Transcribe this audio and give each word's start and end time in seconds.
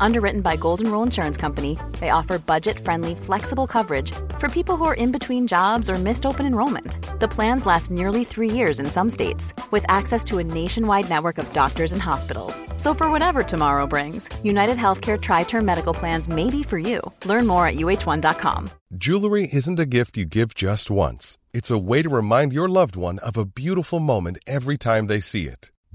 Underwritten 0.00 0.40
by 0.40 0.56
Golden 0.56 0.90
Rule 0.90 1.02
Insurance 1.02 1.36
Company, 1.36 1.78
they 2.00 2.10
offer 2.10 2.38
budget 2.38 2.78
friendly, 2.78 3.14
flexible 3.14 3.66
coverage 3.66 4.12
for 4.38 4.48
people 4.48 4.76
who 4.76 4.84
are 4.84 4.94
in 4.94 5.12
between 5.12 5.46
jobs 5.46 5.88
or 5.90 5.94
missed 5.94 6.26
open 6.26 6.46
enrollment. 6.46 6.98
The 7.20 7.28
plans 7.28 7.66
last 7.66 7.90
nearly 7.90 8.24
three 8.24 8.50
years 8.50 8.80
in 8.80 8.86
some 8.86 9.10
states, 9.10 9.54
with 9.70 9.84
access 9.88 10.22
to 10.24 10.38
a 10.38 10.44
nationwide 10.44 11.08
network 11.08 11.38
of 11.38 11.52
doctors 11.52 11.92
and 11.92 12.02
hospitals. 12.02 12.62
So, 12.76 12.94
for 12.94 13.10
whatever 13.10 13.42
tomorrow 13.42 13.86
brings, 13.86 14.28
United 14.44 14.76
Healthcare 14.76 15.20
Tri 15.20 15.44
Term 15.44 15.64
Medical 15.64 15.94
Plans 15.94 16.28
may 16.28 16.50
be 16.50 16.62
for 16.62 16.78
you. 16.78 17.00
Learn 17.24 17.46
more 17.46 17.66
at 17.66 17.76
uh1.com. 17.76 18.68
Jewelry 18.94 19.48
isn't 19.52 19.80
a 19.80 19.86
gift 19.86 20.16
you 20.16 20.24
give 20.24 20.54
just 20.54 20.90
once, 20.90 21.38
it's 21.52 21.70
a 21.70 21.78
way 21.78 22.02
to 22.02 22.08
remind 22.08 22.52
your 22.52 22.68
loved 22.68 22.96
one 22.96 23.18
of 23.20 23.36
a 23.36 23.44
beautiful 23.44 24.00
moment 24.00 24.38
every 24.46 24.76
time 24.76 25.06
they 25.06 25.20
see 25.20 25.46
it. 25.46 25.70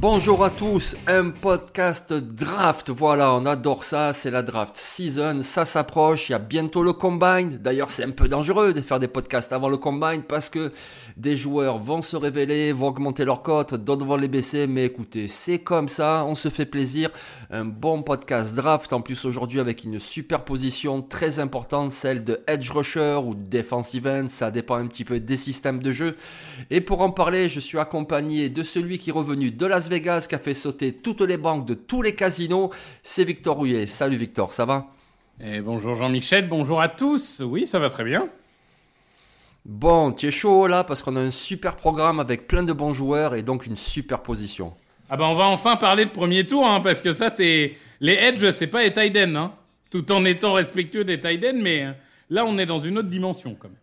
Bonjour 0.00 0.42
à 0.42 0.48
tous, 0.48 0.96
un 1.06 1.28
podcast 1.28 2.14
draft, 2.14 2.88
voilà, 2.88 3.34
on 3.34 3.44
adore 3.44 3.84
ça, 3.84 4.14
c'est 4.14 4.30
la 4.30 4.42
draft 4.42 4.74
season, 4.74 5.40
ça 5.42 5.66
s'approche, 5.66 6.30
il 6.30 6.32
y 6.32 6.34
a 6.34 6.38
bientôt 6.38 6.82
le 6.82 6.94
combine, 6.94 7.58
d'ailleurs 7.58 7.90
c'est 7.90 8.04
un 8.04 8.10
peu 8.10 8.26
dangereux 8.26 8.72
de 8.72 8.80
faire 8.80 8.98
des 8.98 9.08
podcasts 9.08 9.52
avant 9.52 9.68
le 9.68 9.76
combine 9.76 10.22
parce 10.22 10.48
que 10.48 10.72
des 11.20 11.36
joueurs 11.36 11.78
vont 11.78 12.00
se 12.00 12.16
révéler, 12.16 12.72
vont 12.72 12.88
augmenter 12.88 13.26
leur 13.26 13.42
cote, 13.42 13.74
d'autres 13.74 14.06
vont 14.06 14.16
les 14.16 14.28
baisser, 14.28 14.66
mais 14.66 14.86
écoutez, 14.86 15.28
c'est 15.28 15.58
comme 15.58 15.88
ça, 15.88 16.24
on 16.26 16.34
se 16.34 16.48
fait 16.48 16.64
plaisir, 16.64 17.10
un 17.50 17.66
bon 17.66 18.02
podcast 18.02 18.54
draft, 18.54 18.92
en 18.94 19.02
plus 19.02 19.26
aujourd'hui 19.26 19.60
avec 19.60 19.84
une 19.84 19.98
superposition 19.98 21.02
très 21.02 21.38
importante, 21.38 21.92
celle 21.92 22.24
de 22.24 22.40
edge 22.46 22.70
rusher 22.70 23.20
ou 23.22 23.34
defensive 23.34 24.06
end, 24.06 24.28
ça 24.28 24.50
dépend 24.50 24.76
un 24.76 24.86
petit 24.86 25.04
peu 25.04 25.20
des 25.20 25.36
systèmes 25.36 25.82
de 25.82 25.90
jeu, 25.90 26.16
et 26.70 26.80
pour 26.80 27.02
en 27.02 27.10
parler, 27.10 27.50
je 27.50 27.60
suis 27.60 27.78
accompagné 27.78 28.48
de 28.48 28.62
celui 28.62 28.98
qui 28.98 29.10
est 29.10 29.12
revenu 29.12 29.50
de 29.50 29.66
Las 29.66 29.90
Vegas, 29.90 30.26
qui 30.26 30.34
a 30.34 30.38
fait 30.38 30.54
sauter 30.54 30.94
toutes 30.94 31.20
les 31.20 31.36
banques 31.36 31.66
de 31.66 31.74
tous 31.74 32.00
les 32.00 32.14
casinos, 32.14 32.70
c'est 33.02 33.24
Victor 33.24 33.56
Rouillet. 33.56 33.86
Salut 33.86 34.16
Victor, 34.16 34.52
ça 34.52 34.64
va? 34.64 34.86
Et 35.44 35.60
bonjour 35.60 35.94
Jean-Michel, 35.96 36.48
bonjour 36.48 36.80
à 36.80 36.88
tous. 36.88 37.42
Oui, 37.44 37.66
ça 37.66 37.78
va 37.78 37.90
très 37.90 38.04
bien. 38.04 38.28
Bon, 39.64 40.12
tu 40.12 40.26
es 40.26 40.30
chaud 40.30 40.66
là 40.66 40.84
parce 40.84 41.02
qu'on 41.02 41.16
a 41.16 41.20
un 41.20 41.30
super 41.30 41.76
programme 41.76 42.18
avec 42.18 42.46
plein 42.46 42.62
de 42.62 42.72
bons 42.72 42.92
joueurs 42.92 43.34
et 43.34 43.42
donc 43.42 43.66
une 43.66 43.76
super 43.76 44.22
position. 44.22 44.74
Ah 45.10 45.16
bah 45.16 45.26
on 45.28 45.34
va 45.34 45.46
enfin 45.48 45.76
parler 45.76 46.04
de 46.04 46.10
premier 46.10 46.46
tour, 46.46 46.66
hein, 46.66 46.80
parce 46.80 47.02
que 47.02 47.12
ça 47.12 47.30
c'est... 47.30 47.76
Les 48.00 48.14
edge, 48.14 48.48
c'est 48.52 48.68
pas 48.68 48.82
les 48.82 48.92
tight 48.92 49.16
hein, 49.16 49.52
tout 49.90 50.10
en 50.12 50.24
étant 50.24 50.54
respectueux 50.54 51.04
des 51.04 51.20
tight 51.20 51.44
mais 51.54 51.84
euh, 51.84 51.92
là 52.30 52.44
on 52.46 52.56
est 52.58 52.66
dans 52.66 52.80
une 52.80 52.98
autre 52.98 53.08
dimension 53.08 53.54
quand 53.54 53.68
même. 53.68 53.76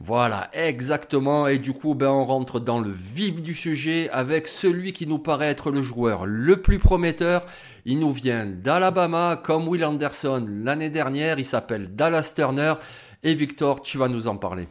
Voilà, 0.00 0.48
exactement. 0.52 1.48
Et 1.48 1.58
du 1.58 1.72
coup, 1.72 1.96
ben, 1.96 2.08
on 2.08 2.24
rentre 2.24 2.60
dans 2.60 2.78
le 2.78 2.90
vif 2.90 3.42
du 3.42 3.52
sujet 3.52 4.08
avec 4.10 4.46
celui 4.46 4.92
qui 4.92 5.08
nous 5.08 5.18
paraît 5.18 5.48
être 5.48 5.72
le 5.72 5.82
joueur 5.82 6.24
le 6.24 6.58
plus 6.58 6.78
prometteur. 6.78 7.44
Il 7.84 7.98
nous 7.98 8.12
vient 8.12 8.46
d'Alabama, 8.46 9.40
comme 9.42 9.66
Will 9.66 9.84
Anderson 9.84 10.46
l'année 10.48 10.90
dernière. 10.90 11.40
Il 11.40 11.44
s'appelle 11.44 11.96
Dallas 11.96 12.32
Turner. 12.34 12.74
Et 13.24 13.34
Victor, 13.34 13.82
tu 13.82 13.98
vas 13.98 14.06
nous 14.06 14.28
en 14.28 14.36
parler. 14.36 14.68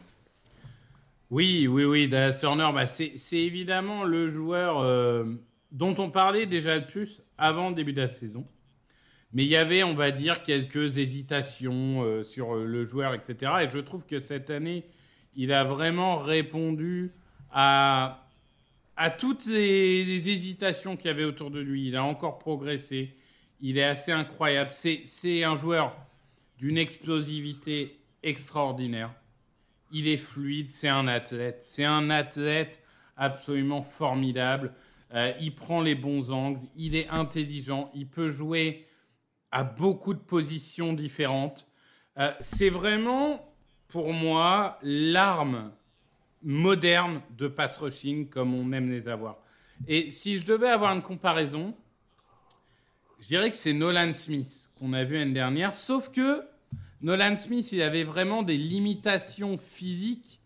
Oui, 1.30 1.68
oui, 1.68 1.84
oui, 1.84 2.08
Dallas 2.08 2.38
Turner, 2.40 2.70
bah, 2.74 2.88
c'est 2.88 3.14
évidemment 3.34 4.06
le 4.06 4.30
joueur 4.30 4.80
euh, 4.80 5.26
dont 5.74 5.94
on 5.98 6.10
parlait 6.10 6.46
déjà 6.46 6.78
le 6.78 6.86
plus 6.86 7.22
avant 7.38 7.68
le 7.68 7.76
début 7.76 7.92
de 7.92 8.00
la 8.00 8.08
saison. 8.08 8.46
Mais 9.34 9.44
il 9.44 9.50
y 9.50 9.58
avait, 9.58 9.84
on 9.84 9.94
va 9.94 10.12
dire, 10.12 10.42
quelques 10.42 10.98
hésitations 10.98 12.02
euh, 12.02 12.24
sur 12.24 12.56
euh, 12.56 12.66
le 12.66 12.86
joueur, 12.86 13.14
etc. 13.14 13.52
Et 13.64 13.70
je 13.70 13.80
trouve 13.80 14.06
que 14.06 14.20
cette 14.20 14.50
année, 14.50 14.86
il 15.36 15.52
a 15.52 15.66
vraiment 15.66 16.16
répondu 16.16 17.12
à, 17.52 18.24
toutes 19.20 19.48
les, 19.48 20.06
les 20.06 20.30
hésitations 20.30 20.96
qu'il 20.96 21.08
y 21.08 21.14
avait 21.14 21.26
autour 21.26 21.52
de 21.52 21.60
lui. 21.60 21.90
Il 21.90 21.98
a 21.98 22.06
encore 22.06 22.40
progressé. 22.40 23.18
Il 23.60 23.78
est 23.78 23.84
assez 23.84 24.14
incroyable. 24.14 24.72
C'est 24.72 25.44
un 25.44 25.58
joueur 25.58 25.94
d'une 26.58 26.78
explosivité 26.78 28.00
extraordinaire. 28.24 29.14
Il 29.92 30.08
est 30.08 30.18
fluide, 30.18 30.72
c'est 30.72 30.90
un 30.90 31.08
athlète. 31.08 31.60
C'est 31.62 31.86
un 31.86 32.10
athlète 32.10 32.82
absolument 33.16 33.82
formidable. 33.82 34.74
Euh, 35.14 35.32
il 35.40 35.56
prend 35.56 35.82
les 35.82 35.96
bons 35.96 36.32
angles, 36.32 36.60
il 36.76 36.96
est 36.96 37.08
intelligent, 37.08 37.90
il 37.94 38.08
peut 38.08 38.30
jouer 38.30 38.88
à 39.52 39.64
beaucoup 39.64 40.14
de 40.14 40.20
positions 40.20 40.94
différentes. 40.94 41.72
Euh, 42.18 42.32
c'est 42.40 42.70
vraiment, 42.70 43.54
pour 43.88 44.12
moi, 44.12 44.78
l'arme 44.82 45.72
moderne 46.44 47.22
de 47.38 47.48
pass 47.48 47.78
rushing 47.78 48.30
comme 48.30 48.54
on 48.54 48.72
aime 48.74 48.90
les 48.90 49.08
avoir. 49.08 49.38
Et 49.88 50.12
si 50.12 50.38
je 50.38 50.46
devais 50.46 50.70
avoir 50.70 50.94
une 50.94 51.02
comparaison, 51.02 51.76
je 53.20 53.28
dirais 53.28 53.50
que 53.50 53.56
c'est 53.56 53.74
Nolan 53.74 54.14
Smith 54.14 54.70
qu'on 54.78 54.94
a 54.94 55.04
vu 55.04 55.16
l'année 55.16 55.34
dernière, 55.34 55.74
sauf 55.74 56.12
que 56.12 56.44
Nolan 57.02 57.36
Smith, 57.36 57.72
il 57.72 57.82
avait 57.82 58.04
vraiment 58.04 58.44
des 58.44 58.58
limitations 58.58 59.58
physiques 59.58 60.40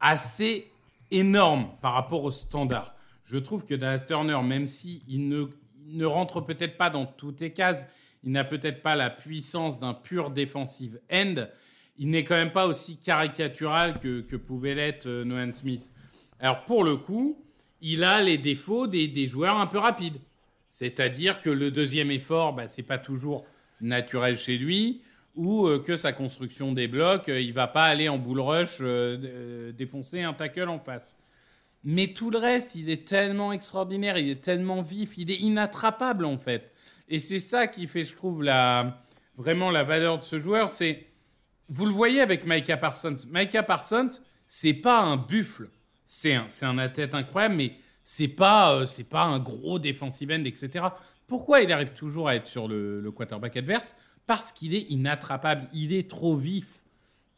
assez 0.00 0.70
énormes 1.10 1.70
par 1.80 1.94
rapport 1.94 2.24
au 2.24 2.30
standard. 2.30 2.94
Je 3.24 3.38
trouve 3.38 3.64
que 3.64 3.74
Dallas 3.74 4.04
Turner, 4.06 4.40
même 4.42 4.66
si 4.66 5.02
il 5.08 5.28
ne, 5.28 6.04
rentre 6.04 6.40
peut-être 6.40 6.76
pas 6.76 6.90
dans 6.90 7.06
toutes 7.06 7.40
les 7.40 7.52
cases, 7.52 7.86
il 8.22 8.32
n'a 8.32 8.44
peut-être 8.44 8.82
pas 8.82 8.96
la 8.96 9.10
puissance 9.10 9.80
d'un 9.80 9.94
pur 9.94 10.30
defensive 10.30 11.00
end, 11.12 11.46
il 11.98 12.10
n'est 12.10 12.24
quand 12.24 12.34
même 12.34 12.52
pas 12.52 12.66
aussi 12.66 12.98
caricatural 12.98 13.98
que, 13.98 14.36
pouvait 14.36 14.74
l'être 14.74 15.06
euh, 15.06 15.24
Nolan 15.24 15.52
Smith. 15.52 15.90
Alors 16.38 16.64
pour 16.64 16.84
le 16.84 16.96
coup, 16.96 17.42
il 17.80 18.04
a 18.04 18.22
les 18.22 18.38
défauts 18.38 18.86
des, 18.86 19.08
des 19.08 19.26
joueurs 19.26 19.58
un 19.58 19.66
peu 19.66 19.78
rapides. 19.78 20.20
C'est-à-dire 20.70 21.40
que 21.40 21.50
le 21.50 21.70
deuxième 21.70 22.10
effort, 22.10 22.52
bah, 22.52 22.68
c'est 22.68 22.82
pas 22.82 22.98
toujours 22.98 23.44
naturel 23.80 24.38
chez 24.38 24.58
lui, 24.58 25.02
ou 25.38 25.68
euh, 25.68 25.78
que 25.78 25.96
sa 25.96 26.12
construction 26.12 26.72
des 26.72 26.88
blocs, 26.88 27.28
euh, 27.28 27.40
il 27.40 27.52
va 27.52 27.68
pas 27.68 27.84
aller 27.84 28.08
en 28.08 28.18
bull 28.18 28.40
rush 28.40 28.78
euh, 28.80 29.70
défoncer 29.70 30.22
un 30.22 30.34
tackle 30.34 30.68
en 30.68 30.80
face. 30.80 31.16
Mais 31.84 32.08
tout 32.08 32.30
le 32.30 32.38
reste, 32.38 32.74
il 32.74 32.90
est 32.90 33.06
tellement 33.06 33.52
extraordinaire, 33.52 34.18
il 34.18 34.28
est 34.28 34.42
tellement 34.42 34.82
vif, 34.82 35.16
il 35.16 35.30
est 35.30 35.38
inattrapable 35.38 36.24
en 36.24 36.38
fait. 36.38 36.72
Et 37.08 37.20
c'est 37.20 37.38
ça 37.38 37.68
qui 37.68 37.86
fait, 37.86 38.02
je 38.02 38.16
trouve, 38.16 38.42
la, 38.42 39.00
vraiment 39.36 39.70
la 39.70 39.84
valeur 39.84 40.18
de 40.18 40.24
ce 40.24 40.40
joueur. 40.40 40.72
C'est, 40.72 41.06
vous 41.68 41.86
le 41.86 41.92
voyez 41.92 42.20
avec 42.20 42.44
Micah 42.44 42.76
Parsons. 42.76 43.14
Micah 43.32 43.62
Parsons, 43.62 44.20
c'est 44.48 44.74
pas 44.74 45.00
un 45.00 45.16
buffle, 45.16 45.70
c'est 46.04 46.34
un, 46.34 46.48
c'est 46.48 46.66
un 46.66 46.78
athlète 46.78 47.14
incroyable, 47.14 47.54
mais 47.54 47.74
c'est 48.02 48.26
pas, 48.26 48.86
c'est 48.86 49.08
pas 49.08 49.22
un 49.22 49.38
gros 49.38 49.78
defensive 49.78 50.32
end, 50.32 50.42
etc. 50.44 50.86
Pourquoi 51.28 51.60
il 51.60 51.70
arrive 51.72 51.92
toujours 51.92 52.28
à 52.28 52.34
être 52.34 52.48
sur 52.48 52.66
le 52.66 53.08
quarterback 53.12 53.56
adverse? 53.56 53.94
Parce 54.28 54.52
qu'il 54.52 54.74
est 54.74 54.90
inattrapable, 54.90 55.66
il 55.72 55.94
est 55.94 56.08
trop 56.08 56.36
vif, 56.36 56.84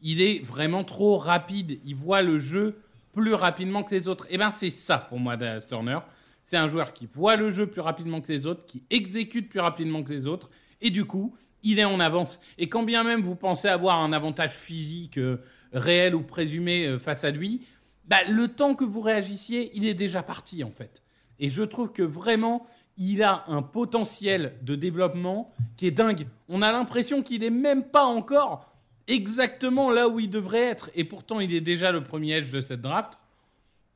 il 0.01 0.21
est 0.21 0.43
vraiment 0.43 0.83
trop 0.83 1.17
rapide, 1.17 1.79
il 1.85 1.95
voit 1.95 2.21
le 2.21 2.37
jeu 2.37 2.81
plus 3.13 3.33
rapidement 3.33 3.81
que 3.81 3.95
les 3.95 4.09
autres. 4.09 4.27
Et 4.29 4.37
ben 4.37 4.51
c'est 4.51 4.69
ça 4.69 4.97
pour 4.97 5.17
moi 5.17 5.37
Dallas 5.37 5.65
Turner. 5.69 5.99
C'est 6.43 6.57
un 6.57 6.67
joueur 6.67 6.91
qui 6.91 7.05
voit 7.05 7.37
le 7.37 7.49
jeu 7.49 7.65
plus 7.65 7.79
rapidement 7.79 8.19
que 8.19 8.29
les 8.29 8.45
autres, 8.45 8.65
qui 8.65 8.83
exécute 8.89 9.47
plus 9.47 9.61
rapidement 9.61 10.03
que 10.03 10.11
les 10.11 10.27
autres, 10.27 10.49
et 10.81 10.89
du 10.89 11.05
coup, 11.05 11.33
il 11.63 11.79
est 11.79 11.85
en 11.85 12.01
avance. 12.01 12.41
Et 12.57 12.67
quand 12.67 12.83
bien 12.83 13.05
même 13.05 13.21
vous 13.21 13.35
pensez 13.35 13.69
avoir 13.69 13.99
un 13.99 14.11
avantage 14.11 14.51
physique 14.51 15.17
euh, 15.17 15.37
réel 15.71 16.13
ou 16.13 16.23
présumé 16.23 16.87
euh, 16.87 16.99
face 16.99 17.23
à 17.23 17.31
lui, 17.31 17.61
bah, 18.03 18.17
le 18.27 18.49
temps 18.49 18.75
que 18.75 18.83
vous 18.83 18.99
réagissiez, 18.99 19.71
il 19.75 19.85
est 19.85 19.93
déjà 19.93 20.23
parti 20.23 20.65
en 20.65 20.71
fait. 20.71 21.03
Et 21.39 21.47
je 21.47 21.63
trouve 21.63 21.93
que 21.93 22.03
vraiment, 22.03 22.65
il 23.01 23.23
a 23.23 23.43
un 23.47 23.63
potentiel 23.63 24.53
de 24.61 24.75
développement 24.75 25.51
qui 25.75 25.87
est 25.87 25.91
dingue. 25.91 26.27
On 26.47 26.61
a 26.61 26.71
l'impression 26.71 27.23
qu'il 27.23 27.41
n'est 27.41 27.49
même 27.49 27.83
pas 27.83 28.05
encore 28.05 28.71
exactement 29.07 29.89
là 29.89 30.07
où 30.07 30.19
il 30.19 30.29
devrait 30.29 30.61
être. 30.61 30.91
Et 30.93 31.03
pourtant, 31.03 31.39
il 31.39 31.51
est 31.53 31.61
déjà 31.61 31.91
le 31.91 32.03
premier 32.03 32.33
edge 32.33 32.51
de 32.51 32.61
cette 32.61 32.81
draft. 32.81 33.17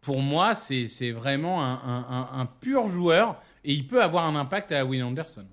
Pour 0.02 0.22
moi, 0.22 0.56
c'est 0.56 1.12
vraiment 1.12 1.64
un 1.64 2.46
pur 2.62 2.88
joueur 2.88 3.40
et 3.64 3.74
il 3.74 3.86
peut 3.86 4.02
avoir 4.02 4.26
un 4.26 4.36
impact 4.36 4.72
à 4.72 4.84
Will 4.86 5.04
Anderson. 5.04 5.46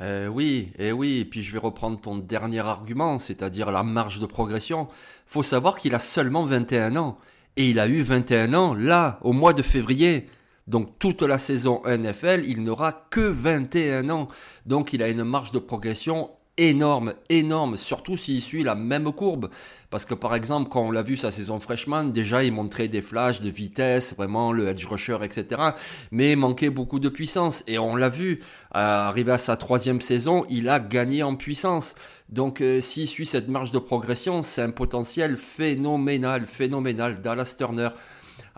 Euh, 0.00 0.28
oui, 0.28 0.72
et 0.78 0.92
oui, 0.92 1.18
et 1.18 1.24
puis 1.24 1.42
je 1.42 1.52
vais 1.52 1.58
reprendre 1.58 2.00
ton 2.00 2.16
dernier 2.16 2.60
argument, 2.60 3.18
c'est-à-dire 3.18 3.72
la 3.72 3.82
marge 3.82 4.20
de 4.20 4.26
progression. 4.26 4.88
Faut 5.26 5.42
savoir 5.42 5.76
qu'il 5.78 5.94
a 5.94 5.98
seulement 5.98 6.44
21 6.44 6.96
ans. 6.96 7.18
Et 7.56 7.70
il 7.70 7.80
a 7.80 7.88
eu 7.88 8.02
21 8.02 8.54
ans, 8.54 8.74
là, 8.74 9.18
au 9.22 9.32
mois 9.32 9.52
de 9.52 9.62
février. 9.62 10.28
Donc 10.68 10.98
toute 10.98 11.22
la 11.22 11.38
saison 11.38 11.82
NFL, 11.86 12.44
il 12.46 12.62
n'aura 12.62 13.06
que 13.10 13.20
21 13.20 14.10
ans. 14.10 14.28
Donc 14.66 14.92
il 14.92 15.02
a 15.02 15.08
une 15.08 15.24
marge 15.24 15.50
de 15.50 15.58
progression 15.58 16.30
énorme, 16.58 17.14
énorme, 17.30 17.76
surtout 17.76 18.16
s'il 18.16 18.42
suit 18.42 18.64
la 18.64 18.74
même 18.74 19.12
courbe. 19.12 19.48
Parce 19.90 20.04
que 20.04 20.12
par 20.12 20.34
exemple, 20.34 20.68
quand 20.68 20.82
on 20.82 20.90
l'a 20.90 21.02
vu 21.02 21.16
sa 21.16 21.30
saison 21.30 21.58
freshman, 21.60 22.04
déjà 22.04 22.44
il 22.44 22.52
montrait 22.52 22.88
des 22.88 23.00
flashs 23.00 23.40
de 23.40 23.48
vitesse, 23.48 24.14
vraiment 24.14 24.52
le 24.52 24.68
edge 24.68 24.84
rusher, 24.84 25.16
etc. 25.22 25.62
Mais 26.10 26.32
il 26.32 26.36
manquait 26.36 26.68
beaucoup 26.68 26.98
de 26.98 27.08
puissance. 27.08 27.64
Et 27.66 27.78
on 27.78 27.96
l'a 27.96 28.10
vu, 28.10 28.40
arrivé 28.72 29.32
à 29.32 29.38
sa 29.38 29.56
troisième 29.56 30.02
saison, 30.02 30.44
il 30.50 30.68
a 30.68 30.80
gagné 30.80 31.22
en 31.22 31.36
puissance. 31.36 31.94
Donc 32.28 32.60
euh, 32.60 32.82
s'il 32.82 33.08
suit 33.08 33.24
cette 33.24 33.48
marge 33.48 33.72
de 33.72 33.78
progression, 33.78 34.42
c'est 34.42 34.60
un 34.60 34.70
potentiel 34.70 35.38
phénoménal, 35.38 36.44
phénoménal. 36.46 37.22
Dallas 37.22 37.54
Turner. 37.56 37.88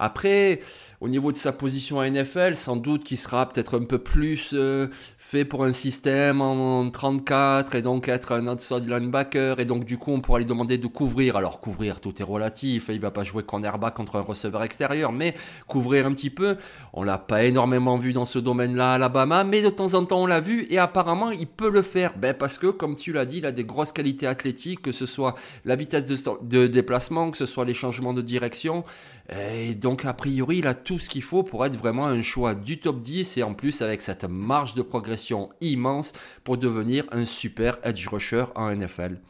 Après, 0.00 0.60
au 1.00 1.08
niveau 1.08 1.30
de 1.30 1.36
sa 1.36 1.52
position 1.52 2.00
à 2.00 2.08
NFL, 2.08 2.56
sans 2.56 2.76
doute 2.76 3.04
qu'il 3.04 3.18
sera 3.18 3.48
peut-être 3.48 3.78
un 3.78 3.84
peu 3.84 3.98
plus 3.98 4.50
euh, 4.52 4.88
fait 5.16 5.44
pour 5.44 5.64
un 5.64 5.72
système 5.72 6.40
en 6.40 6.90
34 6.90 7.74
et 7.74 7.82
donc 7.82 8.08
être 8.08 8.32
un 8.32 8.48
outside 8.48 8.88
linebacker 8.88 9.60
et 9.60 9.64
donc 9.64 9.84
du 9.84 9.96
coup 9.96 10.10
on 10.10 10.20
pourra 10.20 10.38
lui 10.40 10.44
demander 10.44 10.76
de 10.76 10.86
couvrir. 10.86 11.36
Alors 11.36 11.60
couvrir 11.60 12.00
tout 12.00 12.20
est 12.20 12.24
relatif, 12.24 12.90
il 12.90 13.00
va 13.00 13.10
pas 13.10 13.24
jouer 13.24 13.42
cornerback 13.42 13.94
contre 13.94 14.16
un 14.16 14.22
receveur 14.22 14.62
extérieur, 14.62 15.12
mais 15.12 15.34
couvrir 15.68 16.06
un 16.06 16.12
petit 16.12 16.30
peu. 16.30 16.56
On 16.92 17.02
l'a 17.02 17.18
pas 17.18 17.44
énormément 17.44 17.96
vu 17.96 18.12
dans 18.12 18.24
ce 18.24 18.38
domaine-là 18.38 18.92
à 18.92 18.94
Alabama, 18.94 19.44
mais 19.44 19.62
de 19.62 19.70
temps 19.70 19.94
en 19.94 20.04
temps 20.04 20.22
on 20.22 20.26
l'a 20.26 20.40
vu 20.40 20.66
et 20.68 20.78
apparemment 20.78 21.30
il 21.30 21.46
peut 21.46 21.70
le 21.70 21.82
faire. 21.82 22.16
Ben 22.18 22.34
parce 22.34 22.58
que 22.58 22.66
comme 22.66 22.96
tu 22.96 23.12
l'as 23.12 23.24
dit, 23.24 23.38
il 23.38 23.46
a 23.46 23.52
des 23.52 23.64
grosses 23.64 23.92
qualités 23.92 24.26
athlétiques, 24.26 24.82
que 24.82 24.92
ce 24.92 25.06
soit 25.06 25.34
la 25.64 25.76
vitesse 25.76 26.04
de, 26.04 26.18
de 26.42 26.66
déplacement, 26.66 27.30
que 27.30 27.36
ce 27.36 27.46
soit 27.46 27.64
les 27.64 27.74
changements 27.74 28.12
de 28.12 28.22
direction. 28.22 28.84
Et 29.30 29.74
donc 29.74 29.89
a 30.04 30.14
priori 30.14 30.58
il 30.58 30.66
a 30.66 30.74
tout 30.74 30.98
ce 30.98 31.10
qu'il 31.10 31.22
faut 31.22 31.42
pour 31.42 31.64
être 31.66 31.76
vraiment 31.76 32.06
un 32.06 32.22
choix 32.22 32.54
du 32.54 32.80
top 32.80 33.00
10 33.00 33.38
et 33.38 33.42
en 33.42 33.54
plus 33.54 33.82
avec 33.82 34.02
cette 34.02 34.24
marge 34.24 34.74
de 34.74 34.82
progression 34.82 35.50
immense 35.60 36.12
pour 36.44 36.56
devenir 36.56 37.04
un 37.12 37.26
super 37.26 37.78
edge 37.82 38.06
rusher 38.08 38.44
en 38.54 38.74
NFL. 38.74 39.20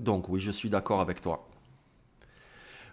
Donc 0.00 0.28
oui, 0.28 0.40
je 0.40 0.50
suis 0.50 0.70
d'accord 0.70 1.00
avec 1.00 1.20
toi. 1.20 1.48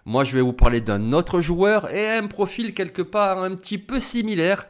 Moi, 0.06 0.24
je 0.24 0.34
vais 0.34 0.40
vous 0.40 0.52
parler 0.52 0.80
d'un 0.80 1.12
autre 1.12 1.40
joueur 1.40 1.92
et 1.92 2.08
un 2.08 2.26
profil 2.26 2.74
quelque 2.74 3.02
part 3.02 3.42
un 3.42 3.54
petit 3.54 3.78
peu 3.78 4.00
similaire, 4.00 4.66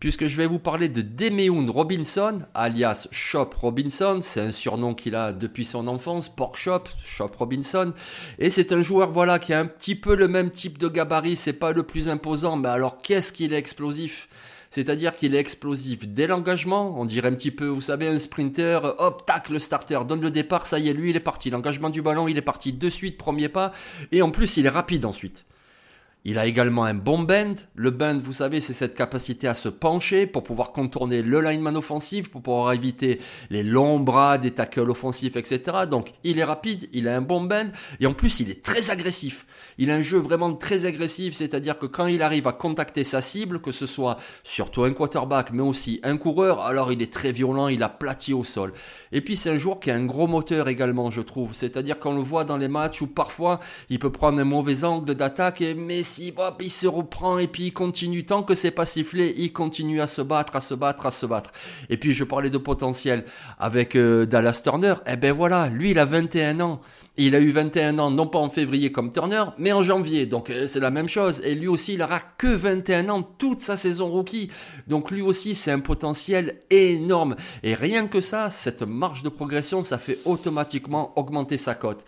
puisque 0.00 0.26
je 0.26 0.36
vais 0.36 0.46
vous 0.46 0.58
parler 0.58 0.88
de 0.88 1.02
Demeun 1.02 1.68
Robinson, 1.68 2.40
alias 2.54 3.06
Shop 3.12 3.50
Robinson. 3.60 4.20
C'est 4.22 4.40
un 4.40 4.50
surnom 4.50 4.94
qu'il 4.94 5.14
a 5.14 5.32
depuis 5.32 5.66
son 5.66 5.86
enfance, 5.86 6.28
Pork 6.28 6.56
Shop, 6.56 6.84
Shop 7.04 7.30
Robinson. 7.38 7.92
Et 8.38 8.48
c'est 8.48 8.72
un 8.72 8.82
joueur, 8.82 9.10
voilà, 9.10 9.38
qui 9.38 9.52
a 9.52 9.60
un 9.60 9.66
petit 9.66 9.94
peu 9.94 10.16
le 10.16 10.26
même 10.26 10.50
type 10.50 10.78
de 10.78 10.88
gabarit. 10.88 11.36
C'est 11.36 11.52
pas 11.52 11.72
le 11.72 11.82
plus 11.82 12.08
imposant, 12.08 12.56
mais 12.56 12.70
alors 12.70 12.98
qu'est-ce 13.02 13.32
qu'il 13.32 13.52
est 13.52 13.58
explosif? 13.58 14.28
C'est-à-dire 14.70 15.16
qu'il 15.16 15.34
est 15.34 15.38
explosif 15.38 16.08
dès 16.08 16.26
l'engagement. 16.26 16.98
On 16.98 17.04
dirait 17.04 17.28
un 17.28 17.34
petit 17.34 17.50
peu, 17.50 17.66
vous 17.66 17.80
savez, 17.82 18.06
un 18.06 18.18
sprinter, 18.18 18.94
hop, 18.98 19.26
tac, 19.26 19.50
le 19.50 19.58
starter 19.58 20.00
donne 20.08 20.22
le 20.22 20.30
départ, 20.30 20.64
ça 20.64 20.78
y 20.78 20.88
est, 20.88 20.94
lui, 20.94 21.10
il 21.10 21.16
est 21.16 21.20
parti. 21.20 21.50
L'engagement 21.50 21.90
du 21.90 22.00
ballon, 22.00 22.26
il 22.26 22.38
est 22.38 22.42
parti 22.42 22.72
de 22.72 22.88
suite, 22.88 23.18
premier 23.18 23.48
pas. 23.50 23.72
Et 24.12 24.22
en 24.22 24.30
plus, 24.30 24.56
il 24.56 24.64
est 24.64 24.70
rapide 24.70 25.04
ensuite. 25.04 25.44
Il 26.26 26.38
a 26.38 26.44
également 26.44 26.84
un 26.84 26.92
bon 26.92 27.20
bend. 27.20 27.54
Le 27.74 27.90
bend, 27.90 28.18
vous 28.18 28.34
savez, 28.34 28.60
c'est 28.60 28.74
cette 28.74 28.94
capacité 28.94 29.48
à 29.48 29.54
se 29.54 29.70
pencher 29.70 30.26
pour 30.26 30.42
pouvoir 30.42 30.72
contourner 30.72 31.22
le 31.22 31.40
lineman 31.40 31.76
offensif, 31.76 32.30
pour 32.30 32.42
pouvoir 32.42 32.74
éviter 32.74 33.20
les 33.48 33.62
longs 33.62 33.98
bras 33.98 34.36
des 34.36 34.50
tackles 34.50 34.90
offensifs, 34.90 35.36
etc. 35.36 35.62
Donc, 35.90 36.12
il 36.22 36.38
est 36.38 36.44
rapide, 36.44 36.90
il 36.92 37.08
a 37.08 37.16
un 37.16 37.22
bon 37.22 37.40
bend, 37.40 37.72
et 38.00 38.06
en 38.06 38.12
plus, 38.12 38.40
il 38.40 38.50
est 38.50 38.62
très 38.62 38.90
agressif. 38.90 39.46
Il 39.78 39.90
a 39.90 39.94
un 39.94 40.02
jeu 40.02 40.18
vraiment 40.18 40.52
très 40.52 40.84
agressif, 40.84 41.34
c'est-à-dire 41.34 41.78
que 41.78 41.86
quand 41.86 42.06
il 42.06 42.20
arrive 42.20 42.46
à 42.46 42.52
contacter 42.52 43.02
sa 43.02 43.22
cible, 43.22 43.60
que 43.60 43.72
ce 43.72 43.86
soit 43.86 44.18
surtout 44.42 44.84
un 44.84 44.92
quarterback, 44.92 45.52
mais 45.52 45.62
aussi 45.62 46.00
un 46.02 46.18
coureur, 46.18 46.60
alors 46.60 46.92
il 46.92 47.00
est 47.00 47.12
très 47.12 47.32
violent, 47.32 47.68
il 47.68 47.82
aplatit 47.82 48.34
au 48.34 48.44
sol. 48.44 48.74
Et 49.10 49.22
puis, 49.22 49.36
c'est 49.36 49.48
un 49.48 49.58
joueur 49.58 49.80
qui 49.80 49.90
a 49.90 49.94
un 49.94 50.04
gros 50.04 50.26
moteur 50.26 50.68
également, 50.68 51.08
je 51.10 51.22
trouve. 51.22 51.54
C'est-à-dire 51.54 51.98
qu'on 51.98 52.14
le 52.14 52.20
voit 52.20 52.44
dans 52.44 52.58
les 52.58 52.68
matchs 52.68 53.00
où 53.00 53.06
parfois, 53.06 53.58
il 53.88 53.98
peut 53.98 54.12
prendre 54.12 54.38
un 54.38 54.44
mauvais 54.44 54.84
angle 54.84 55.14
d'attaque, 55.14 55.64
mais 55.76 56.02
il 56.18 56.70
se 56.70 56.86
reprend 56.86 57.38
et 57.38 57.46
puis 57.46 57.64
il 57.64 57.72
continue. 57.72 58.24
Tant 58.24 58.42
que 58.42 58.54
c'est 58.54 58.70
pas 58.70 58.84
sifflé, 58.84 59.34
il 59.36 59.52
continue 59.52 60.00
à 60.00 60.06
se 60.06 60.22
battre, 60.22 60.56
à 60.56 60.60
se 60.60 60.74
battre, 60.74 61.06
à 61.06 61.10
se 61.10 61.26
battre. 61.26 61.52
Et 61.88 61.96
puis 61.96 62.12
je 62.12 62.24
parlais 62.24 62.50
de 62.50 62.58
potentiel 62.58 63.24
avec 63.58 63.96
euh, 63.96 64.26
Dallas 64.26 64.60
Turner. 64.62 64.94
Eh 65.06 65.16
ben 65.16 65.32
voilà, 65.32 65.68
lui 65.68 65.90
il 65.90 65.98
a 65.98 66.04
21 66.04 66.60
ans. 66.60 66.80
Il 67.16 67.34
a 67.34 67.40
eu 67.40 67.50
21 67.50 67.98
ans, 67.98 68.10
non 68.10 68.26
pas 68.26 68.38
en 68.38 68.48
février 68.48 68.92
comme 68.92 69.12
Turner, 69.12 69.44
mais 69.58 69.72
en 69.72 69.82
janvier. 69.82 70.26
Donc 70.26 70.48
euh, 70.48 70.66
c'est 70.66 70.80
la 70.80 70.90
même 70.90 71.08
chose. 71.08 71.42
Et 71.44 71.54
lui 71.54 71.68
aussi, 71.68 71.94
il 71.94 72.02
aura 72.02 72.20
que 72.20 72.46
21 72.46 73.08
ans 73.10 73.22
toute 73.22 73.60
sa 73.60 73.76
saison 73.76 74.08
rookie. 74.08 74.50
Donc 74.86 75.10
lui 75.10 75.20
aussi, 75.20 75.54
c'est 75.54 75.70
un 75.70 75.80
potentiel 75.80 76.60
énorme. 76.70 77.36
Et 77.62 77.74
rien 77.74 78.06
que 78.06 78.20
ça, 78.20 78.48
cette 78.50 78.82
marge 78.82 79.22
de 79.22 79.28
progression, 79.28 79.82
ça 79.82 79.98
fait 79.98 80.18
automatiquement 80.24 81.12
augmenter 81.18 81.56
sa 81.56 81.74
cote. 81.74 82.04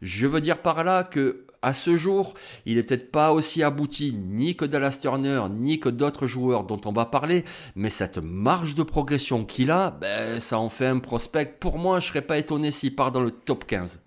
Je 0.00 0.26
veux 0.26 0.40
dire 0.40 0.58
par 0.58 0.84
là 0.84 1.04
que 1.04 1.44
à 1.64 1.72
ce 1.72 1.96
jour, 1.96 2.34
il 2.66 2.76
n'est 2.76 2.82
peut-être 2.82 3.10
pas 3.10 3.32
aussi 3.32 3.62
abouti 3.62 4.12
ni 4.12 4.54
que 4.54 4.66
Dallas 4.66 4.98
Turner, 5.00 5.44
ni 5.50 5.80
que 5.80 5.88
d'autres 5.88 6.26
joueurs 6.26 6.64
dont 6.64 6.80
on 6.84 6.92
va 6.92 7.06
parler, 7.06 7.44
mais 7.74 7.88
cette 7.88 8.18
marge 8.18 8.74
de 8.74 8.82
progression 8.82 9.46
qu'il 9.46 9.70
a, 9.70 9.90
ben, 9.90 10.40
ça 10.40 10.58
en 10.58 10.68
fait 10.68 10.86
un 10.86 10.98
prospect. 10.98 11.56
Pour 11.58 11.78
moi, 11.78 12.00
je 12.00 12.08
serais 12.08 12.22
pas 12.22 12.36
étonné 12.36 12.70
s'il 12.70 12.94
part 12.94 13.12
dans 13.12 13.22
le 13.22 13.30
top 13.30 13.66
15. 13.66 14.02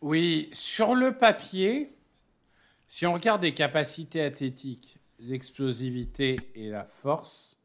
Oui, 0.00 0.48
sur 0.52 0.96
le 0.96 1.16
papier, 1.16 1.96
si 2.88 3.06
on 3.06 3.12
regarde 3.12 3.42
les 3.42 3.54
capacités 3.54 4.20
athlétiques, 4.20 4.98
l'explosivité 5.20 6.36
et 6.56 6.68
la 6.68 6.84
force, 6.84 7.60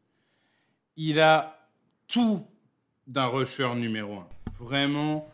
il 0.97 1.19
a 1.19 1.67
tout 2.07 2.45
d'un 3.07 3.25
rusher 3.25 3.73
numéro 3.73 4.19
1. 4.19 4.27
Vraiment, 4.59 5.27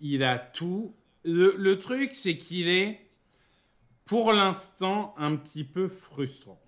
il 0.00 0.24
a 0.24 0.38
tout 0.38 0.92
le, 1.24 1.74
truc, 1.76 2.14
c'est 2.14 2.36
qu'il 2.36 2.68
est, 2.68 3.00
pour 4.04 4.32
l'instant, 4.32 5.14
un 5.16 5.36
petit 5.36 5.64
peu 5.64 5.88
frustrant. 5.88 6.60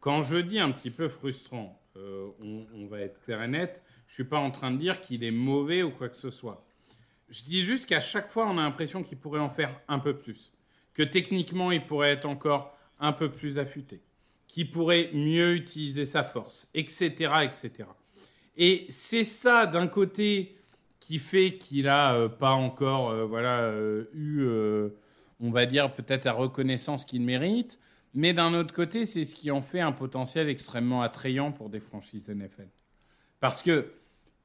Quand 0.00 0.22
je 0.22 0.38
dis 0.38 0.58
un 0.58 0.70
petit 0.70 0.90
peu 0.90 1.08
frustrant, 1.08 1.80
euh, 1.96 2.28
on, 2.74 2.86
va 2.86 3.00
être 3.00 3.20
clair 3.22 3.42
et 3.42 3.48
net, 3.48 3.82
je 4.06 4.12
ne 4.12 4.14
suis 4.14 4.24
pas 4.24 4.38
en 4.38 4.50
train 4.50 4.70
de 4.70 4.78
dire 4.78 5.00
qu'il 5.00 5.22
est 5.24 5.30
mauvais 5.30 5.82
ou 5.82 5.90
quoi 5.90 6.08
que 6.08 6.16
ce 6.16 6.30
soit. 6.30 6.64
Je 7.28 7.44
dis 7.44 7.62
juste 7.62 7.86
qu'à 7.86 8.00
chaque 8.00 8.30
fois, 8.30 8.48
on 8.48 8.58
a 8.58 8.62
l'impression 8.62 9.02
qu'il 9.02 9.18
pourrait 9.18 9.40
en 9.40 9.50
faire 9.50 9.80
un 9.88 9.98
peu 9.98 10.16
plus. 10.16 10.52
Que 10.94 11.02
techniquement, 11.02 11.70
il 11.70 11.86
pourrait 11.86 12.10
être 12.10 12.26
encore 12.26 12.76
un 12.98 13.12
peu 13.12 13.30
plus 13.30 13.58
affûté. 13.58 14.00
Qu'il 14.48 14.70
pourrait 14.70 15.10
mieux 15.12 15.54
utiliser 15.54 16.06
sa 16.06 16.24
force, 16.24 16.68
etc. 16.74 17.32
etc. 17.44 17.88
Et 18.56 18.86
c'est 18.88 19.24
ça, 19.24 19.66
d'un 19.66 19.86
côté, 19.86 20.56
qui 21.00 21.18
fait 21.18 21.56
qu'il 21.56 21.88
a 21.88 22.14
euh, 22.14 22.28
pas 22.28 22.52
encore 22.52 23.10
euh, 23.10 23.24
voilà 23.24 23.60
euh, 23.60 24.04
eu 24.14 24.46
on 25.40 25.50
va 25.50 25.66
dire 25.66 25.92
peut-être 25.92 26.26
la 26.26 26.32
reconnaissance 26.32 27.04
qu'il 27.04 27.22
mérite. 27.22 27.78
Mais 28.12 28.32
d'un 28.32 28.54
autre 28.54 28.74
côté 28.74 29.06
c'est 29.06 29.24
ce 29.24 29.34
qui 29.34 29.50
en 29.50 29.62
fait 29.62 29.80
un 29.80 29.92
potentiel 29.92 30.48
extrêmement 30.48 31.02
attrayant 31.02 31.52
pour 31.52 31.70
des 31.70 31.80
franchises 31.80 32.28
NFL 32.28 32.68
parce 33.40 33.62
que 33.62 33.92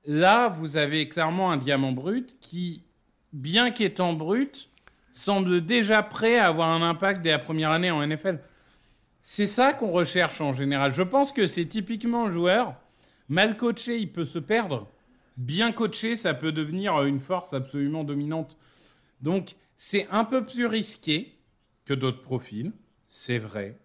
là 0.05 0.47
vous 0.47 0.77
avez 0.77 1.07
clairement 1.09 1.51
un 1.51 1.57
diamant 1.57 1.91
brut 1.91 2.39
qui 2.39 2.83
bien 3.33 3.71
qu'étant 3.71 4.13
brut 4.13 4.69
semble 5.11 5.65
déjà 5.65 6.03
prêt 6.03 6.37
à 6.37 6.47
avoir 6.47 6.69
un 6.69 6.87
impact 6.87 7.21
dès 7.21 7.31
la 7.31 7.39
première 7.39 7.71
année 7.71 7.91
en 7.91 8.05
NFL 8.05 8.39
c'est 9.23 9.47
ça 9.47 9.73
qu'on 9.73 9.89
recherche 9.89 10.39
en 10.39 10.53
général. 10.53 10.93
Je 10.93 11.01
pense 11.01 11.31
que 11.31 11.47
c'est 11.47 11.65
typiquement 11.65 12.27
un 12.27 12.31
joueur 12.31 12.75
mal 13.27 13.57
coaché 13.57 13.97
il 13.97 14.11
peut 14.11 14.25
se 14.25 14.37
perdre 14.37 14.87
bien 15.37 15.71
coaché, 15.71 16.15
ça 16.15 16.33
peut 16.33 16.51
devenir 16.51 17.03
une 17.03 17.19
force 17.19 17.53
absolument 17.53 18.03
dominante. 18.03 18.57
Donc, 19.21 19.55
c'est 19.77 20.07
un 20.11 20.23
peu 20.23 20.45
plus 20.45 20.65
risqué 20.65 21.33
que 21.85 21.93
d'autres 21.93 22.21
profils, 22.21 22.71
c'est 23.03 23.37
vrai. 23.37 23.77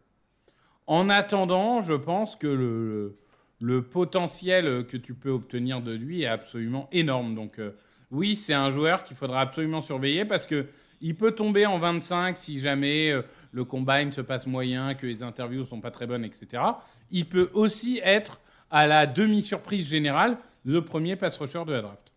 En 0.87 1.09
attendant, 1.09 1.81
je 1.81 1.95
pense 1.95 2.37
que 2.37 3.17
le, 3.61 3.83
potentiel 3.83 4.87
que 4.87 4.97
tu 4.97 5.15
peux 5.15 5.31
obtenir 5.31 5.83
de 5.83 5.93
lui 5.93 6.23
est 6.23 6.27
absolument 6.27 6.89
énorme. 6.93 7.35
Donc, 7.35 7.59
euh, 7.59 7.73
oui, 8.11 8.35
c'est 8.35 8.55
un 8.55 8.71
joueur 8.71 9.05
qu'il 9.05 9.17
faudra 9.17 9.41
absolument 9.41 9.83
surveiller 9.83 10.25
parce 10.25 10.47
que 10.47 10.67
il 11.03 11.17
peut 11.17 11.33
tomber 11.33 11.65
en 11.65 11.79
25 11.79 12.37
si 12.37 12.59
jamais 12.59 13.11
euh, 13.11 13.23
le 13.53 13.65
combine 13.65 14.13
se 14.13 14.21
passe 14.21 14.47
moyen, 14.47 14.95
que 14.95 15.07
les 15.07 15.23
interviews 15.23 15.65
sont 15.65 15.81
pas 15.81 15.91
très 15.91 16.07
bonnes, 16.07 16.25
etc. 16.25 16.63
Il 17.11 17.27
peut 17.27 17.51
aussi 17.53 18.01
être 18.05 18.41
à 18.71 18.87
la 18.87 19.07
demi-surprise 19.07 19.89
générale 19.89 20.39
le 20.65 20.85
premier 20.85 21.17
pass 21.17 21.39
rusher 21.39 21.65
de 21.67 21.73
la 21.73 21.83
draft. 21.83 22.11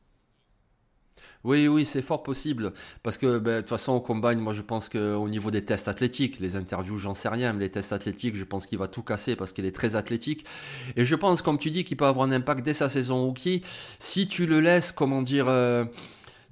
Oui, 1.43 1.67
oui, 1.67 1.85
c'est 1.85 2.01
fort 2.01 2.23
possible. 2.23 2.71
Parce 3.03 3.17
que, 3.17 3.38
ben, 3.38 3.57
de 3.57 3.59
toute 3.62 3.69
façon, 3.69 3.93
au 3.93 4.00
combine, 4.00 4.39
moi, 4.39 4.53
je 4.53 4.62
pense 4.62 4.88
qu'au 4.88 5.27
niveau 5.27 5.51
des 5.51 5.65
tests 5.65 5.89
athlétiques, 5.89 6.39
les 6.39 6.55
interviews, 6.55 6.97
j'en 6.97 7.13
sais 7.13 7.27
rien, 7.27 7.51
mais 7.53 7.65
les 7.65 7.71
tests 7.71 7.91
athlétiques, 7.91 8.35
je 8.35 8.45
pense 8.45 8.65
qu'il 8.65 8.77
va 8.77 8.88
tout 8.88 9.03
casser 9.03 9.35
parce 9.35 9.51
qu'il 9.51 9.65
est 9.65 9.75
très 9.75 9.95
athlétique. 9.95 10.45
Et 10.95 11.03
je 11.03 11.15
pense, 11.15 11.41
comme 11.41 11.57
tu 11.57 11.69
dis, 11.69 11.83
qu'il 11.83 11.97
peut 11.97 12.05
avoir 12.05 12.27
un 12.27 12.31
impact 12.31 12.63
dès 12.63 12.73
sa 12.73 12.88
saison 12.88 13.25
rookie. 13.25 13.62
Si 14.00 14.27
tu 14.27 14.45
le 14.45 14.62
laisses, 14.62 14.93
comment 14.93 15.21
dire, 15.21 15.47
euh, 15.50 15.83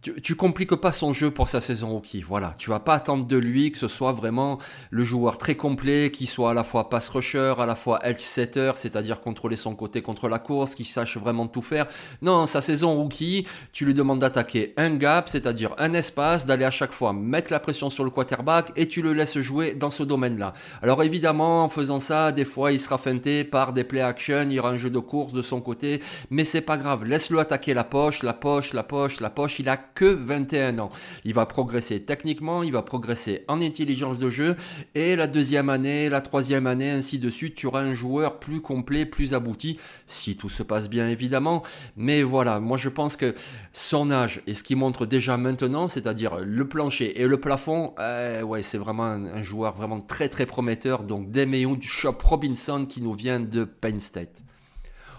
tu, 0.01 0.19
tu 0.21 0.35
compliques 0.35 0.75
pas 0.75 0.91
son 0.91 1.13
jeu 1.13 1.31
pour 1.31 1.47
sa 1.47 1.61
saison 1.61 1.89
rookie. 1.89 2.21
Voilà, 2.21 2.55
tu 2.57 2.69
vas 2.69 2.79
pas 2.79 2.95
attendre 2.95 3.25
de 3.25 3.37
lui 3.37 3.71
que 3.71 3.77
ce 3.77 3.87
soit 3.87 4.11
vraiment 4.11 4.57
le 4.89 5.03
joueur 5.03 5.37
très 5.37 5.55
complet, 5.55 6.11
qui 6.11 6.25
soit 6.25 6.51
à 6.51 6.53
la 6.53 6.63
fois 6.63 6.89
pass 6.89 7.09
rusher, 7.09 7.53
à 7.59 7.65
la 7.65 7.75
fois 7.75 7.99
edge 8.05 8.19
setter, 8.19 8.71
c'est-à-dire 8.75 9.21
contrôler 9.21 9.55
son 9.55 9.75
côté 9.75 10.01
contre 10.01 10.27
la 10.27 10.39
course, 10.39 10.75
qui 10.75 10.85
sache 10.85 11.17
vraiment 11.17 11.47
tout 11.47 11.61
faire. 11.61 11.87
Non, 12.21 12.45
sa 12.45 12.61
saison 12.61 12.95
rookie, 12.95 13.45
tu 13.73 13.85
lui 13.85 13.93
demandes 13.93 14.19
d'attaquer 14.19 14.73
un 14.77 14.95
gap, 14.95 15.29
c'est-à-dire 15.29 15.75
un 15.77 15.93
espace, 15.93 16.45
d'aller 16.45 16.65
à 16.65 16.71
chaque 16.71 16.91
fois 16.91 17.13
mettre 17.13 17.51
la 17.51 17.59
pression 17.59 17.89
sur 17.89 18.03
le 18.03 18.09
quarterback 18.09 18.71
et 18.75 18.87
tu 18.87 19.01
le 19.01 19.13
laisses 19.13 19.39
jouer 19.39 19.73
dans 19.75 19.89
ce 19.89 20.03
domaine-là. 20.03 20.53
Alors 20.81 21.03
évidemment, 21.03 21.63
en 21.63 21.69
faisant 21.69 21.99
ça, 21.99 22.31
des 22.31 22.45
fois, 22.45 22.71
il 22.71 22.79
sera 22.79 22.97
feinté 22.97 23.43
par 23.43 23.73
des 23.73 23.83
play 23.83 24.01
action, 24.01 24.43
il 24.43 24.53
y 24.53 24.59
aura 24.59 24.69
un 24.69 24.77
jeu 24.77 24.89
de 24.89 24.99
course 24.99 25.33
de 25.33 25.41
son 25.41 25.61
côté, 25.61 26.01
mais 26.29 26.43
c'est 26.43 26.61
pas 26.61 26.77
grave. 26.77 27.05
Laisse-le 27.05 27.39
attaquer 27.39 27.73
la 27.73 27.83
poche, 27.83 28.23
la 28.23 28.33
poche, 28.33 28.73
la 28.73 28.83
poche, 28.83 29.19
la 29.19 29.29
poche. 29.29 29.59
Il 29.59 29.69
a 29.69 29.77
que 29.93 30.05
21 30.05 30.79
ans. 30.79 30.89
Il 31.25 31.33
va 31.33 31.45
progresser 31.45 32.01
techniquement, 32.01 32.63
il 32.63 32.71
va 32.71 32.81
progresser 32.81 33.43
en 33.47 33.61
intelligence 33.61 34.19
de 34.19 34.29
jeu 34.29 34.55
et 34.95 35.15
la 35.15 35.27
deuxième 35.27 35.69
année, 35.69 36.09
la 36.09 36.21
troisième 36.21 36.67
année, 36.67 36.89
ainsi 36.89 37.19
de 37.19 37.29
suite, 37.29 37.55
tu 37.55 37.67
auras 37.67 37.81
un 37.81 37.93
joueur 37.93 38.39
plus 38.39 38.61
complet, 38.61 39.05
plus 39.05 39.33
abouti, 39.33 39.79
si 40.07 40.35
tout 40.35 40.49
se 40.49 40.63
passe 40.63 40.89
bien 40.89 41.09
évidemment. 41.09 41.63
Mais 41.95 42.23
voilà, 42.23 42.59
moi 42.59 42.77
je 42.77 42.89
pense 42.89 43.17
que 43.17 43.35
son 43.73 44.11
âge 44.11 44.41
et 44.47 44.53
ce 44.53 44.63
qu'il 44.63 44.77
montre 44.77 45.05
déjà 45.05 45.37
maintenant, 45.37 45.87
c'est-à-dire 45.87 46.39
le 46.39 46.67
plancher 46.67 47.21
et 47.21 47.27
le 47.27 47.39
plafond, 47.39 47.93
euh, 47.99 48.41
ouais, 48.41 48.61
c'est 48.61 48.77
vraiment 48.77 49.05
un, 49.05 49.41
joueur 49.43 49.73
vraiment 49.73 50.01
très 50.01 50.29
très 50.29 50.45
prometteur. 50.45 51.03
Donc 51.03 51.31
du 51.31 51.87
Shop 51.87 52.17
Robinson 52.23 52.85
qui 52.87 53.01
nous 53.01 53.13
vient 53.13 53.39
de 53.39 53.63
Penn 53.63 53.99
State. 53.99 54.41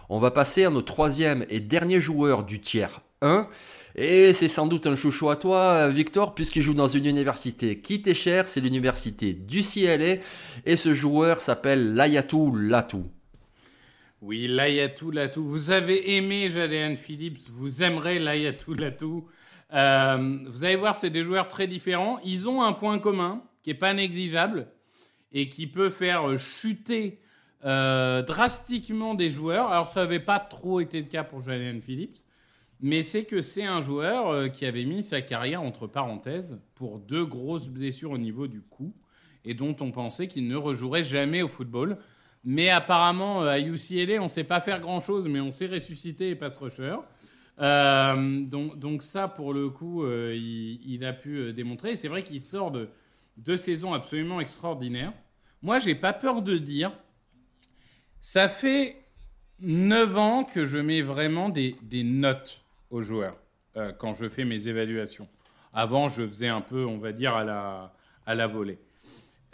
On 0.09 0.19
va 0.19 0.31
passer 0.31 0.64
à 0.64 0.71
notre 0.71 0.93
troisième 0.93 1.47
et 1.49 1.61
dernier 1.61 2.00
joueur 2.00 2.45
du 2.45 2.61
tiers 2.61 3.00
1. 3.23 3.49
Et 3.95 4.33
c'est 4.33 4.49
sans 4.49 4.67
doute 4.67 4.87
un 4.87 4.97
chouchou 4.97 5.29
à 5.29 5.37
toi, 5.37 5.89
Victor, 5.89 6.35
puisqu'il 6.35 6.63
joue 6.63 6.73
dans 6.73 6.87
une 6.87 7.05
université 7.05 7.79
qui 7.79 8.01
t'est 8.01 8.15
chère, 8.15 8.49
c'est 8.49 8.61
l'université 8.61 9.35
du 9.35 9.61
CLA, 9.61 10.17
et 10.65 10.77
ce 10.77 10.95
joueur 10.95 11.41
s'appelle 11.43 11.95
Layatou 11.95 12.57
Latou. 12.57 13.05
Oui, 14.23 14.49
Layatou 14.49 15.11
Latou. 15.11 15.45
Vous 15.45 15.73
avez 15.73 16.17
aimé 16.17 16.49
Jadéan 16.49 16.97
Phillips, 16.97 17.51
vous 17.51 17.83
aimerez 17.83 18.19
Layatou 18.19 18.75
Latou. 18.75 19.27
Euh, 19.75 20.39
vous 20.47 20.65
allez 20.65 20.77
voir, 20.77 20.95
c'est 20.95 21.11
des 21.11 21.25
joueurs 21.25 21.49
très 21.49 21.67
différents. 21.67 22.19
Ils 22.25 22.49
ont 22.49 22.63
un 22.63 22.73
point 22.73 22.99
commun 22.99 23.43
qui 23.63 23.71
n'est 23.71 23.75
pas 23.75 23.93
négligeable 23.93 24.69
et 25.33 25.49
qui 25.49 25.67
peut 25.67 25.91
faire 25.91 26.39
chuter 26.39 27.21
euh, 27.65 28.23
drastiquement 28.23 29.15
des 29.15 29.31
joueurs. 29.31 29.69
Alors, 29.69 29.89
ça 29.89 30.01
n'avait 30.01 30.21
pas 30.21 30.39
trop 30.39 30.81
été 30.81 31.01
le 31.01 31.09
cas 31.09 31.25
pour 31.25 31.43
Jadéan 31.43 31.79
Phillips 31.81 32.25
mais 32.83 33.05
c'est 33.05 33.25
que 33.25 33.41
c'est 33.41 33.65
un 33.65 33.81
joueur 33.81 34.29
euh, 34.29 34.49
qui 34.49 34.67
avait 34.67 34.85
mis 34.85 35.05
sa 35.05 35.23
carrière 35.23 35.62
entre 35.62 35.87
parenthèses 35.87 36.59
pour 36.75 36.99
deux 36.99 37.25
grosses 37.25 37.69
blessures 37.69 38.11
au 38.11 38.19
niveau 38.19 38.49
du 38.49 38.61
cou 38.61 38.93
et 39.45 39.55
dont 39.55 39.77
on 39.81 39.93
pensait 39.93 40.27
qu'il 40.27 40.49
ne 40.49 40.57
rejouerait 40.57 41.05
jamais 41.05 41.43
au 41.43 41.49
football. 41.49 41.97
Mais 42.45 42.71
apparemment, 42.71 43.45
euh, 43.45 43.51
à 43.51 43.61
UCLA, 43.61 44.19
on 44.19 44.25
ne 44.25 44.29
sait 44.29 44.43
pas 44.43 44.61
faire 44.61 44.81
grand-chose, 44.81 45.29
mais 45.29 45.41
on 45.41 45.53
sait 45.53 45.69
ressusciter 45.69 46.31
et 46.31 46.35
pass 46.35 46.59
rusher. 46.59 46.97
Euh, 47.61 48.41
donc, 48.41 49.05
ça, 49.05 49.29
pour 49.29 49.55
le 49.55 49.71
coup, 49.71 50.05
il, 50.05 51.05
a 51.05 51.12
pu 51.12 51.53
démontrer. 51.53 51.97
C'est 51.97 52.09
vrai 52.09 52.25
qu'il 52.25 52.41
sort 52.41 52.73
de 52.73 52.89
deux 53.37 53.57
saisons 53.57 53.93
absolument 53.93 54.41
extraordinaires. 54.41 55.12
Moi, 55.61 55.79
j'ai 55.79 55.95
pas 55.95 56.12
peur 56.12 56.43
de 56.43 56.59
dire, 56.59 56.91
ça 58.21 58.49
fait 58.49 58.97
9 59.61 60.17
ans 60.17 60.45
que 60.45 60.65
je 60.65 60.79
mets 60.79 61.03
vraiment 61.03 61.49
des 61.49 62.03
notes 62.03 62.62
aux 62.93 63.03
joueurs 63.03 63.37
euh, 63.77 63.93
quand 63.93 64.15
je 64.15 64.29
fais 64.29 64.45
mes 64.45 64.69
évaluations. 64.69 65.29
Avant, 65.73 66.09
je 66.09 66.25
faisais 66.27 66.49
un 66.49 66.61
peu, 66.61 66.85
on 66.85 66.99
va 66.99 67.13
dire, 67.13 67.35
à 67.35 67.43
la, 67.43 67.95
à 68.27 68.35
la 68.37 68.47
volée. 68.47 68.79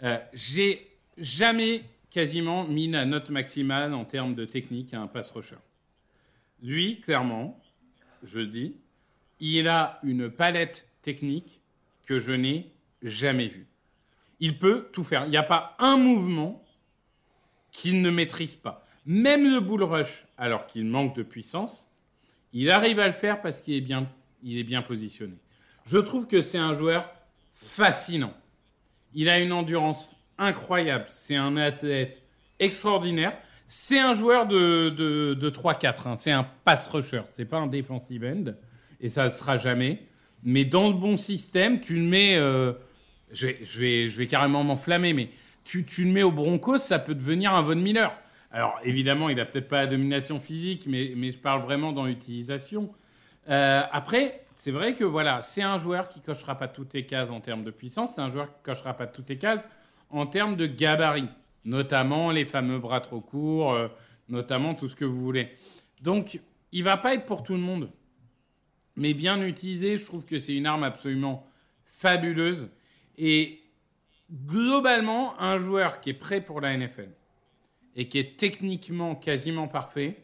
Euh, 0.03 0.19
j'ai 0.33 0.87
jamais 1.17 1.81
quasiment 2.09 2.67
mis 2.67 2.87
la 2.89 3.05
note 3.05 3.29
maximale 3.29 3.93
en 3.93 4.05
termes 4.05 4.35
de 4.35 4.45
technique 4.45 4.93
à 4.93 5.01
un 5.01 5.07
pass 5.07 5.31
rusher. 5.31 5.55
Lui, 6.61 6.99
clairement, 6.99 7.59
je 8.23 8.41
dis, 8.41 8.75
il 9.39 9.67
a 9.67 9.99
une 10.03 10.29
palette 10.29 10.89
technique 11.01 11.61
que 12.05 12.19
je 12.19 12.33
n'ai 12.33 12.71
jamais 13.01 13.47
vue. 13.47 13.67
Il 14.41 14.59
peut 14.59 14.89
tout 14.91 15.03
faire. 15.03 15.25
Il 15.25 15.29
n'y 15.29 15.37
a 15.37 15.43
pas 15.43 15.75
un 15.79 15.95
mouvement 15.97 16.65
qu'il 17.71 18.01
ne 18.01 18.09
maîtrise 18.09 18.55
pas. 18.55 18.85
Même 19.05 19.49
le 19.49 19.59
bull 19.61 19.83
rush, 19.83 20.25
alors 20.37 20.65
qu'il 20.65 20.85
manque 20.85 21.15
de 21.15 21.23
puissance, 21.23 21.88
il 22.53 22.69
arrive 22.71 22.99
à 22.99 23.07
le 23.07 23.13
faire 23.13 23.41
parce 23.41 23.61
qu'il 23.61 23.75
est 23.75 23.81
bien, 23.81 24.09
il 24.43 24.57
est 24.57 24.63
bien 24.63 24.81
positionné. 24.81 25.35
Je 25.85 25.97
trouve 25.97 26.27
que 26.27 26.41
c'est 26.41 26.57
un 26.57 26.73
joueur 26.73 27.09
fascinant. 27.53 28.33
Il 29.13 29.29
a 29.29 29.39
une 29.39 29.51
endurance 29.51 30.15
incroyable. 30.37 31.05
C'est 31.09 31.35
un 31.35 31.57
athlète 31.57 32.23
extraordinaire. 32.59 33.37
C'est 33.67 33.99
un 33.99 34.13
joueur 34.13 34.47
de, 34.47 34.89
de, 34.89 35.49
3-4. 35.49 36.07
Hein. 36.07 36.15
C'est 36.15 36.31
un 36.31 36.47
pass 36.63 36.87
rusher. 36.87 37.21
C'est 37.25 37.45
pas 37.45 37.57
un 37.57 37.67
defensive 37.67 38.23
end. 38.23 38.53
Et 39.01 39.09
ça 39.09 39.25
ne 39.25 39.29
sera 39.29 39.57
jamais. 39.57 40.07
Mais 40.43 40.65
dans 40.65 40.87
le 40.87 40.93
bon 40.93 41.17
système, 41.17 41.79
tu 41.79 41.95
le 41.95 42.03
mets. 42.03 42.37
Euh, 42.37 42.73
je, 43.31 43.47
vais, 43.47 43.59
je, 43.63 43.79
vais, 43.79 44.09
je 44.09 44.17
vais 44.17 44.27
carrément 44.27 44.63
m'enflammer, 44.63 45.13
mais 45.13 45.29
tu, 45.63 45.85
tu 45.85 46.03
le 46.03 46.11
mets 46.11 46.23
au 46.23 46.31
Broncos, 46.31 46.79
ça 46.79 46.97
peut 46.97 47.13
devenir 47.13 47.53
un 47.53 47.61
Von 47.61 47.75
Miller. 47.75 48.11
Alors 48.51 48.79
évidemment, 48.83 49.29
il 49.29 49.35
n'a 49.35 49.45
peut-être 49.45 49.67
pas 49.67 49.81
la 49.81 49.87
domination 49.87 50.39
physique, 50.39 50.85
mais, 50.87 51.31
je 51.31 51.37
parle 51.37 51.61
vraiment 51.61 51.91
dans 51.91 52.05
l'utilisation. 52.05 52.91
Euh, 53.49 53.83
après, 53.91 54.45
c'est 54.53 54.71
vrai 54.71 54.95
que 54.95 55.03
voilà, 55.03 55.41
c'est 55.41 55.61
un 55.61 55.77
joueur 55.77 56.09
qui 56.09 56.19
cochera 56.19 56.57
pas 56.57 56.67
toutes 56.67 56.93
les 56.93 57.05
cases 57.05 57.31
en 57.31 57.41
termes 57.41 57.63
de 57.63 57.71
puissance, 57.71 58.15
c'est 58.15 58.21
un 58.21 58.29
joueur 58.29 58.47
qui 58.47 58.61
cochera 58.63 58.95
pas 58.95 59.07
toutes 59.07 59.29
les 59.29 59.37
cases 59.37 59.67
en 60.09 60.25
termes 60.25 60.55
de 60.55 60.65
gabarit, 60.65 61.29
notamment 61.63 62.31
les 62.31 62.45
fameux 62.45 62.79
bras 62.79 63.01
trop 63.01 63.21
courts, 63.21 63.73
euh, 63.73 63.87
notamment 64.27 64.73
tout 64.73 64.87
ce 64.87 64.95
que 64.95 65.05
vous 65.05 65.19
voulez. 65.19 65.51
Donc, 66.01 66.39
il 66.71 66.83
va 66.83 66.97
pas 66.97 67.13
être 67.13 67.25
pour 67.25 67.43
tout 67.43 67.53
le 67.53 67.59
monde, 67.59 67.91
mais 68.95 69.13
bien 69.13 69.41
utilisé, 69.41 69.97
je 69.97 70.05
trouve 70.05 70.25
que 70.25 70.39
c'est 70.39 70.55
une 70.55 70.65
arme 70.65 70.83
absolument 70.83 71.47
fabuleuse 71.85 72.69
et 73.17 73.61
globalement 74.31 75.39
un 75.39 75.57
joueur 75.57 76.01
qui 76.01 76.11
est 76.11 76.13
prêt 76.13 76.41
pour 76.41 76.61
la 76.61 76.75
NFL 76.75 77.09
et 77.95 78.07
qui 78.07 78.19
est 78.19 78.37
techniquement 78.37 79.15
quasiment 79.15 79.67
parfait, 79.67 80.23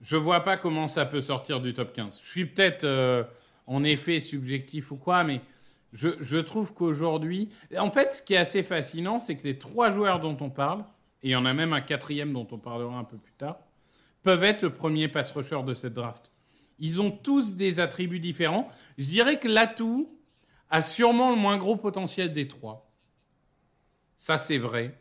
je 0.00 0.16
vois 0.16 0.40
pas 0.40 0.56
comment 0.56 0.88
ça 0.88 1.06
peut 1.06 1.20
sortir 1.20 1.60
du 1.60 1.74
top 1.74 1.92
15. 1.92 2.20
Je 2.20 2.26
suis 2.26 2.46
peut-être 2.46 2.84
euh, 2.84 3.24
en 3.66 3.84
effet 3.84 4.20
subjectif 4.20 4.90
ou 4.90 4.96
quoi, 4.96 5.24
mais 5.24 5.40
je, 5.92 6.38
trouve 6.38 6.72
qu'aujourd'hui, 6.72 7.50
en 7.78 7.90
fait, 7.90 8.14
ce 8.14 8.22
qui 8.22 8.34
est 8.34 8.38
assez 8.38 8.62
fascinant, 8.62 9.18
c'est 9.18 9.36
que 9.36 9.44
les 9.44 9.58
trois 9.58 9.90
joueurs 9.90 10.20
dont 10.20 10.36
on 10.40 10.48
parle, 10.48 10.80
et 11.22 11.28
il 11.28 11.30
y 11.32 11.36
en 11.36 11.44
a 11.44 11.52
même 11.52 11.72
un 11.72 11.82
quatrième 11.82 12.32
dont 12.32 12.48
on 12.50 12.58
parlera 12.58 12.96
un 12.98 13.04
peu 13.04 13.18
plus 13.18 13.34
tard, 13.34 13.58
peuvent 14.22 14.42
être 14.42 14.62
le 14.62 14.70
premier 14.72 15.08
pass 15.08 15.30
rusher 15.32 15.62
de 15.64 15.74
cette 15.74 15.92
draft. 15.92 16.30
Ils 16.78 17.00
ont 17.00 17.10
tous 17.10 17.54
des 17.54 17.78
attributs 17.78 18.20
différents. 18.20 18.68
Je 18.96 19.06
dirais 19.06 19.38
que 19.38 19.48
l'atout 19.48 20.18
a 20.70 20.80
sûrement 20.80 21.30
le 21.30 21.36
moins 21.36 21.58
gros 21.58 21.76
potentiel 21.76 22.32
des 22.32 22.48
trois. 22.48 22.90
Ça, 24.16 24.38
c'est 24.38 24.58
vrai 24.58 24.98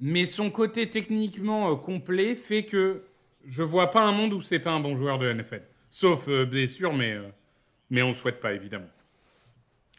mais 0.00 0.26
son 0.26 0.50
côté 0.50 0.88
techniquement 0.90 1.70
euh, 1.70 1.76
complet 1.76 2.34
fait 2.36 2.64
que 2.64 3.02
je 3.46 3.62
vois 3.62 3.90
pas 3.90 4.02
un 4.02 4.12
monde 4.12 4.32
où 4.32 4.40
c'est 4.40 4.58
pas 4.58 4.72
un 4.72 4.80
bon 4.80 4.94
joueur 4.94 5.18
de 5.18 5.32
NFL. 5.32 5.62
Sauf 5.90 6.28
euh, 6.28 6.44
blessure, 6.44 6.92
mais, 6.92 7.12
euh, 7.12 7.22
mais 7.90 8.02
on 8.02 8.08
ne 8.08 8.14
souhaite 8.14 8.40
pas, 8.40 8.52
évidemment. 8.52 8.88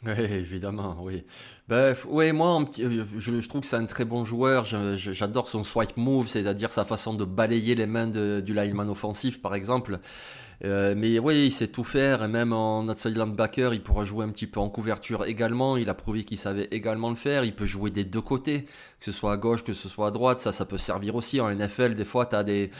Oui, 0.05 0.13
évidemment, 0.19 0.97
oui. 1.01 1.23
Bref, 1.67 2.05
oui, 2.07 2.31
moi, 2.31 2.63
je, 2.77 3.47
trouve 3.47 3.61
que 3.61 3.67
c'est 3.67 3.77
un 3.77 3.85
très 3.85 4.05
bon 4.05 4.23
joueur. 4.23 4.65
J'adore 4.65 5.47
son 5.47 5.63
swipe 5.63 5.97
move, 5.97 6.27
c'est-à-dire 6.27 6.71
sa 6.71 6.85
façon 6.85 7.15
de 7.15 7.25
balayer 7.25 7.73
les 7.73 7.87
mains 7.87 8.07
du 8.07 8.53
lineman 8.53 8.89
offensif, 8.89 9.41
par 9.41 9.55
exemple. 9.55 9.99
Euh, 10.65 10.95
mais 10.97 11.19
oui, 11.19 11.45
il 11.45 11.51
sait 11.51 11.67
tout 11.67 11.83
faire, 11.83 12.23
et 12.23 12.27
même 12.27 12.51
en 12.51 12.87
outside 12.87 13.15
linebacker, 13.15 13.73
il 13.73 13.81
pourra 13.81 14.03
jouer 14.03 14.25
un 14.25 14.29
petit 14.29 14.47
peu 14.47 14.59
en 14.59 14.69
couverture 14.69 15.25
également. 15.25 15.77
Il 15.77 15.89
a 15.89 15.93
prouvé 15.93 16.23
qu'il 16.23 16.37
savait 16.37 16.67
également 16.71 17.09
le 17.09 17.15
faire. 17.15 17.43
Il 17.43 17.53
peut 17.55 17.65
jouer 17.65 17.91
des 17.91 18.03
deux 18.03 18.21
côtés, 18.21 18.63
que 18.63 19.05
ce 19.05 19.11
soit 19.11 19.33
à 19.33 19.37
gauche, 19.37 19.63
que 19.63 19.73
ce 19.73 19.87
soit 19.87 20.07
à 20.07 20.11
droite. 20.11 20.41
Ça, 20.41 20.51
ça 20.51 20.65
peut 20.65 20.79
servir 20.79 21.15
aussi. 21.15 21.39
En 21.39 21.53
NFL, 21.53 21.95
des 21.95 22.05
fois, 22.05 22.25
tu 22.25 22.35
as 22.35 22.43
des, 22.43 22.71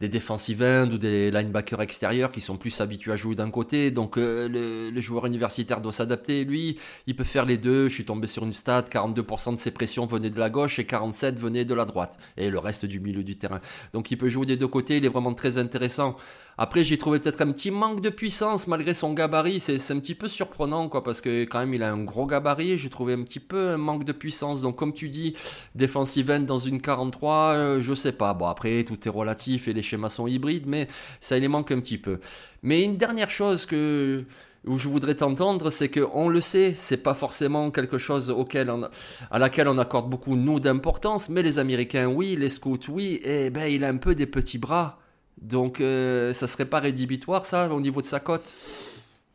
des 0.00 0.08
defensive 0.08 0.56
ou 0.56 0.98
des 0.98 1.30
linebackers 1.30 1.82
extérieurs 1.82 2.32
qui 2.32 2.40
sont 2.40 2.56
plus 2.56 2.80
habitués 2.80 3.12
à 3.12 3.16
jouer 3.16 3.34
d'un 3.34 3.50
côté. 3.50 3.90
Donc, 3.90 4.16
euh, 4.16 4.48
le, 4.48 4.90
le, 4.90 5.00
joueur 5.00 5.26
universitaire 5.26 5.80
doit 5.82 5.92
s'adapter. 5.92 6.44
Lui, 6.44 6.56
lui, 6.56 6.78
il 7.06 7.14
peut 7.14 7.24
faire 7.24 7.44
les 7.44 7.58
deux. 7.58 7.88
Je 7.88 7.94
suis 7.94 8.04
tombé 8.04 8.26
sur 8.26 8.44
une 8.44 8.52
stat, 8.54 8.82
42% 8.90 9.54
de 9.54 9.58
ses 9.58 9.70
pressions 9.70 10.06
venaient 10.06 10.30
de 10.30 10.38
la 10.38 10.48
gauche 10.48 10.78
et 10.78 10.86
47 10.86 11.38
venaient 11.38 11.64
de 11.66 11.74
la 11.74 11.84
droite. 11.84 12.16
Et 12.36 12.48
le 12.48 12.58
reste 12.58 12.86
du 12.86 13.00
milieu 13.00 13.22
du 13.22 13.36
terrain. 13.36 13.60
Donc 13.92 14.10
il 14.10 14.16
peut 14.16 14.28
jouer 14.28 14.46
des 14.46 14.56
deux 14.56 14.68
côtés, 14.68 14.96
il 14.96 15.04
est 15.04 15.10
vraiment 15.10 15.34
très 15.34 15.58
intéressant. 15.58 16.16
Après, 16.58 16.84
j'ai 16.84 16.96
trouvé 16.96 17.18
peut-être 17.20 17.42
un 17.42 17.52
petit 17.52 17.70
manque 17.70 18.00
de 18.00 18.08
puissance 18.08 18.66
malgré 18.66 18.94
son 18.94 19.12
gabarit. 19.12 19.60
C'est 19.60 19.90
un 19.90 19.98
petit 19.98 20.14
peu 20.14 20.26
surprenant, 20.26 20.88
quoi, 20.88 21.04
parce 21.04 21.20
que 21.20 21.44
quand 21.44 21.58
même, 21.60 21.74
il 21.74 21.82
a 21.82 21.92
un 21.92 22.02
gros 22.02 22.26
gabarit. 22.26 22.78
J'ai 22.78 22.88
trouvé 22.88 23.12
un 23.12 23.22
petit 23.22 23.40
peu 23.40 23.70
un 23.70 23.76
manque 23.76 24.04
de 24.04 24.12
puissance. 24.12 24.62
Donc, 24.62 24.76
comme 24.76 24.94
tu 24.94 25.10
dis, 25.10 25.34
defensive 25.74 26.30
end 26.30 26.40
dans 26.40 26.58
une 26.58 26.80
43, 26.80 27.34
euh, 27.34 27.80
je 27.80 27.92
sais 27.92 28.12
pas. 28.12 28.32
Bon, 28.32 28.46
après, 28.46 28.84
tout 28.84 28.98
est 29.06 29.10
relatif 29.10 29.68
et 29.68 29.74
les 29.74 29.82
schémas 29.82 30.08
sont 30.08 30.26
hybrides, 30.26 30.66
mais 30.66 30.88
ça, 31.20 31.36
il 31.36 31.46
manque 31.48 31.72
un 31.72 31.80
petit 31.80 31.98
peu. 31.98 32.20
Mais 32.62 32.82
une 32.82 32.96
dernière 32.96 33.30
chose 33.30 33.66
que 33.66 34.24
où 34.66 34.78
je 34.78 34.88
voudrais 34.88 35.14
t'entendre, 35.14 35.70
c'est 35.70 35.88
que 35.88 36.00
on 36.12 36.28
le 36.28 36.40
sait, 36.40 36.72
c'est 36.72 36.96
pas 36.96 37.14
forcément 37.14 37.70
quelque 37.70 37.98
chose 37.98 38.30
auquel 38.30 38.68
on, 38.68 38.88
à 39.30 39.38
laquelle 39.38 39.68
on 39.68 39.78
accorde 39.78 40.10
beaucoup 40.10 40.34
nous 40.34 40.58
d'importance, 40.58 41.28
mais 41.28 41.42
les 41.42 41.58
Américains 41.58 42.06
oui, 42.08 42.34
les 42.36 42.48
Scouts 42.48 42.88
oui, 42.88 43.20
et 43.22 43.50
ben 43.50 43.66
il 43.66 43.84
a 43.84 43.88
un 43.88 43.96
peu 43.96 44.14
des 44.14 44.26
petits 44.26 44.58
bras. 44.58 44.98
Donc, 45.40 45.80
euh, 45.80 46.32
ça 46.32 46.46
serait 46.46 46.64
pas 46.64 46.80
rédhibitoire, 46.80 47.44
ça, 47.44 47.68
au 47.72 47.80
niveau 47.80 48.00
de 48.00 48.06
sa 48.06 48.20
cote? 48.20 48.54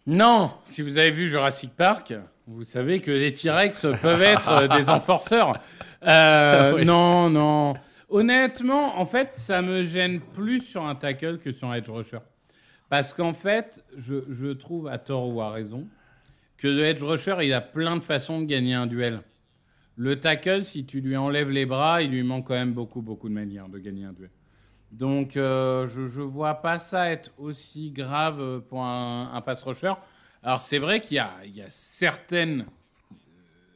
Non 0.08 0.52
Si 0.68 0.82
vous 0.82 0.98
avez 0.98 1.12
vu 1.12 1.30
Jurassic 1.30 1.76
Park, 1.76 2.14
vous 2.48 2.64
savez 2.64 3.02
que 3.02 3.12
les 3.12 3.34
T-Rex 3.34 3.86
peuvent 4.02 4.22
être 4.22 4.52
euh, 4.52 4.68
des 4.68 4.90
enforceurs. 4.90 5.60
Euh, 6.04 6.84
Non, 6.84 7.30
non. 7.30 7.76
Honnêtement, 8.10 9.00
en 9.00 9.06
fait, 9.06 9.36
ça 9.36 9.62
me 9.62 9.86
gêne 9.86 10.20
plus 10.20 10.60
sur 10.68 10.84
un 10.84 10.96
tackle 10.96 11.38
que 11.38 11.52
sur 11.52 11.70
un 11.70 11.76
edge 11.76 11.92
rusher. 11.92 12.18
Parce 12.90 13.14
qu'en 13.14 13.34
fait, 13.34 13.84
je, 13.96 14.16
je, 14.28 14.48
trouve, 14.48 14.88
à 14.88 14.98
tort 14.98 15.30
ou 15.30 15.42
à 15.42 15.52
raison, 15.52 15.88
que 16.58 16.68
le 16.68 16.86
edge 16.86 17.04
rusher, 17.04 17.36
il 17.44 17.54
a 17.54 17.62
plein 17.62 17.98
de 17.98 18.04
façons 18.04 18.42
de 18.42 18.46
gagner 18.46 18.74
un 18.74 18.88
duel. 18.88 19.20
Le 19.96 20.20
tackle, 20.20 20.64
si 20.64 20.86
tu 20.88 21.02
lui 21.02 21.16
enlèves 21.16 21.52
les 21.52 21.68
bras, 21.68 22.02
il 22.02 22.10
lui 22.10 22.24
manque 22.24 22.48
quand 22.48 22.56
même 22.56 22.74
beaucoup, 22.74 23.04
beaucoup 23.04 23.30
de 23.30 23.36
manières 23.36 23.70
de 23.70 23.78
gagner 23.78 24.06
un 24.06 24.14
duel. 24.14 24.32
Donc, 24.92 25.38
euh, 25.38 25.88
je 25.88 26.02
ne 26.02 26.26
vois 26.26 26.56
pas 26.56 26.80
ça 26.80 27.10
être 27.10 27.32
aussi 27.38 27.92
grave 27.92 28.62
pour 28.68 28.84
un, 28.84 29.32
un 29.34 29.42
pass 29.42 29.64
rusher. 29.64 29.94
Alors, 30.44 30.60
c'est 30.60 30.80
vrai 30.80 31.00
qu'il 31.00 31.18
y, 31.18 31.50
y 31.58 31.62
a, 31.62 31.68
certaines 31.70 32.62
euh, 32.62 33.16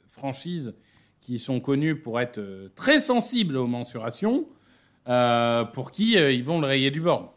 franchises 0.08 0.76
qui 1.22 1.40
sont 1.40 1.60
connues 1.60 1.96
pour 1.96 2.20
être 2.20 2.38
euh, 2.40 2.70
très 2.76 3.00
sensibles 3.00 3.58
aux 3.58 3.68
mensurations, 3.68 4.44
euh, 5.08 5.64
pour 5.66 5.92
qui 5.92 6.18
euh, 6.18 6.32
ils 6.32 6.44
vont 6.44 6.60
le 6.60 6.68
rayer 6.68 6.92
du 6.92 7.02
bord. 7.02 7.36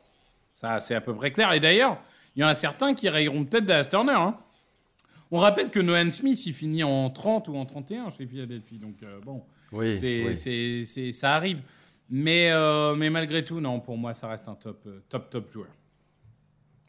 Ça, 0.50 0.80
c'est 0.80 0.94
à 0.94 1.00
peu 1.00 1.14
près 1.14 1.30
clair. 1.30 1.52
Et 1.52 1.60
d'ailleurs, 1.60 1.98
il 2.34 2.40
y 2.40 2.44
en 2.44 2.48
a 2.48 2.54
certains 2.54 2.94
qui 2.94 3.08
rayeront 3.08 3.44
peut-être 3.44 3.64
Dallas 3.66 3.88
Turner. 3.90 4.12
Hein. 4.12 4.36
On 5.30 5.38
rappelle 5.38 5.68
que 5.68 5.80
Nolan 5.80 6.10
Smith, 6.10 6.46
il 6.46 6.54
finit 6.54 6.82
en 6.82 7.10
30 7.10 7.48
ou 7.48 7.56
en 7.56 7.66
31 7.66 8.10
chez 8.10 8.26
Philadelphie. 8.26 8.78
Donc, 8.78 8.96
euh, 9.02 9.20
bon, 9.22 9.42
Oui, 9.72 9.94
ça 11.12 11.34
arrive. 11.34 11.62
Mais, 12.10 12.50
euh, 12.52 12.94
mais 12.94 13.10
malgré 13.10 13.44
tout, 13.44 13.60
non, 13.60 13.80
pour 13.80 13.98
moi, 13.98 14.14
ça 14.14 14.28
reste 14.28 14.48
un 14.48 14.54
top, 14.54 14.82
euh, 14.86 15.00
top, 15.08 15.28
top 15.30 15.50
joueur. 15.50 15.68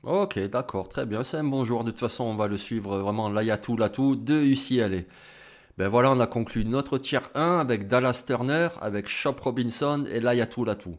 Ok, 0.03 0.39
d'accord, 0.47 0.87
très 0.87 1.05
bien. 1.05 1.23
C'est 1.23 1.37
un 1.37 1.43
bon 1.43 1.65
joueur. 1.65 1.83
De 1.83 1.91
toute 1.91 1.99
façon, 1.99 2.23
on 2.23 2.35
va 2.35 2.47
le 2.47 2.55
suivre 2.55 2.99
vraiment 2.99 3.29
l'ayatou, 3.29 3.75
l'atout 3.75 4.15
de 4.15 4.41
UCLA. 4.41 5.01
Ben 5.77 5.87
voilà, 5.89 6.11
on 6.11 6.19
a 6.19 6.27
conclu 6.27 6.63
notre 6.63 6.97
tier 6.97 7.19
1 7.35 7.57
avec 7.59 7.87
Dallas 7.87 8.23
Turner, 8.25 8.69
avec 8.81 9.07
Shop 9.09 9.35
Robinson 9.41 10.05
et 10.09 10.19
l'ayatou, 10.21 10.63
l'atout. 10.63 10.97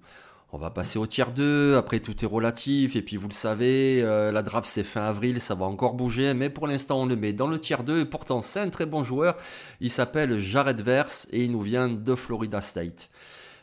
On 0.52 0.58
va 0.58 0.70
passer 0.70 0.98
au 0.98 1.06
tier 1.06 1.26
2. 1.34 1.76
Après, 1.76 2.00
tout 2.00 2.24
est 2.24 2.26
relatif. 2.26 2.96
Et 2.96 3.02
puis, 3.02 3.16
vous 3.16 3.28
le 3.28 3.34
savez, 3.34 4.02
euh, 4.02 4.32
la 4.32 4.42
draft, 4.42 4.68
c'est 4.68 4.82
fin 4.82 5.02
avril. 5.02 5.40
Ça 5.40 5.54
va 5.54 5.64
encore 5.66 5.94
bouger. 5.94 6.34
Mais 6.34 6.50
pour 6.50 6.66
l'instant, 6.66 7.02
on 7.02 7.06
le 7.06 7.14
met 7.14 7.32
dans 7.32 7.46
le 7.46 7.60
tier 7.60 7.76
2. 7.84 8.00
Et 8.00 8.04
pourtant, 8.04 8.40
c'est 8.40 8.58
un 8.58 8.68
très 8.68 8.86
bon 8.86 9.04
joueur. 9.04 9.36
Il 9.80 9.90
s'appelle 9.90 10.38
Jared 10.38 10.80
Verse 10.80 11.28
et 11.30 11.44
il 11.44 11.52
nous 11.52 11.60
vient 11.60 11.88
de 11.88 12.14
Florida 12.16 12.60
State. 12.60 13.10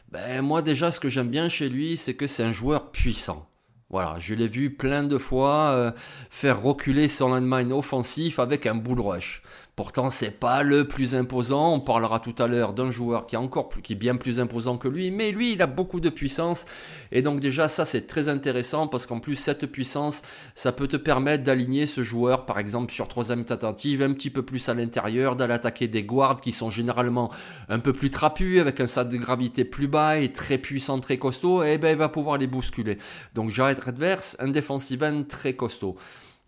Ben, 0.10 0.42
moi, 0.42 0.62
déjà, 0.62 0.92
ce 0.92 1.00
que 1.00 1.10
j'aime 1.10 1.30
bien 1.30 1.50
chez 1.50 1.70
lui, 1.70 1.98
c'est 1.98 2.16
que 2.16 2.28
c'est 2.28 2.44
un 2.44 2.54
joueur 2.54 2.92
puissant. 2.92 3.50
Voilà, 3.90 4.16
je 4.20 4.36
l'ai 4.36 4.50
vu 4.50 4.70
plein 4.70 5.04
de 5.04 5.18
fois 5.18 5.72
euh, 5.72 5.92
faire 6.30 6.62
reculer 6.62 7.08
son 7.08 7.30
landmine 7.30 7.72
offensif 7.72 8.38
avec 8.38 8.66
un 8.66 8.76
bull 8.76 9.00
rush. 9.00 9.42
Pourtant, 9.78 10.10
c'est 10.10 10.32
pas 10.32 10.64
le 10.64 10.88
plus 10.88 11.14
imposant. 11.14 11.76
On 11.76 11.80
parlera 11.80 12.20
tout 12.20 12.34
à 12.40 12.48
l'heure 12.48 12.74
d'un 12.74 12.90
joueur 12.90 13.28
qui 13.28 13.36
est 13.36 13.38
encore 13.38 13.70
qui 13.84 13.94
est 13.94 13.96
bien 13.96 14.16
plus 14.16 14.40
imposant 14.40 14.80
que 14.80 14.88
lui, 14.88 15.12
mais 15.12 15.32
lui, 15.32 15.54
il 15.54 15.62
a 15.62 15.68
beaucoup 15.68 16.00
de 16.00 16.10
puissance. 16.10 16.66
Et 17.12 17.22
donc 17.22 17.42
déjà, 17.42 17.68
ça, 17.68 17.86
c'est 17.86 18.08
très 18.08 18.28
intéressant 18.28 18.88
parce 18.88 19.06
qu'en 19.06 19.20
plus, 19.20 19.36
cette 19.36 19.68
puissance, 19.68 20.24
ça 20.56 20.72
peut 20.72 20.88
te 20.88 20.98
permettre 20.98 21.44
d'aligner 21.44 21.86
ce 21.86 22.02
joueur, 22.02 22.48
par 22.48 22.58
exemple, 22.58 22.92
sur 22.92 23.08
troisième 23.08 23.46
tentative, 23.46 24.02
un 24.02 24.14
petit 24.14 24.32
peu 24.32 24.42
plus 24.42 24.68
à 24.68 24.74
l'intérieur, 24.74 25.36
d'aller 25.36 25.54
attaquer 25.54 25.88
des 25.88 26.04
guards 26.04 26.42
qui 26.42 26.54
sont 26.54 26.72
généralement 26.72 27.32
un 27.70 27.78
peu 27.78 27.94
plus 27.94 28.10
trapus, 28.10 28.60
avec 28.60 28.80
un 28.80 28.88
centre 28.88 29.12
de 29.12 29.18
gravité 29.18 29.64
plus 29.64 29.88
bas 29.88 30.18
et 30.18 30.34
très 30.34 30.58
puissant, 30.58 31.00
très 31.00 31.20
costaud. 31.20 31.62
Et 31.62 31.78
ben, 31.78 31.92
il 31.92 31.98
va 31.98 32.10
pouvoir 32.10 32.40
les 32.40 32.48
bousculer. 32.48 32.98
Donc, 33.36 33.52
Jared 33.78 33.96
Redverse, 33.96 34.36
un 34.40 34.50
defensive 34.50 35.04
end 35.04 35.24
très 35.28 35.54
costaud. 35.54 35.96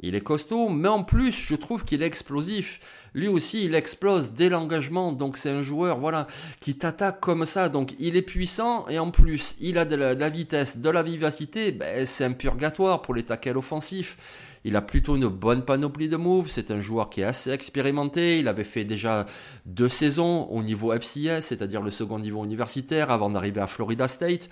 Il 0.02 0.15
est 0.15 0.22
costaud, 0.22 0.70
mais 0.70 0.88
en 0.88 1.04
plus, 1.04 1.32
je 1.32 1.56
trouve 1.56 1.84
qu'il 1.84 2.02
est 2.02 2.06
explosif. 2.06 2.80
Lui 3.13 3.28
aussi, 3.28 3.65
il 3.65 3.76
explose 3.76 4.32
dès 4.32 4.48
l'engagement. 4.48 5.12
Donc, 5.12 5.36
c'est 5.36 5.50
un 5.50 5.62
joueur, 5.62 6.00
voilà, 6.00 6.28
qui 6.62 6.78
t'attaque 6.78 7.20
comme 7.20 7.46
ça. 7.46 7.68
Donc, 7.68 7.96
il 8.00 8.15
est 8.15 8.22
puissant 8.22 8.88
et 8.88 8.98
en 8.98 9.12
plus, 9.12 9.58
il 9.60 9.78
a 9.78 9.84
de 9.84 9.98
la, 9.98 10.15
de 10.15 10.20
la 10.20 10.30
vitesse, 10.30 10.78
de 10.78 10.89
la 10.89 11.04
vivacité. 11.04 11.74
Ben, 11.74 12.06
c'est 12.06 12.24
un 12.24 12.32
purgatoire 12.32 13.02
pour 13.02 13.13
les 13.13 13.24
tackles 13.24 13.58
offensifs. 13.58 14.18
Il 14.63 14.76
a 14.78 14.82
plutôt 14.82 15.18
une 15.18 15.28
bonne 15.28 15.63
panoplie 15.65 16.08
de 16.08 16.18
moves. 16.18 16.48
C'est 16.50 16.72
un 16.72 16.80
joueur 16.80 17.10
qui 17.10 17.22
est 17.22 17.26
assez 17.26 17.52
expérimenté. 17.52 18.39
Il 18.39 18.48
avait 18.48 18.63
fait 18.63 18.86
déjà 18.86 19.26
deux 19.65 19.89
saisons 19.89 20.48
au 20.50 20.63
niveau 20.63 20.94
FCS, 20.94 21.42
c'est-à-dire 21.42 21.82
le 21.82 21.92
second 21.92 22.20
niveau 22.20 22.46
universitaire, 22.46 23.12
avant 23.12 23.30
d'arriver 23.30 23.60
à 23.60 23.68
Florida 23.68 24.08
State. 24.08 24.50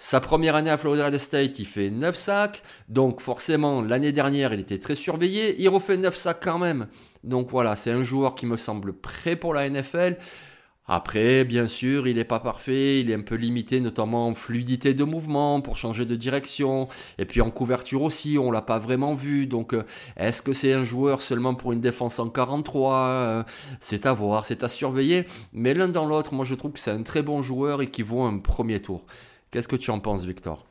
Sa 0.00 0.20
première 0.20 0.54
année 0.54 0.70
à 0.70 0.76
Florida 0.76 1.18
State, 1.18 1.58
il 1.58 1.66
fait 1.66 1.90
9 1.90 2.14
sacs. 2.16 2.62
Donc 2.88 3.20
forcément, 3.20 3.82
l'année 3.82 4.12
dernière, 4.12 4.54
il 4.54 4.60
était 4.60 4.78
très 4.78 4.94
surveillé. 4.94 5.60
Il 5.60 5.68
refait 5.68 5.96
9 5.96 6.14
sacs 6.16 6.38
quand 6.40 6.58
même. 6.58 6.86
Donc 7.24 7.50
voilà, 7.50 7.74
c'est 7.74 7.90
un 7.90 8.04
joueur 8.04 8.36
qui 8.36 8.46
me 8.46 8.56
semble 8.56 8.92
prêt 8.92 9.34
pour 9.34 9.54
la 9.54 9.68
NFL. 9.68 10.16
Après, 10.90 11.44
bien 11.44 11.66
sûr, 11.66 12.06
il 12.06 12.16
n'est 12.16 12.24
pas 12.24 12.40
parfait, 12.40 13.00
il 13.00 13.10
est 13.10 13.14
un 13.14 13.20
peu 13.20 13.34
limité, 13.34 13.80
notamment 13.80 14.28
en 14.28 14.34
fluidité 14.34 14.94
de 14.94 15.04
mouvement 15.04 15.60
pour 15.60 15.76
changer 15.76 16.06
de 16.06 16.16
direction. 16.16 16.88
Et 17.18 17.26
puis 17.26 17.42
en 17.42 17.50
couverture 17.50 18.02
aussi, 18.02 18.38
on 18.40 18.50
l'a 18.52 18.62
pas 18.62 18.78
vraiment 18.78 19.14
vu. 19.14 19.46
Donc, 19.46 19.74
euh, 19.74 19.82
est-ce 20.16 20.40
que 20.42 20.52
c'est 20.54 20.72
un 20.72 20.84
joueur 20.84 21.20
seulement 21.22 21.54
pour 21.54 21.72
une 21.72 21.80
défense 21.80 22.18
en 22.20 22.30
43 22.30 22.94
Euh, 22.96 23.42
C'est 23.80 24.06
à 24.06 24.12
voir, 24.14 24.46
c'est 24.46 24.62
à 24.62 24.68
surveiller. 24.68 25.26
Mais 25.52 25.74
l'un 25.74 25.88
dans 25.88 26.06
l'autre, 26.06 26.32
moi 26.34 26.44
je 26.46 26.54
trouve 26.54 26.72
que 26.72 26.78
c'est 26.78 26.92
un 26.92 27.02
très 27.02 27.22
bon 27.22 27.42
joueur 27.42 27.82
et 27.82 27.90
qui 27.90 28.02
vaut 28.02 28.22
un 28.22 28.38
premier 28.38 28.80
tour. 28.80 29.04
Qu'est-ce 29.50 29.68
que 29.68 29.76
tu 29.76 29.90
en 29.90 30.00
penses, 30.00 30.24
Victor? 30.24 30.66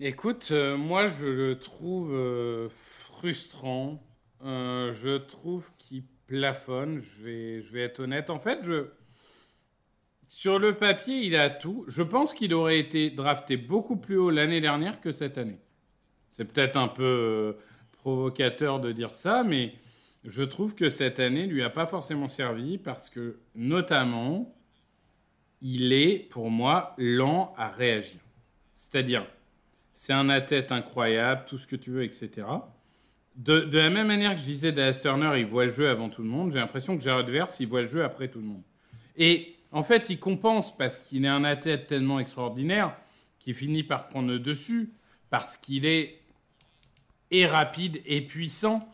Écoute, 0.00 0.48
euh, 0.50 0.76
moi 0.76 1.06
je 1.06 1.26
le 1.26 1.58
trouve 1.58 2.12
euh, 2.12 2.68
frustrant. 2.70 4.02
Euh, 4.44 4.92
je 4.92 5.18
trouve 5.18 5.70
qu'il 5.78 6.02
plafonne. 6.26 7.00
Je 7.00 7.24
vais, 7.24 7.62
je 7.62 7.72
vais 7.72 7.82
être 7.82 8.00
honnête. 8.00 8.28
En 8.30 8.40
fait, 8.40 8.58
je... 8.62 8.88
sur 10.26 10.58
le 10.58 10.74
papier, 10.74 11.20
il 11.20 11.36
a 11.36 11.48
tout. 11.48 11.84
Je 11.86 12.02
pense 12.02 12.34
qu'il 12.34 12.52
aurait 12.54 12.80
été 12.80 13.10
drafté 13.10 13.56
beaucoup 13.56 13.96
plus 13.96 14.16
haut 14.16 14.30
l'année 14.30 14.60
dernière 14.60 15.00
que 15.00 15.12
cette 15.12 15.38
année. 15.38 15.60
C'est 16.30 16.44
peut-être 16.44 16.76
un 16.76 16.88
peu 16.88 17.56
provocateur 17.92 18.80
de 18.80 18.90
dire 18.90 19.14
ça, 19.14 19.44
mais 19.44 19.74
je 20.24 20.42
trouve 20.42 20.74
que 20.74 20.88
cette 20.88 21.20
année 21.20 21.46
lui 21.46 21.62
a 21.62 21.70
pas 21.70 21.86
forcément 21.86 22.26
servi 22.26 22.78
parce 22.78 23.08
que, 23.10 23.38
notamment, 23.54 24.52
il 25.64 25.94
est, 25.94 26.18
pour 26.18 26.50
moi, 26.50 26.94
lent 26.98 27.54
à 27.56 27.68
réagir. 27.68 28.20
C'est-à-dire, 28.74 29.26
c'est 29.94 30.12
un 30.12 30.28
athlète 30.28 30.70
incroyable, 30.70 31.44
tout 31.48 31.56
ce 31.56 31.66
que 31.66 31.74
tu 31.74 31.90
veux, 31.90 32.04
etc. 32.04 32.46
De, 33.34 33.66
la 33.72 33.88
même 33.88 34.06
manière 34.06 34.32
que 34.34 34.40
je 34.40 34.44
disais 34.44 34.72
Dallas 34.72 35.00
Turner, 35.00 35.40
il 35.40 35.46
voit 35.46 35.64
le 35.64 35.72
jeu 35.72 35.88
avant 35.88 36.10
tout 36.10 36.22
le 36.22 36.28
monde, 36.28 36.52
j'ai 36.52 36.58
l'impression 36.58 36.96
que 36.96 37.02
Jared 37.02 37.28
Verse, 37.30 37.58
il 37.60 37.66
voit 37.66 37.80
le 37.80 37.88
jeu 37.88 38.04
après 38.04 38.28
tout 38.28 38.40
le 38.40 38.44
monde. 38.44 38.62
Et 39.16 39.56
en 39.72 39.82
fait, 39.82 40.10
il 40.10 40.18
compense 40.18 40.76
parce 40.76 40.98
qu'il 40.98 41.24
est 41.24 41.28
un 41.28 41.44
athlète 41.44 41.86
tellement 41.86 42.20
extraordinaire 42.20 42.94
qu'il 43.38 43.54
finit 43.54 43.82
par 43.82 44.08
prendre 44.08 44.28
le 44.28 44.38
dessus, 44.38 44.92
parce 45.30 45.56
qu'il 45.56 45.86
est 45.86 46.20
et 47.30 47.46
rapide 47.46 48.02
et 48.04 48.20
puissant. 48.20 48.86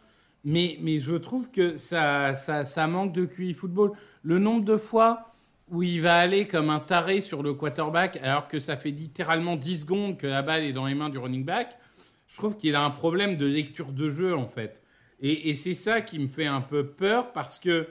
Mais, 0.44 0.78
je 1.00 1.16
trouve 1.16 1.50
que 1.50 1.76
ça, 1.76 2.35
ça 2.37 2.87
manque 2.87 3.12
de 3.12 3.26
QI 3.26 3.54
football. 3.54 3.92
Le 4.22 4.38
nombre 4.38 4.64
de 4.64 4.76
fois 4.76 5.29
où 5.70 5.83
il 5.83 6.00
va 6.00 6.18
aller 6.18 6.46
comme 6.46 6.68
un 6.68 6.80
taré 6.80 7.20
sur 7.20 7.42
le 7.42 7.54
quarterback 7.54 8.18
alors 8.22 8.48
que 8.48 8.59
ça 8.59 8.76
fait 8.76 8.90
littéralement 8.90 9.56
10 9.56 9.80
secondes 9.80 10.18
que 10.18 10.26
la 10.26 10.42
balle 10.42 10.64
est 10.64 10.72
dans 10.72 10.87
les 10.87 10.94
mains 10.94 11.09
du 11.09 11.18
running 11.18 11.44
back, 11.44 11.78
je 12.26 12.37
trouve 12.37 12.56
qu'il 12.56 12.74
a 12.74 12.83
un 12.83 12.90
problème 12.90 13.37
de 13.37 13.46
lecture 13.46 13.92
de 13.92 14.11
jeu 14.11 14.37
en 14.37 14.46
fait. 14.46 14.83
Et, 15.22 15.54
c'est 15.54 15.74
ça 15.74 16.00
qui 16.00 16.18
me 16.18 16.28
fait 16.28 16.46
un 16.46 16.62
peu 16.62 16.87
peur 16.87 17.33
parce 17.33 17.59
que 17.59 17.88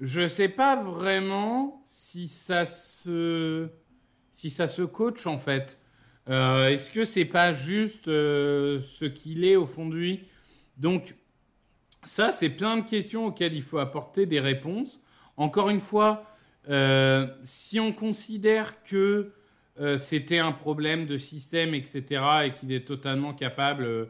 je 0.00 0.26
sais 0.26 0.48
pas 0.48 0.74
vraiment 0.74 1.82
si 1.84 2.28
ça 2.28 2.64
se, 2.64 3.68
si 4.32 4.48
ça 4.48 4.68
se 4.68 4.82
coach 4.82 5.26
en 5.26 5.36
fait. 5.36 5.78
Euh, 6.30 6.68
Est-ce 6.68 6.90
que 6.90 7.04
c'est 7.04 7.26
pas 7.26 7.52
juste 7.52 8.08
euh, 8.08 8.80
ce 8.80 9.04
qu'il 9.04 9.44
est 9.44 9.56
au 9.56 9.66
fond 9.66 9.86
de 9.86 9.96
lui? 9.96 10.28
Donc, 10.78 11.14
ça, 12.04 12.32
c'est 12.32 12.50
plein 12.50 12.78
de 12.78 12.82
questions 12.88 13.26
auxquelles 13.26 13.54
il 13.54 13.62
faut 13.62 13.78
apporter 13.78 14.24
des 14.24 14.40
réponses. 14.40 15.02
Encore 15.36 15.68
une 15.68 15.80
fois, 15.80 16.24
euh, 16.68 17.26
si 17.42 17.80
on 17.80 17.92
considère 17.92 18.82
que 18.82 19.32
euh, 19.80 19.96
c'était 19.96 20.38
un 20.38 20.52
problème 20.52 21.06
de 21.06 21.16
système, 21.18 21.72
etc., 21.74 22.22
et 22.44 22.52
qu'il 22.52 22.72
est 22.72 22.86
totalement 22.86 23.32
capable 23.32 23.84
euh, 23.84 24.06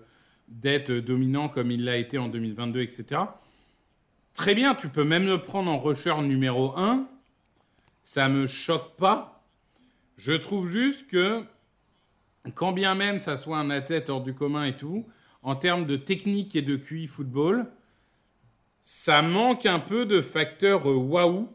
d'être 0.49 0.93
dominant 0.93 1.49
comme 1.49 1.71
il 1.71 1.85
l'a 1.85 1.97
été 1.97 2.19
en 2.19 2.29
2022, 2.29 2.81
etc., 2.81 3.23
très 4.35 4.55
bien, 4.55 4.75
tu 4.75 4.89
peux 4.89 5.05
même 5.05 5.27
le 5.27 5.41
prendre 5.41 5.71
en 5.71 5.79
rusher 5.79 6.21
numéro 6.23 6.77
1. 6.77 7.07
Ça 8.03 8.29
me 8.29 8.47
choque 8.47 8.97
pas. 8.97 9.45
Je 10.17 10.33
trouve 10.33 10.67
juste 10.69 11.11
que, 11.11 11.45
quand 12.55 12.73
bien 12.73 12.95
même 12.95 13.19
ça 13.19 13.37
soit 13.37 13.59
un 13.59 13.69
athlète 13.69 14.09
hors 14.09 14.23
du 14.23 14.35
commun 14.35 14.65
et 14.65 14.77
tout, 14.77 15.07
en 15.43 15.55
termes 15.55 15.87
de 15.87 15.97
technique 15.97 16.57
et 16.57 16.63
de 16.63 16.77
QI 16.77 17.07
football, 17.07 17.67
ça 18.83 19.21
manque 19.21 19.67
un 19.67 19.81
peu 19.81 20.07
de 20.07 20.23
facteur 20.23 20.87
waouh, 20.87 21.49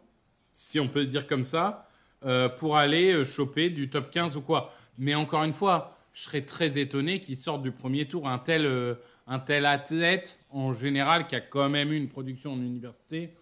si 0.53 0.79
on 0.79 0.87
peut 0.87 1.05
dire 1.05 1.27
comme 1.27 1.45
ça, 1.45 1.89
euh, 2.25 2.47
pour 2.47 2.77
aller 2.77 3.11
euh, 3.13 3.25
choper 3.25 3.69
du 3.69 3.89
top 3.89 4.09
15 4.09 4.37
ou 4.37 4.41
quoi. 4.41 4.71
Mais 4.97 5.15
encore 5.15 5.43
une 5.43 5.53
fois, 5.53 5.97
je 6.13 6.23
serais 6.23 6.43
très 6.43 6.77
étonné 6.77 7.19
qu'il 7.19 7.35
sorte 7.35 7.63
du 7.63 7.71
premier 7.71 8.07
tour 8.07 8.29
un 8.29 8.37
tel, 8.37 8.95
un 9.27 9.39
tel 9.39 9.65
athlète, 9.65 10.39
en 10.51 10.71
général, 10.71 11.27
qui 11.27 11.35
a 11.35 11.41
quand 11.41 11.69
même 11.69 11.91
eu 11.91 11.97
une 11.97 12.07
production 12.07 12.53
en 12.53 12.57
université. 12.57 13.33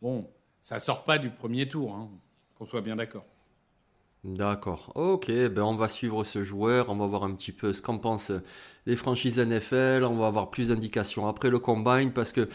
Bon, 0.00 0.30
ça 0.60 0.78
sort 0.78 1.02
pas 1.02 1.18
du 1.18 1.30
premier 1.30 1.68
tour, 1.68 1.94
hein, 1.94 2.08
qu'on 2.56 2.64
soit 2.64 2.80
bien 2.80 2.96
d'accord. 2.96 3.26
D'accord. 4.24 4.92
Ok, 4.94 5.26
ben 5.26 5.62
on 5.62 5.74
va 5.74 5.88
suivre 5.88 6.22
ce 6.22 6.44
joueur, 6.44 6.90
on 6.90 6.96
va 6.96 7.06
voir 7.06 7.24
un 7.24 7.34
petit 7.34 7.50
peu 7.50 7.72
ce 7.72 7.82
qu'en 7.82 7.98
pensent 7.98 8.30
les 8.86 8.94
franchises 8.94 9.40
NFL, 9.40 10.04
on 10.04 10.16
va 10.16 10.28
avoir 10.28 10.50
plus 10.50 10.68
d'indications 10.68 11.26
après 11.26 11.50
le 11.50 11.58
combine 11.58 12.12
parce 12.12 12.32
que 12.32 12.48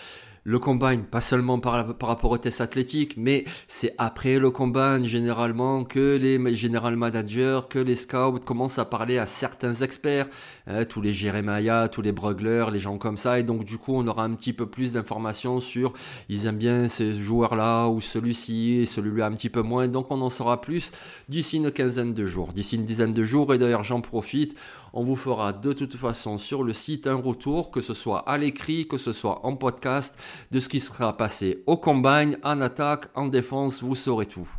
le 0.48 0.60
combine, 0.60 1.04
pas 1.04 1.20
seulement 1.20 1.60
par, 1.60 1.74
rapport 2.00 2.32
aux 2.32 2.38
tests 2.38 2.62
athlétiques, 2.62 3.16
mais 3.18 3.44
c'est 3.68 3.94
après 3.98 4.40
le 4.40 4.50
combine 4.50 5.04
généralement 5.04 5.84
que 5.84 6.16
les 6.16 6.56
general 6.56 6.96
managers, 6.96 7.60
que 7.70 7.80
les 7.80 7.96
scouts 7.96 8.40
commencent 8.46 8.80
à 8.80 8.86
parler 8.86 9.18
à 9.18 9.26
certains 9.26 9.74
experts, 9.74 10.28
hein, 10.66 10.86
tous 10.86 11.02
les 11.02 11.12
Jeremiah, 11.12 11.90
tous 11.90 12.02
les 12.02 12.14
Brugler, 12.14 12.68
les 12.72 12.80
gens 12.80 12.98
comme 12.98 13.18
ça, 13.18 13.40
et 13.40 13.44
donc 13.44 13.66
du 13.66 13.78
coup 13.78 13.92
on 13.94 14.08
aura 14.08 14.24
un 14.24 14.36
petit 14.36 14.54
peu 14.54 14.66
plus 14.66 14.94
d'informations 14.94 15.60
sur 15.60 15.92
ils 16.30 16.46
aiment 16.46 16.56
bien 16.56 16.88
ces 16.88 17.12
joueurs-là 17.12 17.90
ou 17.90 18.00
celui-ci 18.00 18.86
celui-là 18.86 19.26
un 19.26 19.34
petit 19.34 19.50
peu 19.50 19.62
moins, 19.62 19.90
donc 19.90 20.12
on 20.12 20.22
en 20.22 20.30
saura 20.30 20.62
plus 20.62 20.94
d'ici 21.28 21.58
une 21.58 21.72
quinzaine 21.72 22.14
de 22.14 22.24
jours, 22.24 22.54
d'ici 22.54 22.78
une 22.78 22.86
dizaine 22.86 23.14
de 23.14 23.24
jours, 23.26 23.54
et 23.54 23.58
d'ailleurs 23.58 23.84
j'en 23.84 24.00
profite, 24.00 24.58
on 24.94 25.04
vous 25.04 25.16
fera 25.16 25.54
de 25.54 25.74
toute 25.74 25.96
façon 25.96 26.38
sur 26.38 26.64
le 26.64 26.74
site 26.74 27.08
un 27.08 27.16
retour, 27.16 27.72
que 27.72 27.82
ce 27.82 27.94
soit 27.94 28.28
à 28.30 28.38
l'écrit, 28.38 28.88
que 28.88 28.98
ce 28.98 29.14
soit 29.14 29.46
en 29.46 29.56
podcast, 29.56 30.16
de 30.52 30.60
ce 30.60 30.70
qui 30.70 30.80
sera 30.80 31.16
passé 31.16 31.64
au 31.66 31.78
combine, 31.78 32.38
en 32.44 32.62
attaque, 32.62 33.06
en 33.16 33.28
défense, 33.28 33.82
vous 33.84 33.96
saurez 33.96 34.26
tout. 34.26 34.50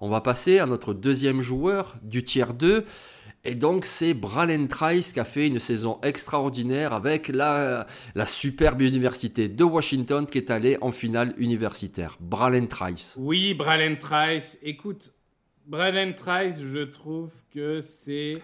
On 0.00 0.08
va 0.08 0.20
passer 0.20 0.58
à 0.58 0.66
notre 0.66 0.94
deuxième 0.94 1.40
joueur 1.40 1.96
du 2.02 2.22
tiers 2.22 2.54
2. 2.54 2.84
Et 3.44 3.54
donc 3.54 3.84
c'est 3.84 4.14
Bralen 4.14 4.68
Trice 4.68 5.12
qui 5.12 5.20
a 5.20 5.24
fait 5.24 5.46
une 5.46 5.58
saison 5.58 5.98
extraordinaire 6.02 6.92
avec 6.92 7.28
la, 7.28 7.86
la 8.14 8.26
superbe 8.26 8.82
université 8.82 9.48
de 9.48 9.64
Washington 9.64 10.26
qui 10.26 10.38
est 10.38 10.50
allé 10.50 10.76
en 10.80 10.92
finale 10.92 11.34
universitaire. 11.38 12.16
Bralen 12.20 12.68
Trice. 12.68 13.14
Oui, 13.16 13.54
Bralen 13.54 13.96
Trice. 13.98 14.58
Écoute, 14.62 15.12
Bralen 15.66 16.14
Trice, 16.14 16.60
je 16.62 16.82
trouve 16.82 17.30
que 17.52 17.80
c'est 17.80 18.40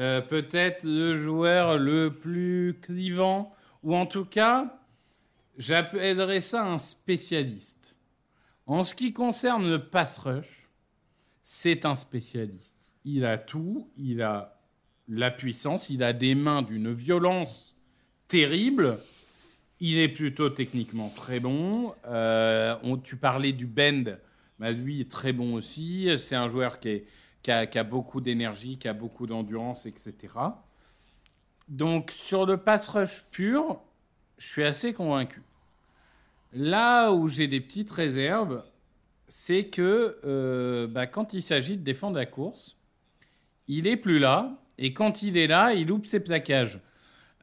euh, 0.00 0.22
peut-être 0.22 0.84
le 0.84 1.14
joueur 1.14 1.78
le 1.78 2.10
plus 2.10 2.78
clivant, 2.80 3.52
ou 3.82 3.94
en 3.94 4.06
tout 4.06 4.24
cas, 4.24 4.80
j'appellerais 5.58 6.40
ça 6.40 6.64
un 6.64 6.78
spécialiste. 6.78 7.98
En 8.66 8.82
ce 8.82 8.94
qui 8.94 9.12
concerne 9.12 9.68
le 9.68 9.78
pass 9.78 10.18
rush, 10.18 10.70
c'est 11.42 11.84
un 11.84 11.94
spécialiste. 11.94 12.92
Il 13.04 13.26
a 13.26 13.36
tout, 13.36 13.90
il 13.98 14.22
a 14.22 14.58
la 15.08 15.30
puissance, 15.30 15.90
il 15.90 16.02
a 16.02 16.14
des 16.14 16.34
mains 16.34 16.62
d'une 16.62 16.92
violence 16.92 17.76
terrible. 18.26 19.00
Il 19.80 19.98
est 19.98 20.08
plutôt 20.08 20.48
techniquement 20.48 21.10
très 21.10 21.40
bon. 21.40 21.94
Euh, 22.06 22.76
on, 22.82 22.96
tu 22.96 23.16
parlais 23.16 23.52
du 23.52 23.66
bend, 23.66 24.16
bah, 24.58 24.72
lui 24.72 25.00
est 25.00 25.10
très 25.10 25.32
bon 25.32 25.54
aussi. 25.54 26.08
C'est 26.16 26.36
un 26.36 26.48
joueur 26.48 26.80
qui 26.80 26.88
est, 26.88 27.06
qui 27.42 27.50
a, 27.50 27.84
beaucoup 27.84 28.20
d'énergie, 28.20 28.78
qui 28.78 28.88
a 28.88 28.92
beaucoup 28.92 29.26
d'endurance, 29.26 29.86
etc. 29.86 30.14
Donc 31.68 32.10
sur 32.10 32.46
le 32.46 32.58
pass 32.58 32.88
rush 32.88 33.24
pur, 33.30 33.80
je 34.38 34.46
suis 34.46 34.64
assez 34.64 34.92
convaincu. 34.92 35.42
Là 36.52 37.12
où 37.12 37.28
j'ai 37.28 37.46
des 37.46 37.60
petites 37.60 37.90
réserves, 37.90 38.64
c'est 39.28 39.66
que 39.66 40.18
euh, 40.24 40.86
bah, 40.86 41.06
quand 41.06 41.32
il 41.32 41.42
s'agit 41.42 41.76
de 41.76 41.82
défendre 41.82 42.16
la 42.16 42.26
course, 42.26 42.76
il 43.68 43.86
est 43.86 43.96
plus 43.96 44.18
là, 44.18 44.58
et 44.76 44.92
quand 44.92 45.22
il 45.22 45.36
est 45.36 45.46
là, 45.46 45.72
il 45.72 45.86
loupe 45.86 46.06
ses 46.06 46.20
plaquages. 46.20 46.80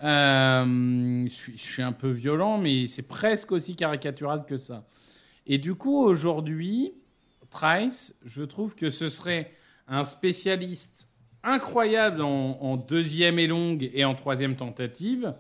Euh, 0.04 1.26
je, 1.28 1.52
je, 1.56 1.58
suis, 1.58 1.82
un 1.82 1.94
peu 1.94 2.10
violent, 2.10 2.58
mais 2.58 2.86
c'est 2.86 3.08
presque 3.08 3.52
aussi 3.52 3.76
caricatural 3.76 4.46
que 4.46 4.58
ça. 4.58 4.86
Et 5.48 5.58
du 5.58 5.76
coup, 5.76 6.04
aujourd'hui, 6.04 6.94
Trice, 7.50 8.16
je 8.26 8.44
trouve 8.44 8.76
que 8.76 8.90
ce 8.90 9.10
serait 9.10 9.54
un 9.88 10.04
spécialiste 10.04 11.10
incroyable 11.44 12.22
en, 12.22 12.78
deuxième 12.78 13.40
et 13.40 13.48
longue 13.48 13.90
et 13.94 14.04
en 14.06 14.16
troisième 14.16 14.56
tentative. 14.56 15.34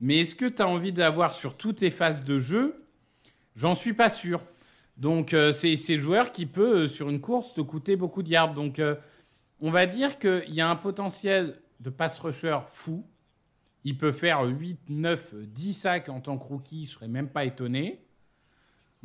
Mais 0.00 0.18
est-ce 0.20 0.34
que 0.34 0.46
tu 0.46 0.60
as 0.60 0.68
envie 0.68 0.92
d'avoir 0.92 1.32
sur 1.32 1.56
toutes 1.56 1.78
tes 1.78 1.90
phases 1.90 2.24
de 2.24 2.38
jeu? 2.38 2.84
J'en 3.54 3.74
suis 3.74 3.92
pas 3.92 4.10
sûr. 4.10 4.42
Donc, 4.96 5.32
euh, 5.32 5.52
c'est 5.52 5.76
ces 5.76 5.96
joueurs 5.96 6.32
qui 6.32 6.46
peut, 6.46 6.84
euh, 6.84 6.88
sur 6.88 7.08
une 7.08 7.20
course, 7.20 7.54
te 7.54 7.60
coûter 7.60 7.96
beaucoup 7.96 8.22
de 8.22 8.28
yards. 8.28 8.54
Donc, 8.54 8.78
euh, 8.78 8.96
on 9.60 9.70
va 9.70 9.86
dire 9.86 10.18
qu'il 10.18 10.54
y 10.54 10.60
a 10.60 10.68
un 10.68 10.76
potentiel 10.76 11.60
de 11.80 11.90
pass 11.90 12.18
rusher 12.18 12.58
fou. 12.68 13.04
Il 13.84 13.96
peut 13.96 14.12
faire 14.12 14.42
8, 14.42 14.78
9, 14.88 15.34
10 15.34 15.72
sacs 15.72 16.08
en 16.08 16.20
tant 16.20 16.38
que 16.38 16.44
rookie, 16.44 16.86
je 16.86 16.92
serais 16.92 17.08
même 17.08 17.28
pas 17.28 17.44
étonné. 17.44 18.00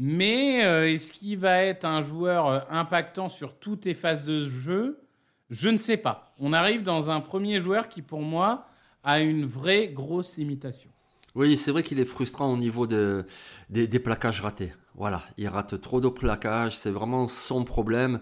Mais 0.02 0.64
euh, 0.64 0.90
est-ce 0.90 1.12
qu'il 1.12 1.38
va 1.38 1.62
être 1.62 1.84
un 1.84 2.02
joueur 2.02 2.48
euh, 2.48 2.60
impactant 2.70 3.28
sur 3.28 3.60
toutes 3.60 3.84
les 3.84 3.94
phases 3.94 4.26
de 4.26 4.46
jeu? 4.46 5.02
Je 5.50 5.68
ne 5.68 5.78
sais 5.78 5.98
pas. 5.98 6.34
On 6.40 6.54
arrive 6.54 6.84
dans 6.84 7.12
un 7.12 7.20
premier 7.20 7.60
joueur 7.60 7.90
qui, 7.90 8.02
pour 8.02 8.22
moi, 8.22 8.68
a 9.04 9.20
une 9.20 9.46
vraie 9.46 9.90
grosse 9.90 10.38
limitation. 10.38 10.90
Oui, 11.36 11.58
c'est 11.58 11.72
vrai 11.72 11.84
qu'il 11.84 12.00
est 12.00 12.06
frustrant 12.06 12.52
au 12.52 12.58
niveau 12.58 12.88
de, 12.88 13.26
des, 13.70 13.88
des 13.88 14.00
plaquages 14.00 14.42
ratés. 14.42 14.74
Voilà, 14.96 15.22
il 15.38 15.48
rate 15.50 15.80
trop 15.82 16.00
de 16.00 16.08
plaquages, 16.08 16.78
c'est 16.78 16.92
vraiment 16.92 17.28
son 17.28 17.66
problème. 17.66 18.22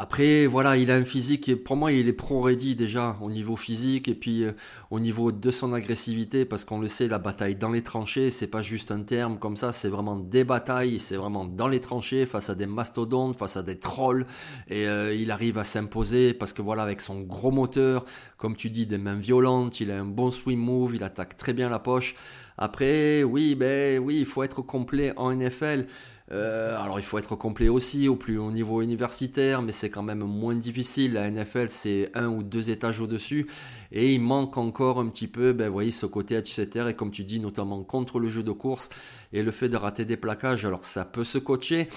Après, 0.00 0.46
voilà, 0.46 0.76
il 0.76 0.92
a 0.92 0.94
un 0.94 1.04
physique, 1.04 1.56
pour 1.64 1.74
moi, 1.74 1.90
il 1.90 2.06
est 2.06 2.12
pro-ready 2.12 2.76
déjà 2.76 3.16
au 3.20 3.32
niveau 3.32 3.56
physique 3.56 4.06
et 4.06 4.14
puis 4.14 4.44
euh, 4.44 4.52
au 4.92 5.00
niveau 5.00 5.32
de 5.32 5.50
son 5.50 5.72
agressivité, 5.72 6.44
parce 6.44 6.64
qu'on 6.64 6.78
le 6.78 6.86
sait, 6.86 7.08
la 7.08 7.18
bataille 7.18 7.56
dans 7.56 7.70
les 7.70 7.82
tranchées, 7.82 8.30
c'est 8.30 8.46
pas 8.46 8.62
juste 8.62 8.92
un 8.92 9.02
terme 9.02 9.40
comme 9.40 9.56
ça, 9.56 9.72
c'est 9.72 9.88
vraiment 9.88 10.14
des 10.14 10.44
batailles, 10.44 11.00
c'est 11.00 11.16
vraiment 11.16 11.44
dans 11.44 11.66
les 11.66 11.80
tranchées, 11.80 12.26
face 12.26 12.48
à 12.48 12.54
des 12.54 12.66
mastodontes, 12.66 13.36
face 13.36 13.56
à 13.56 13.64
des 13.64 13.76
trolls, 13.76 14.24
et 14.68 14.86
euh, 14.86 15.12
il 15.12 15.32
arrive 15.32 15.58
à 15.58 15.64
s'imposer 15.64 16.32
parce 16.32 16.52
que 16.52 16.62
voilà, 16.62 16.84
avec 16.84 17.00
son 17.00 17.22
gros 17.22 17.50
moteur, 17.50 18.04
comme 18.36 18.54
tu 18.54 18.70
dis, 18.70 18.86
des 18.86 18.98
mains 18.98 19.18
violentes, 19.18 19.80
il 19.80 19.90
a 19.90 19.98
un 19.98 20.04
bon 20.04 20.30
swing 20.30 20.60
move, 20.60 20.94
il 20.94 21.02
attaque 21.02 21.36
très 21.36 21.52
bien 21.52 21.68
la 21.68 21.80
poche. 21.80 22.14
Après, 22.56 23.22
oui, 23.22 23.54
ben 23.54 24.00
oui, 24.00 24.18
il 24.18 24.26
faut 24.26 24.42
être 24.42 24.62
complet 24.62 25.12
en 25.16 25.32
NFL. 25.32 25.86
Euh, 26.30 26.78
alors 26.78 27.00
il 27.00 27.04
faut 27.04 27.16
être 27.18 27.36
complet 27.36 27.68
aussi 27.68 28.06
au 28.06 28.16
plus 28.16 28.38
haut 28.38 28.50
niveau 28.50 28.82
universitaire, 28.82 29.62
mais 29.62 29.72
c'est 29.72 29.88
quand 29.88 30.02
même 30.02 30.24
moins 30.24 30.54
difficile. 30.54 31.14
La 31.14 31.30
NFL 31.30 31.68
c'est 31.70 32.10
un 32.14 32.28
ou 32.28 32.42
deux 32.42 32.70
étages 32.70 33.00
au-dessus 33.00 33.46
et 33.92 34.14
il 34.14 34.20
manque 34.20 34.58
encore 34.58 35.00
un 35.00 35.08
petit 35.08 35.28
peu, 35.28 35.52
ben 35.52 35.70
voyez 35.70 35.92
ce 35.92 36.06
côté 36.06 36.36
etc. 36.36 36.88
Et 36.90 36.94
comme 36.94 37.10
tu 37.10 37.24
dis, 37.24 37.40
notamment 37.40 37.82
contre 37.82 38.20
le 38.20 38.28
jeu 38.28 38.42
de 38.42 38.52
course 38.52 38.90
et 39.32 39.42
le 39.42 39.50
fait 39.50 39.68
de 39.68 39.76
rater 39.76 40.04
des 40.04 40.16
plaquages. 40.16 40.64
Alors 40.64 40.84
ça 40.84 41.04
peut 41.04 41.24
se 41.24 41.38
coacher. 41.38 41.88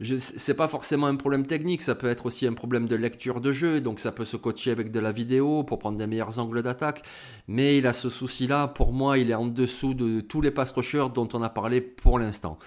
C'est 0.00 0.54
pas 0.54 0.68
forcément 0.68 1.08
un 1.08 1.16
problème 1.16 1.44
technique, 1.44 1.82
ça 1.82 1.96
peut 1.96 2.08
être 2.08 2.26
aussi 2.26 2.46
un 2.46 2.52
problème 2.52 2.86
de 2.86 2.94
lecture 2.94 3.40
de 3.40 3.50
jeu, 3.50 3.80
donc 3.80 3.98
ça 3.98 4.12
peut 4.12 4.24
se 4.24 4.36
coacher 4.36 4.70
avec 4.70 4.92
de 4.92 5.00
la 5.00 5.10
vidéo 5.10 5.64
pour 5.64 5.80
prendre 5.80 5.98
des 5.98 6.06
meilleurs 6.06 6.38
angles 6.38 6.62
d'attaque. 6.62 7.02
Mais 7.48 7.78
il 7.78 7.86
a 7.88 7.92
ce 7.92 8.08
souci-là, 8.08 8.68
pour 8.68 8.92
moi, 8.92 9.18
il 9.18 9.32
est 9.32 9.34
en 9.34 9.46
dessous 9.46 9.94
de 9.94 10.20
tous 10.20 10.40
les 10.40 10.52
pass 10.52 10.70
rushers 10.70 11.08
dont 11.12 11.28
on 11.32 11.42
a 11.42 11.48
parlé 11.48 11.80
pour 11.80 12.20
l'instant. 12.20 12.60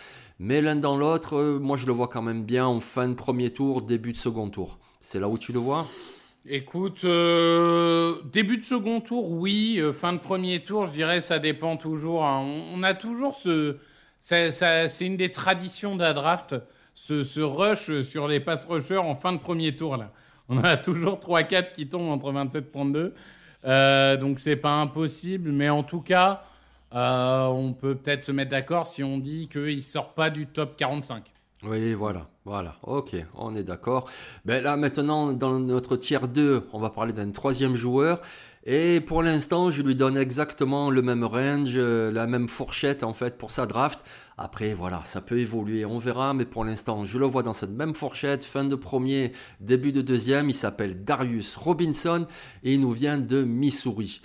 Mais 0.44 0.60
l'un 0.60 0.76
dans 0.76 0.98
l'autre, 0.98 1.38
euh, 1.38 1.60
moi 1.60 1.78
je 1.78 1.86
le 1.86 1.92
vois 1.92 2.08
quand 2.08 2.24
même 2.24 2.44
bien 2.44 2.66
en 2.66 2.80
fin 2.80 3.08
de 3.08 3.14
premier 3.14 3.52
tour, 3.52 3.84
début 3.84 4.12
de 4.12 4.18
second 4.18 4.50
tour. 4.50 4.80
C'est 5.00 5.20
là 5.20 5.30
où 5.30 5.38
tu 5.38 5.54
le 5.54 5.60
vois? 5.60 5.86
Écoute, 6.48 7.04
euh, 7.06 8.16
début 8.34 8.58
de 8.58 8.64
second 8.64 9.02
tour, 9.02 9.32
oui. 9.34 9.78
Euh, 9.78 9.94
fin 9.94 10.14
de 10.14 10.18
premier 10.18 10.60
tour, 10.62 10.88
je 10.88 10.94
dirais, 10.94 11.22
ça 11.22 11.38
dépend 11.38 11.78
toujours. 11.78 12.26
Hein. 12.26 12.40
On, 12.74 12.82
a 12.82 12.96
toujours 12.96 13.36
ce. 13.36 13.78
c'est 14.20 14.90
une 15.02 15.16
des 15.16 15.30
traditions 15.30 15.96
de 15.96 16.12
draft, 16.12 16.56
ce, 16.96 17.40
rush 17.42 18.02
sur 18.02 18.28
les 18.28 18.40
pass 18.40 18.66
rushers 18.66 18.98
en 18.98 19.14
fin 19.14 19.34
de 19.34 19.40
premier 19.40 19.76
tour. 19.76 19.96
Là. 19.96 20.12
On 20.50 20.58
a 20.64 20.76
toujours 20.78 21.20
3-4 21.20 21.72
qui 21.72 21.88
tombent 21.88 22.10
entre 22.10 22.32
27 22.32 22.66
et 22.66 22.72
32. 22.72 23.14
Euh, 23.66 24.18
donc 24.18 24.40
c'est 24.40 24.56
pas 24.56 24.74
impossible. 24.74 25.52
Mais 25.52 25.70
en 25.70 25.84
tout 25.84 26.02
cas, 26.02 26.42
euh, 26.94 27.46
on 27.48 27.74
peut 27.74 27.96
peut-être 27.96 28.24
se 28.24 28.32
mettre 28.32 28.52
d'accord 28.52 28.88
si 28.88 29.04
on 29.04 29.18
dit 29.18 29.48
qu'il 29.48 29.84
sort 29.84 30.14
pas 30.14 30.30
du 30.30 30.48
top 30.48 30.76
45. 30.76 31.32
Oui, 31.64 31.94
voilà, 31.94 32.28
voilà. 32.44 32.76
Ok, 32.84 33.16
on 33.36 33.56
est 33.56 33.64
d'accord. 33.64 34.10
Ben 34.46 34.64
là, 34.64 34.78
maintenant, 34.78 35.32
dans 35.32 35.60
notre 35.60 35.96
tiers 35.96 36.28
2, 36.28 36.68
on 36.74 36.80
va 36.80 36.90
parler 36.90 37.14
d'un 37.14 37.30
troisième 37.30 37.76
joueur. 37.76 38.20
Et 38.64 39.00
pour 39.00 39.24
l'instant, 39.24 39.72
je 39.72 39.82
lui 39.82 39.96
donne 39.96 40.18
exactement 40.18 40.92
le 40.92 41.02
même 41.02 41.24
range, 41.24 41.74
euh, 41.76 42.12
la 42.12 42.28
même 42.28 42.48
fourchette 42.48 43.04
en 43.04 43.14
fait 43.14 43.38
pour 43.38 43.50
sa 43.50 43.66
draft. 43.66 44.00
Après, 44.38 44.74
voilà, 44.74 45.02
ça 45.04 45.22
peut 45.22 45.40
évoluer, 45.40 45.84
on 45.84 45.98
verra, 45.98 46.34
mais 46.34 46.46
pour 46.46 46.64
l'instant, 46.64 47.04
je 47.04 47.18
le 47.18 47.26
vois 47.26 47.42
dans 47.42 47.54
cette 47.54 47.72
même 47.72 47.96
fourchette, 47.96 48.44
fin 48.44 48.64
de 48.64 48.76
premier, 48.76 49.32
début 49.60 49.92
de 49.92 50.02
deuxième. 50.02 50.50
Il 50.50 50.54
s'appelle 50.54 51.04
Darius 51.04 51.56
Robinson 51.56 52.28
et 52.64 52.74
il 52.74 52.82
nous 52.82 52.92
vient 52.92 53.18
de 53.18 53.44
Missouri. 53.44 54.22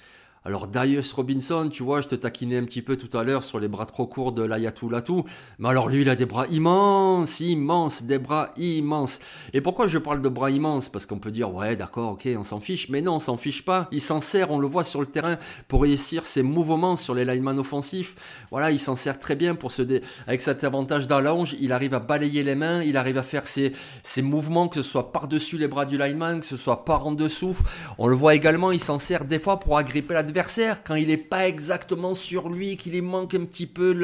Alors 0.47 0.69
Darius 0.69 1.13
Robinson, 1.13 1.69
tu 1.73 1.83
vois, 1.83 2.01
je 2.01 2.07
te 2.07 2.15
taquinais 2.15 2.59
un 2.59 2.65
petit 2.65 2.81
peu 2.81 2.97
tout 2.97 3.19
à 3.19 3.25
l'heure 3.25 3.43
sur 3.43 3.59
les 3.59 3.67
bras 3.67 3.85
trop 3.85 4.07
courts 4.07 4.31
de 4.31 4.45
l'Ayatou 4.45 4.89
Latou, 4.89 5.25
mais 5.59 5.71
alors 5.71 5.89
lui, 5.89 6.03
il 6.03 6.09
a 6.09 6.15
des 6.15 6.25
bras 6.25 6.47
immenses, 6.47 7.41
immenses, 7.41 8.05
des 8.05 8.21
bras 8.21 8.53
immenses. 8.57 9.19
Et 9.53 9.61
pourquoi 9.61 9.89
je 9.89 9.99
parle 9.99 10.23
de 10.23 10.29
bras 10.29 10.53
immenses? 10.53 10.89
Parce 10.89 11.05
qu'on 11.05 11.19
peut 11.19 11.33
dire, 11.33 11.53
ouais, 11.53 11.75
d'accord, 11.75 12.13
ok, 12.13 12.29
on 12.39 12.45
s'en 12.45 12.61
fiche, 12.61 12.89
mais 12.91 13.03
non, 13.03 13.15
on 13.15 13.19
s'en 13.19 13.37
fiche 13.37 13.65
pas. 13.65 13.89
Il 13.91 14.01
s'en 14.01 14.21
sert, 14.21 14.53
on 14.53 14.61
le 14.61 14.69
voit 14.69 14.85
sur 14.85 15.01
le 15.01 15.09
terrain 15.09 15.37
pour 15.67 15.83
réussir 15.83 16.25
ses 16.25 16.45
mouvements 16.45 16.95
sur 16.95 17.13
les 17.13 17.25
linemen 17.25 17.59
offensifs. 17.59 18.15
Voilà, 18.53 18.71
il 18.71 18.79
s'en 18.79 18.95
sert 18.95 19.19
très 19.19 19.35
bien 19.35 19.57
pour 19.57 19.73
se 19.73 19.83
avec 20.29 20.41
cet 20.41 20.63
avantage 20.63 21.09
d'allonge, 21.09 21.57
il 21.59 21.73
arrive 21.73 21.95
à 21.95 21.99
balayer 21.99 22.45
les 22.45 22.55
mains, 22.55 22.85
il 22.85 22.97
arrive 22.97 23.19
à 23.19 23.25
faire 23.25 23.49
ses, 23.49 23.73
ses 24.05 24.23
mouvements, 24.23 24.69
que 24.69 24.77
ce 24.77 24.89
soit 24.89 25.11
par-dessus 25.11 25.59
les 25.59 25.67
bras 25.67 25.87
du 25.87 25.99
lineman, 25.99 26.39
que 26.39 26.47
ce 26.47 26.57
soit 26.57 26.85
par 26.85 27.05
en 27.05 27.11
dessous. 27.11 27.57
On 27.99 28.07
le 28.07 28.15
voit 28.15 28.37
également, 28.37 28.71
il 28.71 28.81
s'en 28.81 29.01
sert 29.01 29.25
des 29.25 29.41
fois 29.41 29.59
pour 29.59 29.77
agripper 29.77 30.15
l'adversaire 30.15 30.36
quand 30.85 30.95
il 30.95 31.09
n'est 31.09 31.17
pas 31.17 31.49
exactement 31.49 32.15
sur 32.15 32.49
lui, 32.49 32.77
qu'il 32.77 32.93
lui 32.93 33.01
manque 33.01 33.35
un 33.35 33.45
petit 33.45 33.67
peu 33.67 33.95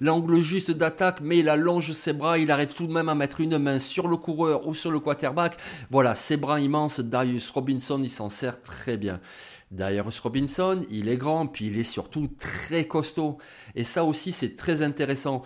l'angle 0.00 0.38
juste 0.40 0.70
d'attaque, 0.70 1.20
mais 1.22 1.38
il 1.38 1.48
allonge 1.48 1.92
ses 1.92 2.12
bras, 2.12 2.38
il 2.38 2.50
arrive 2.50 2.74
tout 2.74 2.86
de 2.86 2.92
même 2.92 3.08
à 3.08 3.14
mettre 3.14 3.40
une 3.40 3.58
main 3.58 3.78
sur 3.78 4.08
le 4.08 4.16
coureur 4.16 4.66
ou 4.66 4.74
sur 4.74 4.90
le 4.90 4.98
quarterback. 4.98 5.56
Voilà, 5.90 6.14
ses 6.14 6.36
bras 6.36 6.60
immenses, 6.60 7.00
Darius 7.00 7.50
Robinson, 7.50 8.00
il 8.02 8.10
s'en 8.10 8.28
sert 8.28 8.60
très 8.62 8.96
bien. 8.96 9.20
Darius 9.70 10.20
Robinson, 10.20 10.84
il 10.90 11.08
est 11.08 11.16
grand, 11.16 11.46
puis 11.46 11.66
il 11.66 11.78
est 11.78 11.84
surtout 11.84 12.28
très 12.38 12.86
costaud. 12.86 13.38
Et 13.74 13.84
ça 13.84 14.04
aussi, 14.04 14.32
c'est 14.32 14.56
très 14.56 14.82
intéressant. 14.82 15.42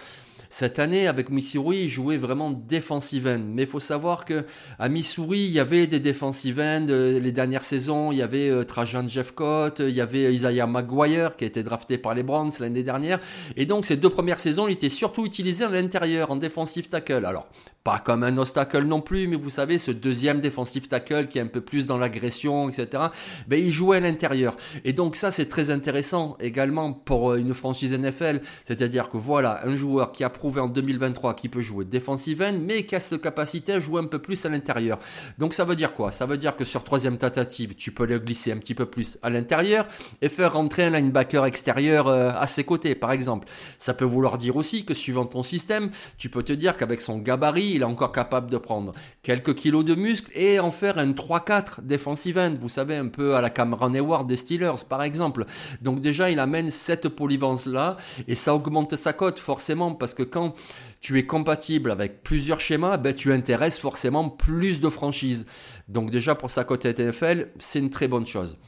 Cette 0.52 0.80
année, 0.80 1.06
avec 1.06 1.30
Missouri, 1.30 1.84
il 1.84 1.88
jouait 1.88 2.16
vraiment 2.16 2.50
defensive 2.50 3.28
end. 3.28 3.40
Mais 3.54 3.62
il 3.62 3.68
faut 3.68 3.78
savoir 3.78 4.24
que 4.24 4.44
à 4.80 4.88
Missouri, 4.88 5.38
il 5.38 5.52
y 5.52 5.60
avait 5.60 5.86
des 5.86 6.00
defensive 6.00 6.58
end. 6.58 6.86
Euh, 6.90 7.20
les 7.20 7.30
dernières 7.30 7.62
saisons, 7.62 8.10
il 8.10 8.18
y 8.18 8.22
avait 8.22 8.50
euh, 8.50 8.64
Trajan 8.64 9.06
Jeffcott, 9.06 9.78
il 9.78 9.94
y 9.94 10.00
avait 10.00 10.34
Isaiah 10.34 10.66
Maguire 10.66 11.36
qui 11.36 11.44
a 11.44 11.46
été 11.46 11.62
drafté 11.62 11.98
par 11.98 12.14
les 12.14 12.24
Browns 12.24 12.50
l'année 12.58 12.82
dernière. 12.82 13.20
Et 13.56 13.64
donc, 13.64 13.86
ces 13.86 13.96
deux 13.96 14.10
premières 14.10 14.40
saisons, 14.40 14.66
il 14.66 14.72
était 14.72 14.88
surtout 14.88 15.24
utilisé 15.24 15.64
à 15.64 15.68
l'intérieur, 15.68 16.32
en 16.32 16.36
defensive 16.36 16.88
tackle. 16.88 17.24
Alors, 17.24 17.46
pas 17.84 17.98
comme 17.98 18.24
un 18.24 18.36
obstacle 18.36 18.82
non 18.82 19.00
plus, 19.00 19.26
mais 19.26 19.36
vous 19.36 19.48
savez, 19.48 19.78
ce 19.78 19.90
deuxième 19.90 20.40
défensif 20.40 20.88
tackle 20.88 21.28
qui 21.28 21.38
est 21.38 21.42
un 21.42 21.46
peu 21.46 21.62
plus 21.62 21.86
dans 21.86 21.96
l'agression, 21.96 22.68
etc., 22.68 23.04
ben, 23.48 23.58
il 23.58 23.72
jouait 23.72 23.96
à 23.96 24.00
l'intérieur. 24.00 24.54
Et 24.84 24.92
donc 24.92 25.16
ça, 25.16 25.30
c'est 25.30 25.46
très 25.46 25.70
intéressant 25.70 26.36
également 26.40 26.92
pour 26.92 27.30
euh, 27.30 27.36
une 27.38 27.54
franchise 27.54 27.98
NFL, 27.98 28.42
c'est-à-dire 28.64 29.08
que 29.08 29.16
voilà, 29.16 29.66
un 29.66 29.76
joueur 29.76 30.12
qui 30.12 30.24
a 30.24 30.28
en 30.44 30.68
2023 30.68 31.35
qu'il 31.35 31.50
peut 31.50 31.61
jouer 31.61 31.85
defensive 31.85 32.42
end, 32.42 32.59
mais 32.61 32.85
qui 32.85 32.94
a 32.94 33.00
cette 33.00 33.20
capacité 33.20 33.72
à 33.72 33.81
jouer 33.81 34.00
un 34.00 34.07
peu 34.07 34.18
plus 34.18 34.44
à 34.44 34.48
l'intérieur. 34.48 34.98
Donc 35.38 35.55
ça 35.55 35.64
veut 35.64 35.76
dire 35.76 35.94
quoi? 35.94 36.11
Ça 36.11 36.26
veut 36.26 36.38
dire 36.38 36.57
que 36.57 36.64
sur 36.64 36.85
troisième 36.85 37.18
tentative, 37.18 37.74
tu 37.74 37.92
peux 37.92 38.07
le 38.07 38.18
glisser 38.18 38.53
un 38.53 38.59
petit 38.59 38.74
peu 38.74 38.87
plus 38.87 39.18
à 39.22 39.31
l'intérieur 39.31 39.87
et 40.22 40.29
faire 40.29 40.53
rentrer 40.53 40.85
un 40.85 40.90
linebacker 40.90 41.44
extérieur 41.46 42.09
euh, 42.09 42.33
à 42.35 42.46
ses 42.46 42.64
côtés, 42.64 42.94
par 42.94 43.12
exemple. 43.12 43.48
Ça 43.79 43.94
peut 43.94 44.05
vouloir 44.05 44.38
dire 44.38 44.57
aussi 44.57 44.85
que 44.85 44.94
suivant 44.94 45.26
ton 45.26 45.42
système, 45.42 45.90
tu 46.18 46.29
peux 46.29 46.42
te 46.42 46.53
dire 46.53 46.76
qu'avec 46.76 47.00
son 47.00 47.18
gabarit, 47.18 47.72
il 47.74 47.83
est 47.83 47.85
encore 47.85 48.12
capable 48.12 48.50
de 48.50 48.59
prendre 48.59 48.92
quelques 49.22 49.55
kilos 49.55 49.85
de 49.85 49.94
muscle 49.94 50.31
et 50.35 50.61
en 50.61 50.70
faire 50.70 50.98
un 50.98 51.12
3-4 51.12 51.83
defensive 51.83 52.38
end, 52.38 52.55
vous 52.59 52.68
savez, 52.68 52.96
un 52.96 53.09
peu 53.09 53.37
à 53.37 53.40
la 53.40 53.50
Cameron 53.50 53.94
Hayward 53.94 54.26
des 54.26 54.37
Steelers 54.37 54.85
par 54.88 55.03
exemple. 55.03 55.44
Donc 55.83 56.00
déjà, 56.00 56.31
il 56.31 56.38
amène 56.38 56.70
cette 56.70 57.09
polyvalence-là 57.09 57.96
et 58.29 58.35
ça 58.35 58.55
augmente 58.55 58.96
sa 58.96 59.12
cote 59.12 59.38
forcément 59.38 59.94
parce 59.94 60.14
que 60.14 60.22
quand 60.31 60.55
tu 61.01 61.19
es 61.19 61.27
compatible 61.27 61.90
avec 61.90 62.23
plusieurs 62.23 62.61
schémas, 62.61 62.97
ben, 62.97 63.14
tu 63.14 63.33
intéresses 63.33 63.79
forcément 63.79 64.29
plus 64.29 64.81
de 64.81 64.88
franchises. 64.88 65.47
Donc 65.88 66.11
déjà 66.11 66.35
pour 66.35 66.51
sa 66.51 66.64
cote 66.64 66.85
NFL, 66.87 67.49
c'est 67.59 67.79
une 67.79 67.90
très 67.90 68.09
bonne 68.09 68.27
chose. 68.27 68.59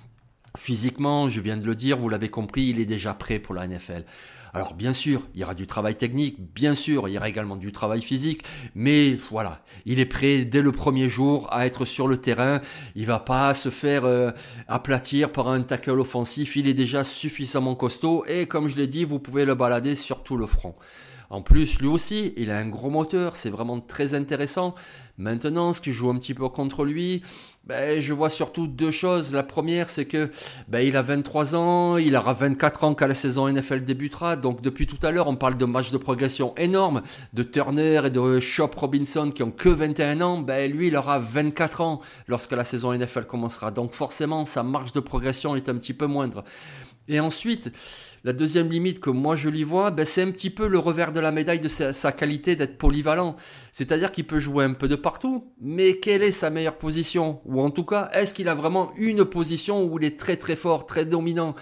Physiquement, 0.56 1.28
je 1.28 1.40
viens 1.40 1.56
de 1.56 1.64
le 1.64 1.74
dire, 1.74 1.96
vous 1.96 2.08
l'avez 2.08 2.28
compris, 2.28 2.64
il 2.64 2.80
est 2.80 2.86
déjà 2.86 3.14
prêt 3.14 3.38
pour 3.38 3.54
la 3.54 3.66
NFL. 3.66 4.04
Alors 4.54 4.74
bien 4.74 4.92
sûr, 4.92 5.22
il 5.34 5.40
y 5.40 5.44
aura 5.44 5.54
du 5.54 5.66
travail 5.66 5.94
technique, 5.94 6.36
bien 6.54 6.74
sûr, 6.74 7.08
il 7.08 7.14
y 7.14 7.16
aura 7.16 7.30
également 7.30 7.56
du 7.56 7.72
travail 7.72 8.02
physique, 8.02 8.42
mais 8.74 9.14
voilà, 9.30 9.62
il 9.86 9.98
est 9.98 10.04
prêt 10.04 10.44
dès 10.44 10.60
le 10.60 10.72
premier 10.72 11.08
jour 11.08 11.48
à 11.50 11.64
être 11.64 11.86
sur 11.86 12.06
le 12.06 12.18
terrain. 12.18 12.60
Il 12.94 13.06
va 13.06 13.18
pas 13.18 13.54
se 13.54 13.70
faire 13.70 14.04
euh, 14.04 14.30
aplatir 14.68 15.32
par 15.32 15.48
un 15.48 15.62
tackle 15.62 15.98
offensif, 15.98 16.54
il 16.54 16.68
est 16.68 16.74
déjà 16.74 17.02
suffisamment 17.02 17.74
costaud 17.74 18.26
et 18.26 18.44
comme 18.46 18.68
je 18.68 18.76
l'ai 18.76 18.86
dit, 18.86 19.06
vous 19.06 19.20
pouvez 19.20 19.46
le 19.46 19.54
balader 19.54 19.94
sur 19.94 20.22
tout 20.22 20.36
le 20.36 20.46
front. 20.46 20.74
En 21.32 21.40
plus, 21.40 21.80
lui 21.80 21.86
aussi, 21.86 22.34
il 22.36 22.50
a 22.50 22.58
un 22.58 22.68
gros 22.68 22.90
moteur, 22.90 23.36
c'est 23.36 23.48
vraiment 23.48 23.80
très 23.80 24.14
intéressant. 24.14 24.74
Maintenant, 25.16 25.72
ce 25.72 25.80
qui 25.80 25.90
joue 25.90 26.10
un 26.10 26.18
petit 26.18 26.34
peu 26.34 26.46
contre 26.50 26.84
lui, 26.84 27.22
ben, 27.64 28.00
je 28.00 28.12
vois 28.12 28.28
surtout 28.28 28.66
deux 28.66 28.90
choses. 28.90 29.32
La 29.32 29.42
première, 29.42 29.88
c'est 29.88 30.04
que 30.04 30.30
ben, 30.68 30.80
il 30.80 30.94
a 30.94 31.00
23 31.00 31.56
ans, 31.56 31.96
il 31.96 32.16
aura 32.16 32.34
24 32.34 32.84
ans 32.84 32.94
quand 32.94 33.06
la 33.06 33.14
saison 33.14 33.48
NFL 33.48 33.82
débutera. 33.82 34.36
Donc 34.36 34.60
depuis 34.60 34.86
tout 34.86 34.98
à 35.06 35.10
l'heure, 35.10 35.26
on 35.26 35.36
parle 35.36 35.56
de 35.56 35.64
matchs 35.64 35.90
de 35.90 35.96
progression 35.96 36.54
énormes, 36.58 37.00
de 37.32 37.42
Turner 37.42 38.02
et 38.04 38.10
de 38.10 38.38
Shop 38.38 38.70
Robinson 38.76 39.30
qui 39.30 39.42
ont 39.42 39.50
que 39.50 39.70
21 39.70 40.20
ans. 40.20 40.38
Ben, 40.38 40.70
lui, 40.70 40.88
il 40.88 40.96
aura 40.96 41.18
24 41.18 41.80
ans 41.80 42.02
lorsque 42.28 42.52
la 42.52 42.64
saison 42.64 42.92
NFL 42.92 43.24
commencera. 43.24 43.70
Donc 43.70 43.94
forcément, 43.94 44.44
sa 44.44 44.62
marge 44.62 44.92
de 44.92 45.00
progression 45.00 45.56
est 45.56 45.70
un 45.70 45.76
petit 45.76 45.94
peu 45.94 46.04
moindre. 46.04 46.44
Et 47.08 47.18
ensuite, 47.20 47.72
la 48.24 48.32
deuxième 48.32 48.70
limite 48.70 49.00
que 49.00 49.10
moi 49.10 49.34
je 49.34 49.48
lui 49.48 49.64
vois, 49.64 49.90
ben, 49.90 50.06
c'est 50.06 50.22
un 50.22 50.30
petit 50.30 50.50
peu 50.50 50.68
le 50.68 50.78
revers 50.78 51.12
de 51.12 51.20
la 51.20 51.32
médaille 51.32 51.60
de 51.60 51.68
sa, 51.68 52.12
qualité 52.12 52.54
d'être 52.54 52.78
polyvalent. 52.78 53.36
C'est-à-dire 53.72 54.12
qu'il 54.12 54.26
peut 54.26 54.38
jouer 54.38 54.64
un 54.64 54.74
peu 54.74 54.88
de 54.88 54.96
partout, 54.96 55.52
mais 55.60 55.98
quelle 55.98 56.22
est 56.22 56.32
sa 56.32 56.50
meilleure 56.50 56.78
position? 56.78 57.40
Ou 57.44 57.60
en 57.60 57.70
tout 57.70 57.84
cas, 57.84 58.08
est-ce 58.12 58.32
qu'il 58.34 58.48
a 58.48 58.54
vraiment 58.54 58.92
une 58.96 59.24
position 59.24 59.84
où 59.84 59.98
il 59.98 60.04
est 60.04 60.18
très 60.18 60.36
très 60.36 60.56
fort, 60.56 60.86
très 60.86 61.04
dominant? 61.04 61.54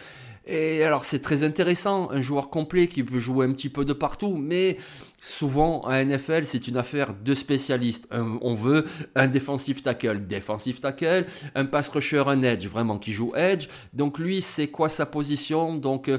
Et 0.46 0.82
alors 0.82 1.04
c'est 1.04 1.20
très 1.20 1.44
intéressant, 1.44 2.10
un 2.10 2.20
joueur 2.20 2.48
complet 2.48 2.88
qui 2.88 3.04
peut 3.04 3.18
jouer 3.18 3.46
un 3.46 3.52
petit 3.52 3.68
peu 3.68 3.84
de 3.84 3.92
partout, 3.92 4.36
mais 4.36 4.78
souvent 5.20 5.84
en 5.84 6.04
NFL 6.04 6.46
c'est 6.46 6.66
une 6.66 6.76
affaire 6.76 7.14
de 7.14 7.34
spécialistes. 7.34 8.08
on 8.10 8.54
veut 8.54 8.84
un 9.14 9.28
defensive 9.28 9.82
tackle, 9.82 10.26
defensive 10.26 10.80
tackle, 10.80 11.26
un 11.54 11.66
pass 11.66 11.88
rusher, 11.90 12.24
un 12.26 12.42
edge, 12.42 12.66
vraiment 12.66 12.98
qui 12.98 13.12
joue 13.12 13.32
edge. 13.36 13.68
Donc 13.92 14.18
lui 14.18 14.40
c'est 14.40 14.68
quoi 14.68 14.88
sa 14.88 15.06
position? 15.06 15.74
Donc 15.76 16.08
euh, 16.08 16.18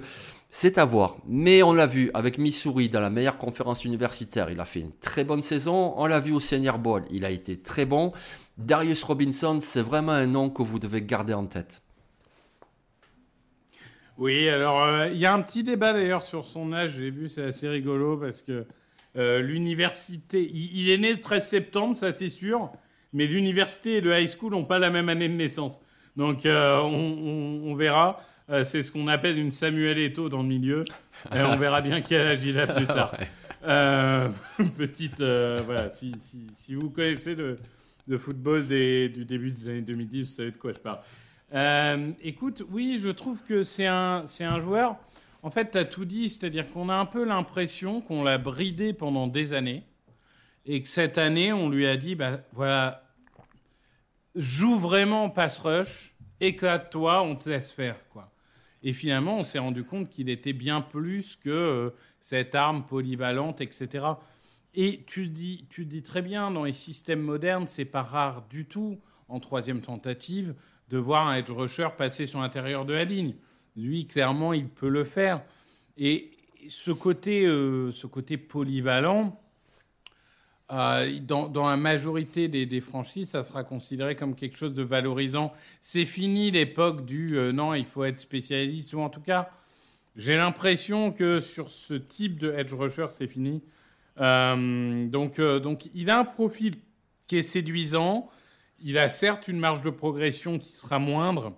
c'est 0.51 0.77
à 0.77 0.86
voir. 0.86 1.17
Mais 1.27 1.63
on 1.63 1.73
l'a 1.73 1.88
vu 1.88 2.12
avec 2.13 2.38
Missouri 2.38 2.89
dans 2.89 2.99
la 2.99 3.10
meilleure 3.10 3.38
conférence 3.38 3.86
universitaire, 3.86 4.51
il 4.51 4.60
a 4.60 4.65
fait 4.65 4.81
une 4.81 4.93
très 5.01 5.23
bonne 5.23 5.41
saison. 5.41 5.93
On 5.97 6.05
l'a 6.05 6.19
vu 6.19 6.31
au 6.31 6.39
Senior 6.39 6.77
Bowl, 6.77 7.05
il 7.10 7.25
a 7.25 7.31
été 7.31 7.57
très 7.57 7.86
bon. 7.86 8.12
Darius 8.57 9.01
Robinson, 9.03 9.57
c'est 9.62 9.81
vraiment 9.81 10.12
un 10.12 10.27
nom 10.27 10.49
que 10.49 10.62
vous 10.62 10.77
devez 10.77 11.01
garder 11.01 11.34
en 11.34 11.47
tête. 11.47 11.81
Oui, 14.21 14.47
alors 14.49 14.84
euh, 14.84 15.07
il 15.12 15.17
y 15.17 15.25
a 15.25 15.34
un 15.34 15.41
petit 15.41 15.63
débat 15.63 15.93
d'ailleurs 15.93 16.21
sur 16.21 16.45
son 16.45 16.73
âge, 16.73 16.91
j'ai 16.99 17.10
vu, 17.10 17.27
c'est 17.27 17.41
assez 17.41 17.67
rigolo 17.67 18.17
parce 18.17 18.43
que 18.43 18.67
euh, 19.17 19.41
l'université, 19.41 20.47
il, 20.47 20.91
est 20.91 20.99
né 20.99 21.12
le 21.13 21.19
13 21.19 21.43
septembre, 21.43 21.95
ça 21.95 22.12
c'est 22.12 22.29
sûr, 22.29 22.71
mais 23.13 23.25
l'université 23.25 23.95
et 23.95 24.01
le 24.01 24.15
high 24.15 24.27
school 24.29 24.51
n'ont 24.51 24.63
pas 24.63 24.77
la 24.77 24.91
même 24.91 25.10
année 25.10 25.27
de 25.27 25.34
naissance. 25.34 25.81
Donc 26.17 26.45
euh, 26.45 26.79
on, 26.84 27.73
verra, 27.73 28.21
c'est 28.63 28.84
ce 28.84 28.91
qu'on 28.91 29.07
appelle 29.07 29.39
une 29.39 29.49
Samuel 29.49 29.97
Eto 29.97 30.29
dans 30.29 30.43
le 30.43 30.47
milieu, 30.47 30.84
et 31.34 31.41
on 31.41 31.57
verra 31.57 31.81
bien 31.81 32.01
quel 32.07 32.21
âge 32.21 32.43
il 32.45 32.60
a 32.60 32.67
plus 32.67 32.86
tard. 32.86 33.17
petite, 34.77 35.21
voilà, 35.21 35.89
si, 35.89 36.13
si, 36.53 36.75
vous 36.75 36.91
connaissez 36.91 37.34
le, 37.34 37.57
football 38.19 38.67
du 38.67 39.25
début 39.25 39.49
des 39.49 39.67
années 39.67 39.81
2010, 39.81 40.19
vous 40.19 40.25
savez 40.25 40.51
de 40.51 40.57
quoi 40.57 40.73
je 40.73 40.79
parle. 40.79 40.99
Euh, 41.53 42.11
écoute, 42.21 42.63
oui, 42.69 42.97
je 42.99 43.09
trouve 43.09 43.43
que 43.43 43.63
c'est 43.63 43.87
un, 43.87 44.23
c'est 44.25 44.45
un 44.45 44.59
joueur. 44.59 44.97
En 45.43 45.49
fait, 45.49 45.71
tu 45.71 45.77
as 45.77 45.85
tout 45.85 46.05
dit, 46.05 46.29
c'est-à-dire 46.29 46.69
qu'on 46.71 46.87
a 46.89 46.95
un 46.95 47.05
peu 47.05 47.23
l'impression 47.25 47.99
qu'on 48.01 48.23
l'a 48.23 48.37
bridé 48.37 48.93
pendant 48.93 49.27
des 49.27 49.53
années 49.53 49.83
et 50.65 50.81
que 50.81 50.87
cette 50.87 51.17
année, 51.17 51.51
on 51.51 51.69
lui 51.69 51.87
a 51.87 51.97
dit 51.97 52.15
bah, 52.15 52.41
voilà, 52.53 53.03
joue 54.35 54.77
vraiment 54.77 55.29
pass 55.29 55.59
rush, 55.59 56.15
éclate-toi, 56.39 57.21
on 57.23 57.35
te 57.35 57.49
laisse 57.49 57.71
faire. 57.71 57.97
quoi. 58.09 58.31
Et 58.83 58.93
finalement, 58.93 59.39
on 59.39 59.43
s'est 59.43 59.59
rendu 59.59 59.83
compte 59.83 60.09
qu'il 60.09 60.29
était 60.29 60.53
bien 60.53 60.81
plus 60.81 61.35
que 61.35 61.49
euh, 61.49 61.89
cette 62.19 62.55
arme 62.55 62.85
polyvalente, 62.85 63.61
etc. 63.61 64.05
Et 64.73 65.03
tu 65.05 65.27
dis, 65.27 65.65
tu 65.69 65.85
dis 65.85 66.01
très 66.01 66.21
bien, 66.21 66.49
dans 66.49 66.63
les 66.63 66.73
systèmes 66.73 67.21
modernes, 67.21 67.67
c'est 67.67 67.85
pas 67.85 68.03
rare 68.03 68.47
du 68.47 68.65
tout 68.65 68.99
en 69.27 69.39
troisième 69.39 69.81
tentative 69.81 70.55
de 70.91 70.97
voir 70.97 71.27
un 71.27 71.36
edge 71.36 71.49
rusher 71.49 71.88
passer 71.97 72.25
sur 72.25 72.41
l'intérieur 72.41 72.86
de 72.86 72.93
la 72.93 73.06
ligne. 73.06 73.34
Lui, 73.77 74.06
clairement, 74.06 74.54
il 74.54 74.67
peut 74.67 74.89
le 74.89 75.06
faire. 75.06 75.41
Et 75.97 76.32
ce 76.67 76.91
côté, 76.91 77.45
euh, 77.45 77.91
ce 77.93 78.08
côté 78.08 78.38
polyvalent, 78.38 79.39
euh, 80.71 81.19
dans, 81.21 81.47
dans, 81.47 81.69
la 81.69 81.77
majorité 81.77 82.49
des, 82.49 82.65
des, 82.65 82.82
franchises, 82.82 83.30
ça 83.30 83.43
sera 83.43 83.63
considéré 83.63 84.15
comme 84.15 84.36
quelque 84.36 84.58
chose 84.58 84.73
de 84.73 84.84
valorisant. 84.84 85.54
C'est 85.80 86.06
fini 86.06 86.51
l'époque 86.51 87.06
du 87.06 87.38
euh, 87.38 87.51
non, 87.54 87.73
il 87.73 87.86
faut 87.86 88.04
être 88.04 88.19
spécialiste, 88.19 88.93
ou 88.93 88.99
en 88.99 89.10
tout 89.10 89.21
cas, 89.21 89.49
j'ai 90.17 90.36
l'impression 90.36 91.12
que 91.12 91.39
sur 91.39 91.69
ce 91.69 91.93
type 91.93 92.38
de 92.38 92.51
edge 92.51 92.73
rusher, 92.73 93.08
c'est 93.10 93.27
fini. 93.27 93.63
Donc, 94.17 95.39
donc, 95.39 95.89
il 95.95 96.10
a 96.10 96.19
un 96.19 96.25
profil 96.25 96.75
qui 97.27 97.38
est 97.38 97.43
séduisant. 97.43 98.30
Il 98.84 98.98
a 98.98 99.10
certes 99.10 99.48
une 99.48 99.60
marge 99.60 99.82
de 99.82 99.89
progression 99.89 100.58
qui 100.58 100.76
sera 100.76 101.00
moindre. 101.00 101.54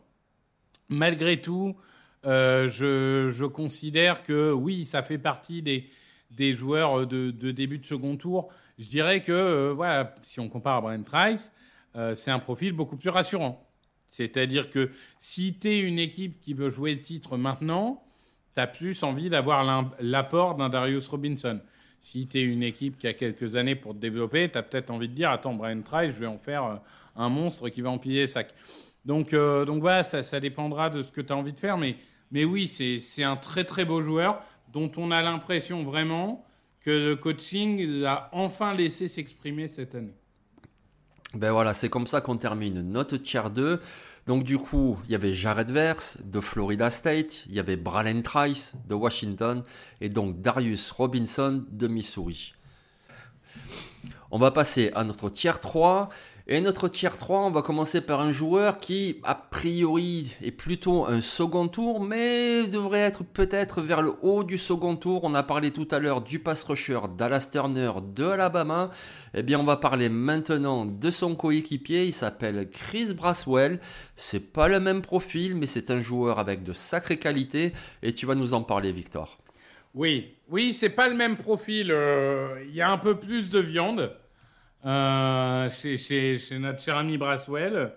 Malgré 0.90 1.42
tout, 1.42 1.76
je, 2.24 3.30
je, 3.30 3.46
considère 3.46 4.24
que 4.24 4.52
oui, 4.52 4.86
ça 4.86 5.04
fait 5.04 5.18
partie 5.18 5.62
des, 5.62 6.54
joueurs 6.54 7.08
de, 7.08 7.32
début 7.52 7.80
de 7.80 7.86
second 7.86 8.18
tour 8.18 8.52
je 8.80 8.88
dirais 8.88 9.22
que, 9.22 9.32
euh, 9.32 9.74
voilà, 9.74 10.16
si 10.24 10.40
on 10.40 10.50
compare 10.50 10.78
à 10.78 10.82
Brian 10.82 11.04
Trice, 11.04 11.52
euh, 11.96 12.16
c'est 12.16 12.32
un 12.32 12.40
profil 12.40 12.74
beaucoup 12.74 12.98
plus 12.98 13.10
rassurant. 13.10 13.68
C'est-à-dire 14.08 14.70
que 14.70 14.92
si 15.20 15.58
tu 15.58 15.70
es 15.70 15.80
une 15.80 16.00
équipe 16.00 16.40
qui 16.40 16.54
veut 16.54 16.70
jouer 16.70 16.94
le 16.96 17.02
titre 17.02 17.38
maintenant, 17.38 18.04
tu 18.56 18.62
as 18.62 18.68
plus 18.68 19.04
envie 19.04 19.30
d'avoir 19.30 19.92
l'apport 20.00 20.56
d'un 20.56 20.70
Darius 20.70 21.08
Robinson. 21.08 21.60
Si 22.00 22.28
tu 22.28 22.38
es 22.40 22.42
une 22.42 22.64
équipe 22.64 22.98
qui 22.98 23.08
a 23.08 23.14
quelques 23.14 23.56
années 23.56 23.76
pour 23.76 23.94
te 23.94 24.00
développer, 24.00 24.50
tu 24.52 24.58
as 24.58 24.64
peut-être 24.64 24.92
envie 24.92 25.08
de 25.08 25.14
dire 25.14 25.30
Attends, 25.30 25.54
Brian 25.54 25.82
Trice, 25.82 26.14
je 26.14 26.20
vais 26.20 26.28
en 26.28 26.38
faire 26.38 26.64
euh, 26.66 26.76
un 27.16 27.30
monstre 27.30 27.70
qui 27.70 27.82
va 27.82 27.90
empiler 27.90 28.28
sacs. 28.28 28.54
Donc, 29.06 29.32
donc 29.32 29.82
voilà, 29.82 30.04
ça, 30.04 30.40
dépendra 30.40 30.90
de 30.90 31.02
ce 31.02 31.12
que 31.12 31.22
tu 31.22 31.34
as 31.34 31.36
envie 31.36 31.54
de 31.54 31.60
faire. 31.60 31.78
Mais, 31.78 32.46
oui, 32.46 32.68
c'est 32.68 33.24
un 33.24 33.36
très 33.36 33.64
très 33.64 33.86
beau 33.86 34.02
joueur 34.02 34.42
dont 34.72 34.92
on 34.98 35.12
a 35.12 35.22
l'impression 35.22 35.84
vraiment 35.84 36.46
que 36.82 36.90
le 36.90 37.16
coaching 37.16 38.04
a 38.06 38.30
enfin 38.34 38.74
laissé 38.74 39.08
s'exprimer 39.08 39.68
cette 39.68 39.96
année. 39.96 40.16
Ben 41.34 41.52
voilà, 41.52 41.74
c'est 41.74 41.90
comme 41.90 42.06
ça 42.06 42.22
qu'on 42.22 42.38
termine 42.38 42.82
notre 42.82 43.18
tier 43.18 43.50
2. 43.54 43.82
Donc 44.28 44.44
du 44.44 44.60
coup, 44.60 45.00
il 45.06 45.12
y 45.12 45.16
avait 45.16 45.34
Jared 45.34 45.72
Verse 45.72 46.20
de 46.24 46.40
Florida 46.40 46.90
State, 46.90 47.46
il 47.48 47.56
y 47.56 47.60
avait 47.60 47.76
Bralen 47.76 48.22
Trice 48.22 48.74
de 48.88 48.94
Washington 48.94 49.64
et 50.00 50.10
donc 50.10 50.42
Darius 50.42 50.92
Robinson 50.92 51.66
de 51.70 51.88
Missouri. 51.88 52.54
On 54.32 54.38
va 54.38 54.52
passer 54.52 54.92
à 54.94 55.04
notre 55.04 55.30
tier 55.30 55.54
3 55.60 56.10
et 56.46 56.60
notre 56.60 56.90
tier 56.90 57.10
3, 57.10 57.40
on 57.40 57.52
va 57.52 57.62
commencer 57.62 58.02
par 58.02 58.20
un 58.20 58.34
joueur 58.34 58.78
qui, 58.78 59.22
a 59.24 59.34
priori, 59.34 60.36
est 60.44 60.52
plutôt 60.52 61.06
un 61.06 61.22
second 61.22 61.70
tour, 61.70 62.02
mais 62.02 62.68
devrait 62.68 63.00
être 63.00 63.24
peut-être 63.24 63.82
vers 63.82 64.02
le 64.02 64.16
haut 64.22 64.44
du 64.44 64.58
second 64.58 64.98
tour. 64.98 65.22
On 65.24 65.36
a 65.36 65.44
parlé 65.44 65.72
tout 65.72 65.88
à 65.92 66.00
l'heure 66.00 66.20
du 66.20 66.40
pass 66.40 66.66
rusher 66.66 67.00
Dallas 67.18 67.48
Turner 67.50 67.94
de 68.14 68.26
Alabama. 68.26 68.90
Eh 69.34 69.42
bien, 69.42 69.58
on 69.58 69.64
va 69.64 69.78
parler 69.78 70.10
maintenant 70.10 70.86
de 70.86 71.12
son 71.12 71.36
coéquipier. 71.36 72.08
Il 72.08 72.14
s'appelle 72.14 72.70
Chris 72.70 73.14
Braswell. 73.14 73.80
C'est 74.18 74.52
pas 74.52 74.68
le 74.68 74.82
même 74.82 75.02
profil, 75.02 75.56
mais 75.56 75.66
c'est 75.66 75.92
un 75.92 76.02
joueur 76.02 76.40
avec 76.40 76.64
de 76.64 76.74
sacrées 76.74 77.20
qualités. 77.20 77.72
Et 78.02 78.14
tu 78.14 78.26
vas 78.26 78.36
nous 78.36 78.54
en 78.54 78.64
parler, 78.64 78.92
Victor. 78.92 79.38
Oui, 79.96 80.36
oui, 80.50 80.74
c'est 80.74 80.90
pas 80.90 81.08
le 81.08 81.16
même 81.16 81.38
profil. 81.38 81.88
Euh, 81.90 82.62
il 82.68 82.76
y 82.76 82.82
a 82.82 82.92
un 82.92 82.98
peu 82.98 83.18
plus 83.18 83.50
de 83.50 83.60
viande. 83.60 84.14
Euh, 84.86 85.70
chez, 85.70 86.40
notre 86.60 86.82
cher 86.82 86.98
ami 86.98 87.18
Braswell. 87.18 87.94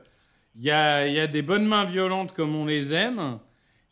Il 0.55 0.63
y 0.63 0.71
a, 0.71 1.27
des 1.27 1.43
bonnes 1.43 1.67
mains 1.67 1.85
violentes 1.85 2.33
comme 2.33 2.55
on 2.55 2.65
les 2.65 2.93
aime. 2.93 3.39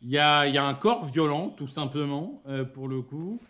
Il 0.01 0.09
y 0.09 0.17
a, 0.17 0.41
un 0.41 0.73
corps 0.73 1.05
violent, 1.05 1.49
tout 1.49 1.67
simplement, 1.67 2.41
euh, 2.47 2.63
pour 2.63 2.87
le 2.87 3.01
coup. 3.01 3.41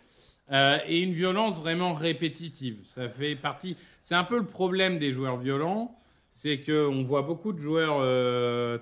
Euh, 0.52 0.78
et 0.86 1.00
une 1.00 1.12
violence 1.12 1.60
vraiment 1.60 1.92
répétitive. 1.92 2.80
Ça 2.84 3.08
fait 3.08 3.36
partie. 3.36 3.76
C'est 4.00 4.14
un 4.14 4.24
peu 4.24 4.38
le 4.38 4.46
problème 4.46 4.98
des 4.98 5.12
joueurs 5.12 5.36
violents. 5.36 5.98
C'est 6.30 6.60
qu'on 6.60 7.02
voit 7.02 7.22
beaucoup 7.22 7.52
de 7.52 7.58
joueurs 7.58 8.02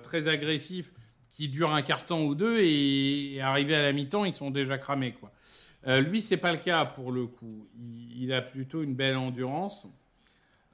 très 0.01 0.27
agressifs 0.27 0.91
qui 1.35 1.49
durent 1.49 1.73
un 1.73 1.81
carton 1.81 2.25
ou 2.25 2.33
deux 2.33 2.59
et, 2.61 3.39
arrivés 3.41 3.75
à 3.75 3.81
la 3.81 3.91
mi-temps, 3.91 4.25
ils 4.25 4.33
sont 4.33 4.51
déjà 4.51 4.77
cramés. 4.77 5.11
Quoi. 5.11 5.31
Euh, 5.87 6.01
lui, 6.01 6.21
c'est 6.21 6.37
pas 6.37 6.53
le 6.53 6.57
cas 6.57 6.85
pour 6.85 7.11
le 7.11 7.27
coup. 7.27 7.67
Il 8.15 8.33
a 8.33 8.41
plutôt 8.41 8.81
une 8.81 8.95
belle 8.95 9.17
endurance. 9.17 9.87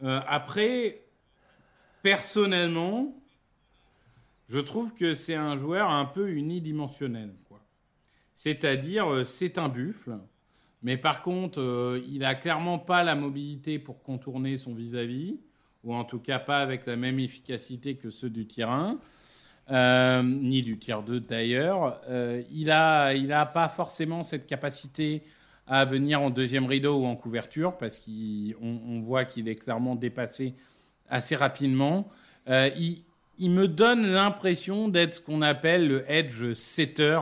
Euh, 0.03 0.19
après, 0.27 1.03
personnellement, 2.01 3.15
je 4.49 4.59
trouve 4.59 4.93
que 4.93 5.13
c'est 5.13 5.35
un 5.35 5.57
joueur 5.57 5.89
un 5.89 6.05
peu 6.05 6.29
unidimensionnel. 6.29 7.33
C'est-à-dire, 8.33 9.07
euh, 9.11 9.23
c'est 9.23 9.59
un 9.59 9.69
buffle, 9.69 10.17
mais 10.81 10.97
par 10.97 11.21
contre, 11.21 11.61
euh, 11.61 12.01
il 12.07 12.19
n'a 12.19 12.33
clairement 12.33 12.79
pas 12.79 13.03
la 13.03 13.13
mobilité 13.13 13.77
pour 13.77 14.01
contourner 14.01 14.57
son 14.57 14.73
vis-à-vis, 14.73 15.39
ou 15.83 15.93
en 15.93 16.03
tout 16.03 16.17
cas 16.19 16.39
pas 16.39 16.59
avec 16.59 16.87
la 16.87 16.95
même 16.95 17.19
efficacité 17.19 17.95
que 17.95 18.09
ceux 18.09 18.31
du 18.31 18.47
tir 18.47 18.69
1, 18.71 20.23
ni 20.23 20.63
du 20.63 20.79
tir 20.79 21.03
2 21.03 21.19
d'ailleurs. 21.19 21.99
il 22.51 22.65
n'a 22.65 23.13
il 23.13 23.31
a 23.31 23.45
pas 23.45 23.69
forcément 23.69 24.21
cette 24.21 24.45
capacité 24.47 25.23
à 25.71 25.85
venir 25.85 26.21
en 26.21 26.29
deuxième 26.29 26.65
rideau 26.65 26.97
ou 26.97 27.05
en 27.05 27.15
couverture, 27.15 27.77
parce 27.77 27.97
qu'on 27.99 28.99
voit 28.99 29.23
qu'il 29.23 29.47
est 29.47 29.55
clairement 29.55 29.95
dépassé 29.95 30.53
assez 31.09 31.33
rapidement. 31.33 32.09
Euh, 32.49 32.69
il, 33.39 33.49
me 33.49 33.69
donne 33.69 34.05
l'impression 34.05 34.89
d'être 34.89 35.15
ce 35.15 35.21
qu'on 35.21 35.41
appelle 35.41 35.87
le 35.87 36.11
edge 36.11 36.51
setter, 36.51 37.21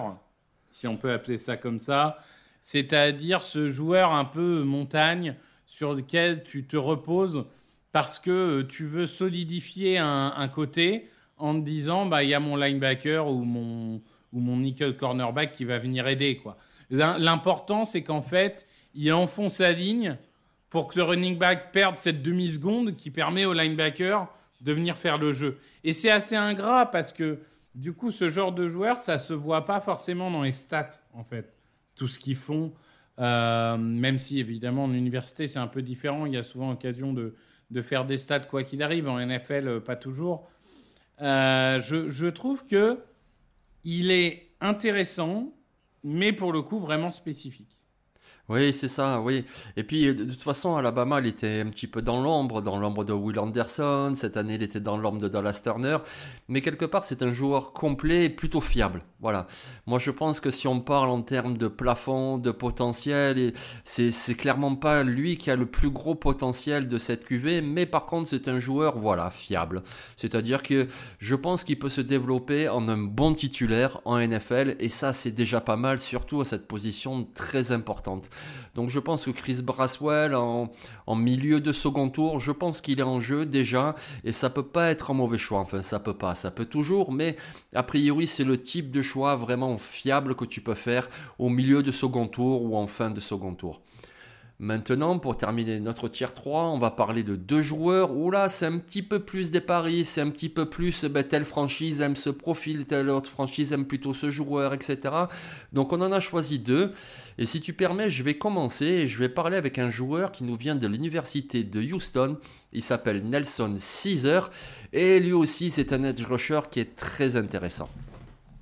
si 0.72 0.88
on 0.88 0.98
peut 0.98 1.12
appeler 1.12 1.38
ça 1.38 1.58
comme 1.58 1.78
ça, 1.78 2.18
c'est-à-dire 2.60 3.44
ce 3.44 3.70
joueur 3.70 4.14
un 4.14 4.26
peu 4.26 4.64
montagne 4.64 5.36
sur 5.68 5.94
lequel 5.94 6.42
tu 6.42 6.66
te 6.66 6.76
reposes 6.76 7.46
parce 7.92 8.18
que 8.18 8.64
tu 8.64 8.86
veux 8.86 9.06
solidifier 9.06 10.00
un, 10.00 10.34
un 10.36 10.48
côté 10.48 11.08
en 11.38 11.54
te 11.54 11.64
disant 11.64 12.08
bah 12.08 12.24
il 12.24 12.30
y 12.30 12.34
a 12.34 12.40
mon 12.40 12.56
linebacker 12.56 13.28
ou 13.28 13.44
mon 13.44 14.02
ou 14.34 14.40
mon 14.40 14.58
nickel 14.58 14.96
cornerback 14.98 15.52
qui 15.52 15.66
va 15.66 15.78
venir 15.78 16.08
aider 16.08 16.38
quoi. 16.38 16.58
L'important, 16.90 17.86
c'est 17.86 18.04
qu'en 18.04 18.22
fait, 18.22 18.66
il 18.96 19.14
enfonce 19.14 19.56
sa 19.56 19.72
ligne 19.72 20.18
pour 20.70 20.88
que 20.88 20.98
le 20.98 21.04
running 21.04 21.38
back 21.38 21.72
perde 21.72 21.98
cette 21.98 22.22
demi-seconde 22.22 22.96
qui 22.96 23.12
permet 23.12 23.46
au 23.46 23.54
linebacker 23.54 24.28
de 24.62 24.74
venir 24.74 24.96
faire 24.96 25.18
le 25.18 25.32
jeu. 25.32 25.58
Et 25.84 25.94
c'est 25.94 26.12
assez 26.12 26.36
ingrat 26.36 26.88
parce 26.88 27.14
que, 27.14 27.40
du 27.76 27.94
coup, 27.94 28.12
ce 28.12 28.30
genre 28.30 28.52
de 28.52 28.68
joueur, 28.68 28.98
ça 28.98 29.18
se 29.18 29.34
voit 29.34 29.66
pas 29.66 29.80
forcément 29.80 30.32
dans 30.32 30.44
les 30.44 30.52
stats, 30.52 31.02
en 31.14 31.24
fait. 31.24 31.54
Tout 31.96 32.08
ce 32.08 32.20
qu'ils 32.20 32.36
font, 32.36 32.74
euh, 33.20 33.78
même 33.78 34.20
si, 34.20 34.40
évidemment, 34.40 34.86
en 34.86 34.94
université, 34.94 35.48
c'est 35.48 35.60
un 35.60 35.68
peu 35.68 35.82
différent. 35.82 36.26
Il 36.26 36.34
y 36.34 36.38
a 36.38 36.44
souvent 36.44 36.70
l'occasion 36.70 37.14
de, 37.14 37.36
de 37.72 37.82
faire 37.82 38.06
des 38.06 38.18
stats 38.18 38.40
quoi 38.42 38.64
qu'il 38.64 38.84
arrive. 38.84 39.08
En 39.08 39.20
NFL, 39.20 39.68
euh, 39.68 39.80
pas 39.80 39.96
toujours. 39.96 40.50
Euh, 41.22 41.82
je, 41.82 42.10
je 42.10 42.28
trouve 42.28 42.66
que 42.66 43.00
il 43.84 44.12
est 44.12 44.52
intéressant 44.62 45.54
mais 46.04 46.34
pour 46.34 46.52
le 46.54 46.62
coup 46.62 46.80
vraiment 46.80 47.12
spécifique. 47.12 47.79
Oui, 48.50 48.74
c'est 48.74 48.88
ça, 48.88 49.22
oui. 49.22 49.46
Et 49.78 49.84
puis, 49.84 50.08
de 50.08 50.26
toute 50.26 50.42
façon, 50.42 50.76
Alabama, 50.76 51.20
il 51.20 51.28
était 51.28 51.62
un 51.64 51.70
petit 51.70 51.86
peu 51.86 52.02
dans 52.02 52.20
l'ombre, 52.20 52.64
dans 52.64 52.80
l'ombre 52.80 53.04
de 53.04 53.14
Will 53.14 53.38
Anderson. 53.38 54.14
Cette 54.16 54.38
année, 54.38 54.56
il 54.56 54.64
était 54.64 54.80
dans 54.80 54.98
l'ombre 54.98 55.20
de 55.20 55.28
Dallas 55.28 55.62
Turner. 55.64 55.98
Mais 56.48 56.62
quelque 56.62 56.86
part, 56.86 57.06
c'est 57.06 57.22
un 57.22 57.32
joueur 57.32 57.74
complet 57.74 58.26
et 58.26 58.30
plutôt 58.30 58.60
fiable. 58.60 59.04
Voilà. 59.20 59.46
Moi, 59.86 60.00
je 60.00 60.10
pense 60.10 60.40
que 60.40 60.50
si 60.50 60.68
on 60.68 60.80
parle 60.80 61.10
en 61.10 61.22
termes 61.22 61.58
de 61.58 61.68
plafond, 61.68 62.40
de 62.40 62.50
potentiel, 62.50 63.54
c'est, 63.84 64.10
c'est 64.10 64.34
clairement 64.34 64.76
pas 64.76 65.04
lui 65.04 65.38
qui 65.38 65.52
a 65.52 65.56
le 65.56 65.68
plus 65.68 65.92
gros 65.92 66.16
potentiel 66.16 66.88
de 66.88 66.98
cette 66.98 67.26
QV. 67.26 67.62
Mais 67.62 67.86
par 67.86 68.08
contre, 68.08 68.30
c'est 68.30 68.48
un 68.48 68.60
joueur, 68.60 68.98
voilà, 68.98 69.30
fiable. 69.30 69.84
C'est-à-dire 70.16 70.64
que 70.64 70.88
je 71.20 71.36
pense 71.36 71.64
qu'il 71.64 71.78
peut 71.78 71.90
se 71.90 72.02
développer 72.02 72.68
en 72.68 72.88
un 72.88 72.98
bon 72.98 73.36
titulaire 73.36 74.02
en 74.06 74.18
NFL. 74.18 74.76
Et 74.80 74.90
ça, 74.90 75.14
c'est 75.14 75.32
déjà 75.32 75.62
pas 75.62 75.76
mal, 75.76 76.00
surtout 76.00 76.42
à 76.42 76.46
cette 76.46 76.68
position 76.68 77.28
très 77.36 77.72
importante. 77.72 78.30
Donc 78.76 78.90
je 78.90 79.00
pense 79.00 79.26
que 79.26 79.32
Chris 79.32 79.62
Braswell 79.64 80.36
en, 80.36 80.70
milieu 81.16 81.60
de 81.60 81.72
second 81.72 82.10
tour, 82.10 82.40
je 82.40 82.52
pense 82.52 82.82
qu'il 82.82 83.00
est 83.00 83.04
en 83.04 83.20
jeu 83.20 83.46
déjà 83.46 83.96
et 84.24 84.32
ça 84.32 84.50
peut 84.50 84.64
pas 84.64 84.92
être 84.92 85.12
un 85.12 85.16
mauvais 85.16 85.38
choix. 85.38 85.60
Enfin, 85.60 85.82
ça 85.82 86.00
peut 86.00 86.14
pas, 86.14 86.36
ça 86.36 86.52
peut 86.52 86.66
toujours, 86.66 87.12
mais 87.12 87.36
a 87.74 87.84
priori 87.84 88.28
c'est 88.28 88.44
le 88.44 88.62
type 88.62 88.92
de 88.92 89.02
choix 89.02 89.36
vraiment 89.36 89.78
fiable 89.78 90.36
que 90.36 90.46
tu 90.46 90.62
peux 90.62 90.76
faire 90.76 91.10
au 91.38 91.50
milieu 91.50 91.84
de 91.84 91.92
second 91.92 92.28
tour 92.28 92.64
ou 92.64 92.78
en 92.78 92.88
fin 92.88 93.10
de 93.10 93.20
second 93.20 93.54
tour. 93.54 93.82
Maintenant, 94.62 95.20
pour 95.20 95.38
terminer 95.38 95.80
notre 95.80 96.10
tier 96.10 96.28
3, 96.28 96.64
on 96.64 96.80
va 96.80 96.92
parler 96.92 97.24
de 97.24 97.38
deux 97.38 97.62
joueurs 97.62 98.12
où 98.12 98.30
là, 98.30 98.50
c'est 98.50 98.66
un 98.66 98.78
petit 98.78 99.02
peu 99.02 99.20
plus 99.20 99.52
des 99.52 99.62
paris, 99.62 100.04
c'est 100.04 100.20
un 100.20 100.30
petit 100.30 100.50
peu 100.50 100.66
plus 100.66 101.06
ben, 101.06 101.24
telle 101.24 101.46
franchise 101.46 102.02
aime 102.02 102.18
ce 102.18 102.30
profil, 102.30 102.86
telle 102.86 103.08
autre 103.08 103.30
franchise 103.30 103.72
aime 103.72 103.86
plutôt 103.86 104.14
ce 104.14 104.30
joueur, 104.30 104.74
etc. 104.74 104.98
Donc 105.72 105.94
on 105.94 106.02
en 106.02 106.12
a 106.12 106.20
choisi 106.20 106.60
deux. 106.60 106.92
Et 107.38 107.46
si 107.46 107.62
tu 107.62 107.72
permets, 107.72 108.10
je 108.10 108.22
vais 108.22 108.38
commencer 108.38 108.86
et 108.86 109.08
je 109.08 109.18
vais 109.18 109.30
parler 109.30 109.56
avec 109.56 109.80
un 109.80 109.90
joueur 109.90 110.30
qui 110.30 110.44
nous 110.44 110.58
vient 110.58 110.76
de 110.76 110.88
l'université 110.88 111.64
de 111.64 111.82
Houston. 111.82 112.38
Il 112.74 112.84
s'appelle 112.84 113.24
Nelson 113.24 113.76
Caesar 113.78 114.50
et 114.92 115.22
lui 115.22 115.32
aussi, 115.32 115.70
c'est 115.70 115.94
un 115.94 116.04
edge 116.04 116.26
rusher 116.26 116.60
qui 116.70 116.82
est 116.82 116.98
très 116.98 117.38
intéressant. 117.38 117.90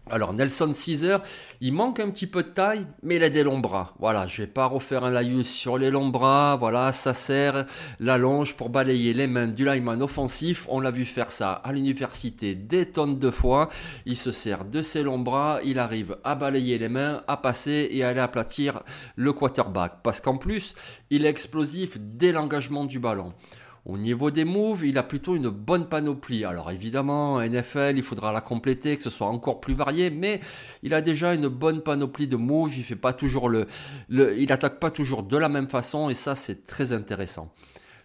Alors 0.10 0.32
Nelson 0.34 0.72
Caesar, 0.74 1.22
il 1.60 1.74
manque 1.74 2.00
un 2.00 2.10
petit 2.10 2.28
peu 2.28 2.44
de 2.44 2.48
taille, 2.48 2.88
mais 3.04 3.18
il 3.18 3.24
a 3.24 3.30
des 3.30 3.44
longs 3.44 3.60
bras. 3.60 3.94
Voilà, 4.00 4.26
je 4.26 4.42
vais 4.42 4.48
pas 4.48 4.66
refaire 4.66 5.04
un 5.04 5.12
laïus 5.12 5.50
sur 5.50 5.78
les 5.78 5.92
longs 5.92 6.08
bras. 6.08 6.56
Voilà, 6.56 6.94
ça 6.94 7.14
sert 7.14 7.66
la 8.00 8.18
longe 8.18 8.56
pour 8.56 8.70
balayer 8.70 9.14
les 9.14 9.28
mains 9.28 9.48
du 9.48 9.66
lineman 9.66 10.02
offensif. 10.02 10.66
On 10.70 10.80
l'a 10.80 10.92
vu 10.92 11.04
faire 11.04 11.32
ça 11.32 11.52
à 11.52 11.74
l'université 11.74 12.56
des 12.56 12.86
tonnes 12.86 13.20
de 13.20 13.30
fois. 13.30 13.68
Il 14.06 14.16
se 14.16 14.32
sert 14.32 14.64
de 14.64 14.82
ses 14.82 15.04
longs 15.04 15.20
bras, 15.20 15.60
il 15.66 15.78
arrive 15.78 16.18
à 16.24 16.36
balayer 16.36 16.78
les 16.78 16.90
mains, 16.90 17.24
à 17.28 17.36
passer 17.36 17.90
et 17.92 18.04
à 18.04 18.10
aller 18.10 18.22
aplatir 18.22 18.84
le 19.18 19.34
quarterback. 19.34 19.98
Parce 20.04 20.22
qu'en 20.22 20.38
plus, 20.38 20.74
il 21.10 21.26
est 21.26 21.30
explosif 21.30 21.98
dès 22.00 22.32
l'engagement 22.32 22.86
du 22.86 23.00
ballon. 23.00 23.34
Au 23.88 23.98
niveau 23.98 24.32
des 24.32 24.44
moves, 24.44 24.86
il 24.86 24.98
a 24.98 25.04
plutôt 25.04 25.38
une 25.38 25.48
bonne 25.48 25.88
panoplie. 25.88 26.44
Alors 26.44 26.72
évidemment, 26.72 27.40
NFL, 27.40 27.94
il 27.96 28.04
faudra 28.04 28.34
la 28.34 28.42
compléter, 28.42 28.98
que 28.98 29.02
ce 29.02 29.10
soit 29.10 29.28
encore 29.28 29.62
plus 29.62 29.76
varié, 29.76 30.10
mais 30.10 30.42
il 30.84 30.94
a 30.94 31.02
déjà 31.02 31.34
une 31.34 31.48
bonne 31.48 31.80
panoplie 31.80 32.28
de 32.28 32.36
moves. 32.36 32.78
Il 32.78 32.84
fait 32.84 32.98
pas 32.98 33.14
toujours 33.14 33.48
le, 33.48 33.66
le 34.10 34.38
il 34.38 34.52
attaque 34.52 34.82
pas 34.82 34.92
toujours 34.92 35.24
de 35.24 35.38
la 35.38 35.48
même 35.48 35.70
façon, 35.70 36.10
et 36.10 36.16
ça 36.16 36.36
c'est 36.36 36.68
très 36.68 36.92
intéressant. 36.92 37.54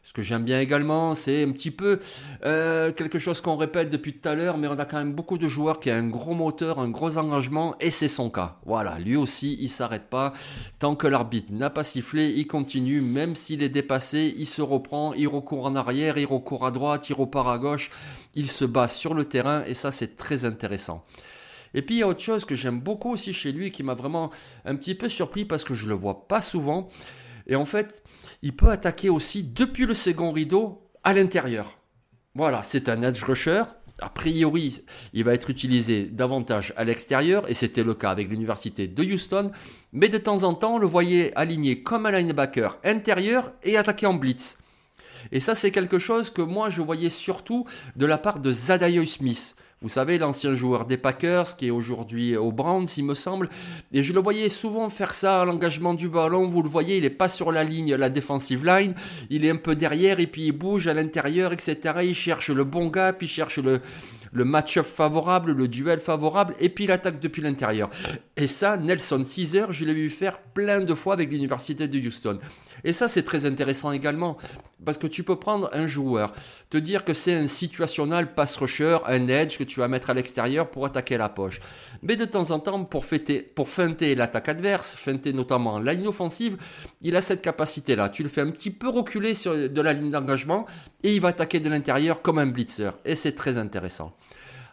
Ce 0.05 0.13
que 0.13 0.23
j'aime 0.23 0.45
bien 0.45 0.61
également, 0.61 1.15
c'est 1.15 1.45
un 1.45 1.53
petit 1.53 1.71
peu 1.71 2.01
euh, 2.45 2.93
quelque 2.93 3.21
chose 3.21 3.41
qu'on 3.41 3.57
répète 3.57 3.89
depuis 3.89 4.13
tout 4.13 4.29
à 4.29 4.35
l'heure, 4.35 4.59
mais 4.59 4.67
on 4.67 4.79
a 4.79 4.85
quand 4.85 4.99
même 4.99 5.13
beaucoup 5.13 5.39
de 5.39 5.47
joueurs 5.47 5.79
qui 5.79 5.93
ont 5.93 5.95
un 5.95 6.09
gros 6.09 6.35
moteur, 6.35 6.81
un 6.81 6.89
gros 6.89 7.19
engagement, 7.19 7.77
et 7.79 7.93
c'est 7.93 8.09
son 8.09 8.29
cas. 8.29 8.57
Voilà, 8.67 8.99
lui 8.99 9.15
aussi, 9.15 9.57
il 9.61 9.69
s'arrête 9.69 10.11
pas. 10.11 10.33
Tant 10.81 10.97
que 10.97 11.07
l'arbitre 11.07 11.53
n'a 11.53 11.71
pas 11.71 11.85
sifflé, 11.85 12.31
il 12.31 12.49
continue, 12.49 13.01
même 13.01 13.37
s'il 13.37 13.63
est 13.63 13.69
dépassé, 13.69 14.35
il 14.37 14.47
se 14.47 14.61
reprend, 14.61 15.15
il 15.15 15.29
recourt 15.29 15.67
en 15.67 15.77
arrière, 15.77 16.19
il 16.19 16.27
recourt 16.27 16.67
à 16.67 16.73
droite, 16.73 17.09
il 17.09 17.15
repart 17.15 17.49
à 17.49 17.59
gauche, 17.59 17.91
il 18.35 18.51
se 18.51 18.65
bat 18.65 18.89
sur 18.89 19.15
le 19.15 19.27
terrain, 19.27 19.63
et 19.67 19.75
ça 19.75 19.93
c'est 19.93 20.17
très 20.17 20.45
intéressant. 20.45 21.05
Et 21.75 21.83
puis 21.83 21.97
il 21.97 21.99
y 21.99 22.03
a 22.03 22.09
autre 22.09 22.21
chose 22.21 22.45
que 22.45 22.57
j'aime 22.57 22.81
beaucoup 22.81 23.13
aussi 23.13 23.33
chez 23.33 23.53
lui, 23.53 23.71
qui 23.71 23.85
m'a 23.85 23.95
vraiment 23.95 24.31
un 24.65 24.75
petit 24.75 24.97
peu 24.97 25.09
surpris 25.09 25.45
parce 25.45 25.63
que 25.63 25.75
je 25.75 25.89
le 25.89 25.95
vois 25.95 26.27
pas 26.27 26.43
souvent. 26.43 26.89
Et 27.47 27.57
en 27.57 27.65
fait, 27.65 28.05
il 28.43 28.55
peut 28.55 28.71
attaquer 28.71 29.09
aussi 29.09 29.43
depuis 29.43 29.87
le 29.87 29.95
second 29.95 30.33
rideau 30.33 30.89
à 31.05 31.13
l'intérieur. 31.13 31.79
Voilà, 32.35 32.63
c'est 32.63 32.89
un 32.89 33.03
edge 33.03 33.23
rusher. 33.23 33.63
A 34.01 34.09
priori, 34.09 34.83
il 35.13 35.23
va 35.23 35.35
être 35.35 35.51
utilisé 35.51 36.05
davantage 36.05 36.73
à 36.77 36.85
l'extérieur, 36.85 37.49
et 37.49 37.55
c'était 37.55 37.85
le 37.85 37.95
cas 37.95 38.11
avec 38.11 38.29
l'université 38.29 38.89
de 38.89 39.05
Houston, 39.05 39.53
mais 39.93 40.09
de 40.09 40.19
temps 40.19 40.43
en 40.43 40.55
temps, 40.55 40.77
on 40.77 40.79
le 40.79 40.87
voyait 40.87 41.33
aligné 41.37 41.83
comme 41.83 42.07
un 42.07 42.11
linebacker 42.11 42.79
intérieur 42.85 43.53
et 43.63 43.77
attaquer 43.77 44.07
en 44.07 44.15
blitz. 44.15 44.59
Et 45.31 45.39
ça, 45.41 45.55
c'est 45.55 45.71
quelque 45.71 46.01
chose 46.01 46.31
que 46.31 46.43
moi, 46.43 46.69
je 46.69 46.83
voyais 46.83 47.11
surtout 47.11 47.65
de 47.95 48.07
la 48.07 48.19
part 48.19 48.41
de 48.41 48.51
Zadayo 48.51 49.05
Smith. 49.05 49.55
Vous 49.83 49.89
savez, 49.89 50.17
l'ancien 50.17 50.55
joueur 50.55 50.87
des 50.87 50.97
Packers, 50.97 51.57
qui 51.57 51.67
est 51.67 51.71
aujourd'hui 51.71 52.37
au 52.37 52.53
Browns, 52.53 52.87
il 52.97 53.05
me 53.05 53.15
semble. 53.15 53.49
Et 53.93 54.05
je 54.05 54.13
le 54.13 54.21
voyais 54.21 54.49
souvent 54.49 54.89
faire 54.89 55.13
ça 55.13 55.43
à 55.43 55.45
l'engagement 55.45 55.95
du 55.95 56.09
ballon. 56.09 56.47
Vous 56.47 56.63
le 56.63 56.69
voyez, 56.69 56.99
il 56.99 57.03
n'est 57.03 57.11
pas 57.11 57.29
sur 57.29 57.51
la 57.51 57.65
ligne, 57.65 57.95
la 57.95 58.09
defensive 58.09 58.65
line. 58.65 58.95
Il 59.29 59.45
est 59.45 59.51
un 59.51 59.57
peu 59.57 59.75
derrière 59.75 60.21
et 60.21 60.29
puis 60.29 60.47
il 60.47 60.53
bouge 60.53 60.87
à 60.87 60.95
l'intérieur, 60.95 61.53
etc. 61.53 61.77
Il 62.05 62.15
cherche 62.15 62.51
le 62.51 62.63
bon 62.63 62.87
gap, 62.87 63.21
il 63.23 63.29
cherche 63.29 63.59
le, 63.59 63.81
le 64.33 64.45
match-up 64.45 64.87
favorable, 64.87 65.53
le 65.53 65.69
duel 65.69 66.01
favorable, 66.01 66.55
et 66.59 66.69
puis 66.69 66.85
il 66.85 66.93
attaque 66.93 67.21
depuis 67.21 67.43
l'intérieur. 67.43 67.91
Et 68.37 68.47
ça, 68.47 68.77
Nelson 68.77 69.23
Caesar, 69.25 69.73
je 69.73 69.85
l'ai 69.85 69.95
vu 69.95 70.11
faire 70.11 70.39
plein 70.41 70.81
de 70.81 70.95
fois 70.95 71.15
avec 71.15 71.31
l'université 71.31 71.87
de 71.87 71.99
Houston. 71.99 72.39
Et 72.85 72.93
ça, 72.93 73.09
c'est 73.09 73.23
très 73.23 73.47
intéressant 73.47 73.93
également, 73.93 74.39
parce 74.85 74.99
que 74.99 75.07
tu 75.07 75.23
peux 75.23 75.37
prendre 75.37 75.71
un 75.73 75.87
joueur, 75.87 76.33
te 76.71 76.79
dire 76.79 77.05
que 77.05 77.13
c'est 77.13 77.35
un 77.35 77.47
situational 77.47 78.35
pass 78.35 78.57
rusher, 78.57 78.99
un 79.07 79.29
edge 79.29 79.59
que 79.59 79.65
tu 79.65 79.81
vas 79.81 79.89
mettre 79.89 80.11
à 80.11 80.15
l'extérieur 80.15 80.71
pour 80.71 80.87
attaquer 80.87 81.17
la 81.17 81.29
poche. 81.29 81.61
Mais 82.03 82.17
de 82.17 82.25
temps 82.25 82.51
en 82.51 82.59
temps, 82.59 82.85
pour, 82.85 83.05
fêter, 83.05 83.43
pour 83.43 83.69
feinter 83.69 84.15
l'attaque 84.15 84.49
adverse, 84.49 84.95
feinter 84.95 85.33
notamment 85.33 85.79
la 85.79 85.93
ligne 85.93 86.09
offensive, 86.09 86.57
il 87.01 87.17
a 87.17 87.23
cette 87.23 87.43
capacité-là. 87.43 88.09
Tu 88.09 88.23
le 88.23 88.29
fais 88.29 88.41
un 88.41 88.51
petit 88.51 88.71
peu 88.71 88.89
reculer 88.89 89.35
sur, 89.35 89.55
de 89.55 89.81
la 89.81 89.93
ligne 89.93 90.11
d'engagement 90.11 90.67
et 91.03 91.15
il 91.15 91.21
va 91.21 91.29
attaquer 91.29 91.61
de 91.61 91.69
l'intérieur 91.69 92.23
comme 92.23 92.39
un 92.39 92.47
blitzer. 92.47 92.91
Et 93.05 93.15
c'est 93.15 93.33
très 93.33 93.59
intéressant. 93.59 94.15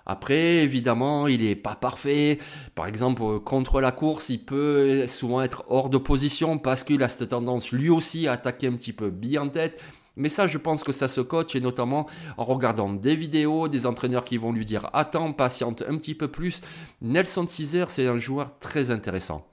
Après, 0.09 0.63
évidemment, 0.63 1.27
il 1.27 1.43
n'est 1.43 1.55
pas 1.55 1.75
parfait. 1.75 2.39
Par 2.73 2.87
exemple, 2.87 3.21
euh, 3.21 3.39
contre 3.39 3.79
la 3.79 3.91
course, 3.91 4.29
il 4.29 4.39
peut 4.39 5.05
souvent 5.05 5.43
être 5.43 5.63
hors 5.67 5.89
de 5.89 5.99
position 5.99 6.57
parce 6.57 6.83
qu'il 6.83 7.03
a 7.03 7.09
cette 7.09 7.29
tendance 7.29 7.71
lui 7.71 7.89
aussi 7.89 8.27
à 8.27 8.31
attaquer 8.31 8.65
un 8.65 8.73
petit 8.73 8.91
peu 8.91 9.11
bien 9.11 9.43
en 9.43 9.49
tête. 9.49 9.79
Mais 10.15 10.29
ça, 10.29 10.47
je 10.47 10.57
pense 10.57 10.83
que 10.83 10.91
ça 10.91 11.07
se 11.07 11.21
coach 11.21 11.55
et 11.55 11.61
notamment 11.61 12.07
en 12.37 12.45
regardant 12.45 12.91
des 12.91 13.15
vidéos, 13.15 13.67
des 13.67 13.85
entraîneurs 13.85 14.25
qui 14.25 14.37
vont 14.37 14.51
lui 14.51 14.65
dire 14.65 14.89
attends, 14.93 15.31
patiente 15.33 15.83
un 15.87 15.97
petit 15.97 16.15
peu 16.15 16.27
plus. 16.27 16.61
Nelson 17.01 17.45
Caesar, 17.45 17.89
c'est 17.89 18.07
un 18.07 18.19
joueur 18.19 18.59
très 18.59 18.91
intéressant. 18.91 19.47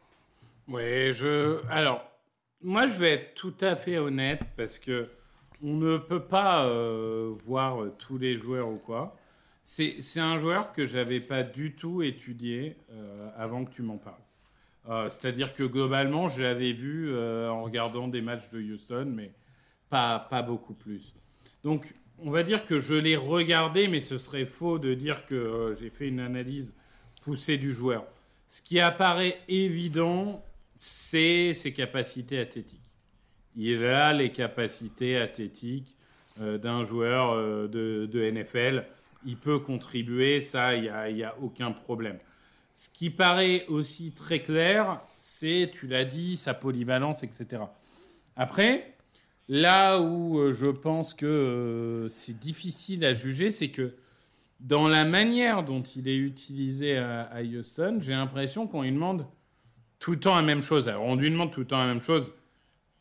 Ouais, 0.68 1.12
je. 1.12 1.60
Alors, 1.70 2.02
moi, 2.62 2.86
je 2.86 2.98
vais 2.98 3.12
être 3.12 3.34
tout 3.34 3.54
à 3.60 3.76
fait 3.76 3.98
honnête 3.98 4.42
parce 4.56 4.78
que 4.78 5.08
on 5.62 5.74
ne 5.74 5.96
peut 5.96 6.24
pas 6.24 6.64
euh, 6.64 7.32
voir 7.44 7.78
tous 7.98 8.18
les 8.18 8.36
joueurs 8.36 8.68
ou 8.68 8.76
quoi. 8.76 9.16
C'est 9.64 10.20
un 10.20 10.38
joueur 10.38 10.72
que 10.72 10.86
j'avais 10.86 11.20
pas 11.20 11.42
du 11.42 11.74
tout 11.74 12.02
étudié 12.02 12.76
euh, 12.90 13.30
avant 13.36 13.64
que 13.64 13.70
tu 13.70 13.82
m'en 13.82 13.96
parles. 13.96 14.14
Euh, 14.88 15.08
c'est-à-dire 15.08 15.54
que 15.54 15.64
globalement, 15.64 16.28
je 16.28 16.42
l'avais 16.42 16.72
vu 16.72 17.12
en 17.16 17.62
regardant 17.62 18.06
des 18.06 18.20
matchs 18.20 18.48
de 18.50 18.60
Houston, 18.60 19.12
mais 19.12 19.32
pas, 19.90 20.18
pas 20.18 20.42
beaucoup 20.42 20.74
plus. 20.74 21.14
Donc, 21.64 21.94
on 22.18 22.30
va 22.30 22.42
dire 22.42 22.64
que 22.64 22.78
je 22.78 22.94
l'ai 22.94 23.16
regardé, 23.16 23.88
mais 23.88 24.00
ce 24.00 24.18
serait 24.18 24.46
faux 24.46 24.78
de 24.78 24.94
dire 24.94 25.26
que 25.26 25.74
j'ai 25.78 25.90
fait 25.90 26.08
une 26.08 26.20
analyse 26.20 26.74
poussée 27.22 27.58
du 27.58 27.72
joueur. 27.72 28.06
Ce 28.48 28.62
qui 28.62 28.80
apparaît 28.80 29.38
évident, 29.48 30.44
c'est 30.76 31.52
ses 31.52 31.72
capacités 31.72 32.38
athlétiques. 32.38 32.80
Il 33.56 33.84
a 33.84 34.12
les 34.12 34.30
capacités 34.30 35.16
athlétiques 35.16 35.96
d'un 36.38 36.84
joueur 36.84 37.34
de, 37.68 38.06
de 38.06 38.30
NFL 38.30 38.84
il 39.26 39.36
peut 39.36 39.58
contribuer, 39.58 40.40
ça, 40.40 40.74
il 40.74 40.82
n'y 41.14 41.24
a, 41.24 41.36
aucun 41.42 41.72
problème. 41.72 42.18
Ce 42.74 42.88
qui 42.88 43.10
paraît 43.10 43.66
aussi 43.66 44.12
très 44.12 44.40
clair, 44.40 45.00
c'est, 45.16 45.70
tu 45.72 45.86
l'as 45.86 46.04
dit, 46.04 46.36
sa 46.36 46.54
polyvalence, 46.54 47.22
etc. 47.22 47.62
Après, 48.36 48.94
là 49.48 50.00
où 50.00 50.38
euh, 50.38 50.52
je 50.52 50.66
pense 50.66 51.14
que 51.14 51.26
euh, 51.26 52.08
c'est 52.08 52.38
difficile 52.38 53.04
à 53.04 53.14
juger, 53.14 53.50
c'est 53.50 53.70
que 53.70 53.94
dans 54.60 54.88
la 54.88 55.04
manière 55.04 55.62
dont 55.62 55.82
il 55.82 56.08
est 56.08 56.16
utilisé 56.16 56.96
à, 56.96 57.40
Houston, 57.42 57.98
j'ai 58.00 58.12
l'impression 58.12 58.66
qu'on 58.66 58.82
lui 58.82 58.92
demande 58.92 59.26
tout 59.98 60.12
le 60.12 60.20
temps 60.20 60.34
la 60.34 60.42
même 60.42 60.62
chose. 60.62 60.88
Alors, 60.88 61.04
on 61.04 61.16
lui 61.16 61.30
demande 61.30 61.52
tout 61.52 61.60
le 61.60 61.66
temps 61.66 61.78
la 61.78 61.86
même 61.86 62.00
chose 62.00 62.32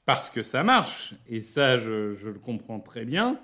parce 0.05 0.29
que 0.29 0.43
ça 0.43 0.63
marche, 0.63 1.15
et 1.27 1.41
ça, 1.41 1.77
je, 1.77 2.15
je 2.15 2.29
le 2.29 2.39
comprends 2.39 2.79
très 2.79 3.05
bien. 3.05 3.39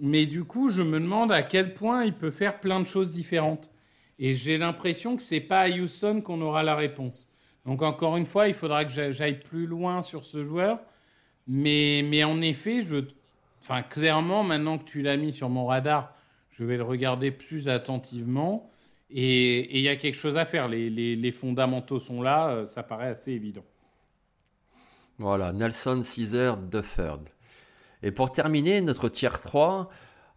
Mais 0.00 0.26
du 0.26 0.44
coup, 0.44 0.68
je 0.68 0.82
me 0.82 0.98
demande 0.98 1.30
à 1.30 1.42
quel 1.42 1.74
point 1.74 2.04
il 2.04 2.14
peut 2.14 2.30
faire 2.30 2.60
plein 2.60 2.80
de 2.80 2.86
choses 2.86 3.12
différentes. 3.12 3.70
Et 4.18 4.34
j'ai 4.34 4.58
l'impression 4.58 5.16
que 5.16 5.22
c'est 5.22 5.40
pas 5.40 5.60
à 5.60 5.68
Houston 5.68 6.20
qu'on 6.22 6.40
aura 6.40 6.62
la 6.62 6.74
réponse. 6.74 7.30
Donc 7.64 7.82
encore 7.82 8.16
une 8.16 8.26
fois, 8.26 8.48
il 8.48 8.54
faudra 8.54 8.84
que 8.84 9.10
j'aille 9.10 9.40
plus 9.40 9.66
loin 9.66 10.02
sur 10.02 10.24
ce 10.24 10.42
joueur. 10.42 10.80
Mais, 11.46 12.02
mais 12.04 12.24
en 12.24 12.40
effet, 12.40 12.82
je, 12.82 12.96
enfin, 13.62 13.82
clairement, 13.82 14.42
maintenant 14.42 14.78
que 14.78 14.84
tu 14.84 15.02
l'as 15.02 15.16
mis 15.16 15.32
sur 15.32 15.48
mon 15.48 15.66
radar, 15.66 16.12
je 16.50 16.64
vais 16.64 16.76
le 16.76 16.82
regarder 16.82 17.30
plus 17.30 17.68
attentivement. 17.68 18.70
Et 19.10 19.78
il 19.78 19.82
y 19.82 19.88
a 19.88 19.96
quelque 19.96 20.16
chose 20.16 20.36
à 20.36 20.44
faire. 20.44 20.68
Les, 20.68 20.90
les, 20.90 21.32
fondamentaux 21.32 22.00
sont 22.00 22.22
là, 22.22 22.48
euh, 22.48 22.64
ça 22.64 22.82
paraît 22.82 23.08
assez 23.08 23.32
évident. 23.32 23.64
Voilà, 25.18 25.52
Nelson 25.52 26.02
Caesar 26.02 26.58
Third. 26.70 27.28
Et 28.02 28.10
pour 28.10 28.32
terminer 28.32 28.80
notre 28.80 29.08
tier 29.08 29.30
3, 29.30 29.88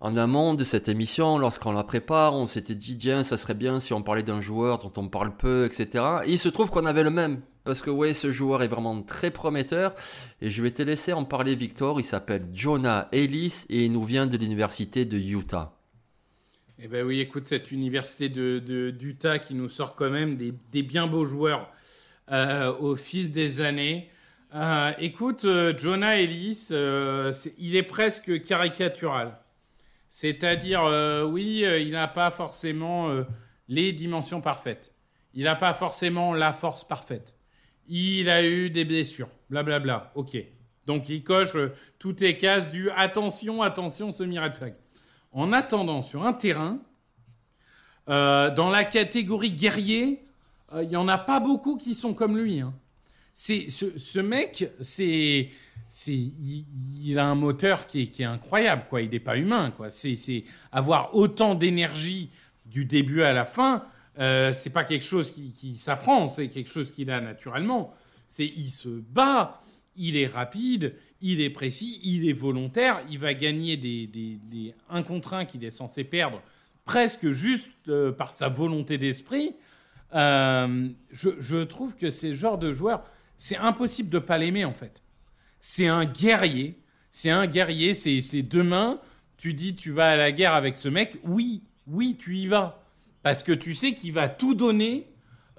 en 0.01 0.15
amont 0.15 0.53
de 0.53 0.63
cette 0.63 0.87
émission, 0.87 1.37
lorsqu'on 1.37 1.73
la 1.73 1.83
prépare, 1.83 2.33
on 2.33 2.45
s'était 2.45 2.75
dit, 2.75 2.97
tiens, 2.97 3.23
ça 3.23 3.35
serait 3.35 3.53
bien 3.53 3.79
si 3.81 3.91
on 3.93 4.01
parlait 4.01 4.23
d'un 4.23 4.39
joueur 4.39 4.79
dont 4.79 4.93
on 4.95 5.09
parle 5.09 5.35
peu, 5.35 5.65
etc. 5.65 6.05
Et 6.25 6.31
il 6.31 6.39
se 6.39 6.47
trouve 6.47 6.69
qu'on 6.69 6.85
avait 6.85 7.03
le 7.03 7.09
même. 7.09 7.41
Parce 7.65 7.81
que 7.81 7.89
ouais, 7.89 8.13
ce 8.13 8.31
joueur 8.31 8.63
est 8.63 8.69
vraiment 8.69 9.01
très 9.01 9.29
prometteur. 9.29 9.93
Et 10.41 10.49
je 10.49 10.61
vais 10.61 10.71
te 10.71 10.81
laisser 10.81 11.11
en 11.11 11.25
parler, 11.25 11.53
Victor. 11.53 11.99
Il 11.99 12.05
s'appelle 12.05 12.47
Jonah 12.53 13.09
Ellis 13.11 13.65
et 13.69 13.85
il 13.85 13.91
nous 13.91 14.05
vient 14.05 14.25
de 14.25 14.37
l'université 14.37 15.03
de 15.03 15.17
Utah. 15.17 15.73
Eh 16.81 16.87
ben 16.87 17.05
oui, 17.05 17.19
écoute, 17.19 17.47
cette 17.47 17.73
université 17.73 18.29
de, 18.29 18.89
d'Utah 18.89 19.37
qui 19.37 19.53
nous 19.53 19.67
sort 19.67 19.95
quand 19.95 20.09
même 20.09 20.37
des, 20.37 20.81
bien 20.81 21.07
beaux 21.07 21.25
joueurs 21.25 21.69
euh, 22.31 22.73
au 22.77 22.95
fil 22.95 23.31
des 23.31 23.59
années. 23.59 24.09
Euh, 24.55 24.93
écoute, 24.97 25.43
euh, 25.43 25.77
Jonah 25.77 26.21
Ellis, 26.21 26.69
il 27.57 27.75
est 27.75 27.83
presque 27.83 28.43
caricatural. 28.43 29.37
C'est-à-dire, 30.09 30.83
oui, 31.31 31.63
il 31.79 31.91
n'a 31.91 32.07
pas 32.09 32.31
forcément 32.31 33.07
les 33.67 33.93
dimensions 33.93 34.41
parfaites. 34.41 34.93
Il 35.33 35.45
n'a 35.45 35.55
pas 35.55 35.73
forcément 35.73 36.33
la 36.33 36.51
force 36.51 36.83
parfaite. 36.83 37.35
Il 37.87 38.29
a 38.29 38.43
eu 38.43 38.69
des 38.69 38.83
blessures, 38.83 39.29
blablabla. 39.49 39.79
Bla, 39.79 39.97
bla. 39.99 40.11
Ok. 40.15 40.43
Donc 40.85 41.07
il 41.07 41.23
coche 41.23 41.55
toutes 41.99 42.19
les 42.19 42.35
cases 42.35 42.69
du 42.69 42.89
attention, 42.89 43.61
attention, 43.61 44.11
semi-red 44.11 44.53
flag. 44.53 44.75
En 45.31 45.53
attendant, 45.53 46.01
sur 46.01 46.25
un 46.25 46.33
terrain, 46.33 46.81
Euh, 48.09 48.49
dans 48.49 48.71
la 48.71 48.85
catégorie 48.85 49.51
guerrier, 49.51 50.25
il 50.73 50.87
n'y 50.87 50.95
en 50.95 51.07
a 51.07 51.19
pas 51.19 51.39
beaucoup 51.39 51.77
qui 51.77 51.93
sont 51.93 52.15
comme 52.15 52.35
lui. 52.39 52.59
Hein. 52.59 52.73
C'est 53.41 53.69
ce, 53.69 54.19
mec, 54.19 54.69
c'est 54.81 55.49
c'est 55.87 56.11
il, 56.11 57.17
a 57.17 57.25
un 57.25 57.35
moteur 57.35 57.87
qui 57.87 58.01
est, 58.01 58.07
qui 58.07 58.23
est, 58.23 58.25
incroyable 58.25 58.83
quoi. 58.89 59.01
Il 59.01 59.11
n'est 59.11 59.21
pas 59.21 59.37
humain 59.37 59.71
quoi. 59.71 59.91
C'est 59.91 60.43
avoir 60.73 61.15
autant 61.15 61.55
d'énergie 61.55 62.31
du 62.65 62.83
début 62.83 63.21
à 63.21 63.31
la 63.31 63.45
fin. 63.45 63.85
Euh, 64.19 64.51
c'est 64.51 64.71
pas 64.71 64.83
quelque 64.83 65.05
chose 65.05 65.31
qui, 65.31 65.53
qui 65.53 65.77
s'apprend, 65.77 66.27
c'est 66.27 66.49
quelque 66.49 66.69
chose 66.69 66.91
qu'il 66.91 67.09
a 67.09 67.21
naturellement. 67.21 67.93
C'est 68.27 68.45
il 68.45 68.71
se 68.71 68.89
bat, 68.89 69.61
il 69.95 70.17
est 70.17 70.27
rapide, 70.27 70.95
il 71.21 71.39
est 71.39 71.49
précis, 71.49 72.01
il 72.03 72.27
est 72.27 72.33
volontaire, 72.33 72.99
il 73.09 73.19
va 73.19 73.33
gagner 73.33 73.77
des, 73.77 74.05
des, 74.05 74.37
des 74.51 74.73
1 74.89 75.01
contre 75.03 75.33
1 75.33 75.45
qu'il 75.45 75.63
est 75.63 75.71
censé 75.71 76.03
perdre 76.03 76.41
presque 76.83 77.31
juste 77.31 77.71
euh, 77.87 78.11
par 78.11 78.33
sa 78.33 78.49
volonté 78.49 78.97
d'esprit. 78.97 79.55
Euh, 80.13 80.89
je, 81.11 81.29
je, 81.39 81.63
trouve 81.63 81.95
que 81.95 82.11
ces 82.11 82.35
genres 82.35 82.57
de 82.57 82.73
joueurs, 82.73 83.01
c'est 83.39 83.57
impossible 83.57 84.09
de 84.09 84.19
pas 84.19 84.37
l'aimer 84.37 84.65
en 84.65 84.73
fait. 84.73 85.01
C'est 85.61 85.87
un 85.87 86.05
guerrier, 86.05 86.77
c'est 87.09 87.29
un 87.29 87.47
guerrier, 87.47 87.93
c'est 87.93 88.43
demain, 88.43 88.99
tu 89.37 89.53
dis 89.53 89.75
tu 89.75 89.91
vas 89.91 90.11
à 90.11 90.15
la 90.17 90.31
guerre 90.31 90.53
avec 90.53 90.77
ce 90.77 90.89
mec, 90.89 91.17
oui, 91.23 91.63
oui, 91.87 92.17
tu 92.19 92.35
y 92.35 92.47
vas. 92.47 92.83
Parce 93.23 93.41
que 93.41 93.53
tu 93.53 93.73
sais 93.73 93.93
qu'il 93.93 94.13
va 94.13 94.27
tout 94.27 94.53
donner 94.53 95.07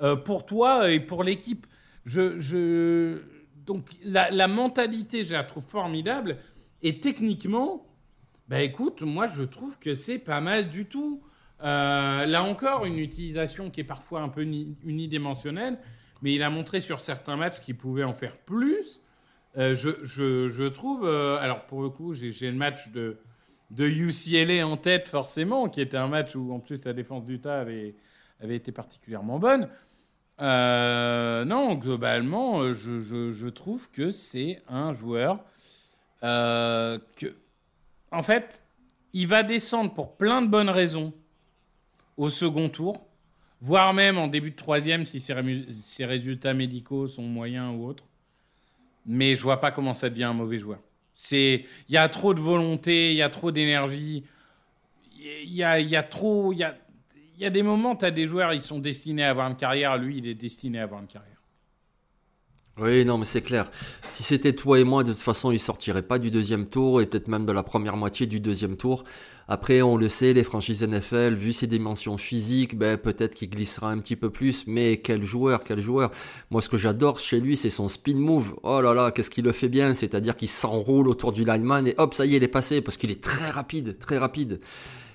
euh, 0.03 0.15
pour 0.15 0.45
toi 0.47 0.91
et 0.91 1.01
pour 1.01 1.25
l'équipe. 1.25 1.67
Donc 2.07 3.89
la, 4.05 4.31
la, 4.31 4.49
mentalité, 4.49 5.25
je 5.25 5.33
la 5.33 5.45
trouve 5.45 5.65
formidable. 5.67 6.37
Et 6.83 7.01
techniquement, 7.01 7.87
bah 8.49 8.61
écoute, 8.61 9.01
moi 9.03 9.27
je 9.27 9.43
trouve 9.43 9.79
que 9.79 9.95
c'est 9.95 10.19
pas 10.19 10.43
mal 10.43 10.69
du 10.69 10.87
tout. 10.87 11.23
Euh, 11.63 12.27
là 12.27 12.43
encore, 12.43 12.85
une 12.85 12.99
utilisation 12.99 13.71
qui 13.71 13.81
est 13.81 13.85
parfois 13.85 14.21
un 14.21 14.29
peu 14.29 14.43
unidimensionnelle, 14.43 15.79
mais 16.23 16.35
il 16.35 16.43
a 16.43 16.51
montré 16.51 16.81
sur 16.81 17.01
certains 17.01 17.37
matchs 17.37 17.61
qu'il 17.61 17.77
pouvait 17.77 18.05
en 18.05 18.15
faire 18.15 18.37
plus. 18.39 19.01
Euh, 19.57 19.75
je, 19.75 19.91
je, 20.05 20.49
je, 20.49 20.65
trouve, 20.65 21.05
euh, 21.05 21.39
alors 21.39 21.67
pour 21.67 21.83
le 21.83 21.89
coup, 21.89 22.15
j'ai 22.15 22.51
le 22.51 22.57
match 22.57 22.89
de, 22.91 23.19
de 23.71 23.87
UCLA 23.87 24.67
en 24.67 24.77
tête 24.77 25.09
forcément, 25.09 25.69
qui 25.69 25.81
était 25.81 25.97
un 25.97 26.07
match 26.07 26.37
où 26.37 26.53
en 26.53 26.61
plus 26.61 26.85
la 26.85 26.93
défense 26.93 27.25
d'Utah 27.25 27.61
avait, 27.61 27.95
avait 28.41 28.57
été 28.57 28.71
particulièrement 28.71 29.39
bonne. 29.39 29.69
Euh, 30.41 31.45
non, 31.45 31.75
globalement, 31.75 32.73
je, 32.73 33.01
je, 33.01 33.31
je, 33.31 33.49
trouve 33.49 33.91
que 33.91 34.11
c'est 34.13 34.63
un 34.69 34.95
joueur 34.95 35.41
que, 36.23 37.35
en 38.13 38.23
fait, 38.23 38.65
il 39.13 39.27
va 39.27 39.43
descendre 39.43 39.93
pour 39.93 40.17
plein 40.17 40.43
de 40.43 40.47
bonnes 40.47 40.71
raisons 40.71 41.13
au 42.17 42.29
second 42.29 42.69
tour, 42.69 43.07
voire 43.61 43.93
même 43.93 44.19
en 44.19 44.27
début 44.27 44.51
de 44.51 44.57
troisième 44.57 45.05
si 45.05 45.21
ses, 45.21 46.05
résultats 46.05 46.55
médicaux 46.55 47.07
sont 47.07 47.23
moyens 47.23 47.75
ou 47.77 47.87
autres. 47.87 48.05
Mais 49.07 49.37
je 49.37 49.43
vois 49.43 49.61
pas 49.61 49.71
comment 49.71 49.95
ça 49.95 50.11
devient 50.11 50.25
un 50.25 50.35
mauvais 50.35 50.59
joueur. 50.59 50.81
C'est, 51.15 51.67
il 51.89 51.95
y 51.95 51.99
a 51.99 52.09
trop 52.09 52.33
de 52.33 52.41
volonté, 52.41 53.11
il 53.11 53.17
y 53.17 53.23
a 53.23 53.29
trop 53.29 53.51
d'énergie, 53.51 54.25
il 55.13 55.53
y 55.53 55.63
a, 55.63 55.81
y 55.81 55.97
a 55.97 56.03
trop, 56.03 56.53
il 56.53 56.59
y 56.59 56.65
a, 56.65 56.77
y 57.39 57.45
a 57.45 57.51
des 57.51 57.63
moments, 57.63 57.97
tu 57.97 58.05
as 58.05 58.11
des 58.11 58.27
joueurs, 58.27 58.53
ils 58.55 58.63
sont 58.63 58.79
destinés 58.79 59.25
à 59.25 59.31
avoir 59.31 59.49
une 59.49 59.57
carrière. 59.57 59.97
Lui, 59.99 60.19
il 60.19 60.27
est 60.27 60.35
destiné 60.35 60.81
à 60.81 60.85
avoir 60.85 61.01
une 61.01 61.07
carrière. 61.07 61.40
Oui, 62.81 63.05
non, 63.05 63.19
mais 63.19 63.27
c'est 63.27 63.43
clair. 63.43 63.71
Si 64.01 64.23
c'était 64.23 64.55
toi 64.55 64.81
et 64.81 64.85
moi, 64.85 65.05
de 65.05 65.13
toute 65.13 65.21
façon, 65.21 65.51
il 65.53 65.59
sortirait 65.59 66.01
pas 66.01 66.19
du 66.19 66.31
deuxième 66.31 66.65
tour 66.67 67.03
et 67.03 67.07
peut-être 67.07 67.29
même 67.29 67.45
de 67.45 67.53
la 67.53 67.63
première 67.63 67.97
moitié 67.99 68.27
du 68.27 68.41
deuxième 68.41 68.77
tour. 68.77 69.05
Après, 69.49 69.83
on 69.83 69.99
le 69.99 70.09
sait, 70.09 70.33
les 70.33 70.45
franchises 70.45 70.83
NFL, 70.83 71.35
vu 71.35 71.53
ses 71.53 71.67
dimensions 71.67 72.17
physiques, 72.17 72.79
ben, 72.79 72.97
peut-être 72.97 73.35
qu'il 73.35 73.51
glissera 73.51 73.91
un 73.91 73.99
petit 73.99 74.17
peu 74.17 74.31
plus, 74.31 74.67
mais 74.67 74.97
quel 74.99 75.25
joueur, 75.25 75.63
quel 75.63 75.83
joueur. 75.83 76.11
Moi, 76.51 76.63
ce 76.63 76.71
que 76.71 76.79
j'adore 76.79 77.19
chez 77.19 77.39
lui, 77.39 77.55
c'est 77.57 77.69
son 77.69 77.89
spin 77.89 78.15
move. 78.15 78.55
Oh 78.63 78.81
là 78.81 78.95
là, 78.95 79.11
qu'est-ce 79.11 79.31
qu'il 79.31 79.45
le 79.45 79.53
fait 79.53 79.69
bien. 79.69 79.95
C'est-à-dire 79.95 80.35
qu'il 80.35 80.49
s'enroule 80.49 81.09
autour 81.09 81.33
du 81.33 81.45
lineman 81.45 81.87
et 81.87 81.95
hop, 81.99 82.15
ça 82.15 82.25
y 82.25 82.35
est, 82.35 82.37
il 82.39 82.45
est 82.45 82.49
passé 82.49 82.81
parce 82.81 82.97
qu'il 82.97 83.11
est 83.11 83.23
très 83.23 83.51
rapide, 83.51 83.99
très 83.99 84.17
rapide. 84.17 84.61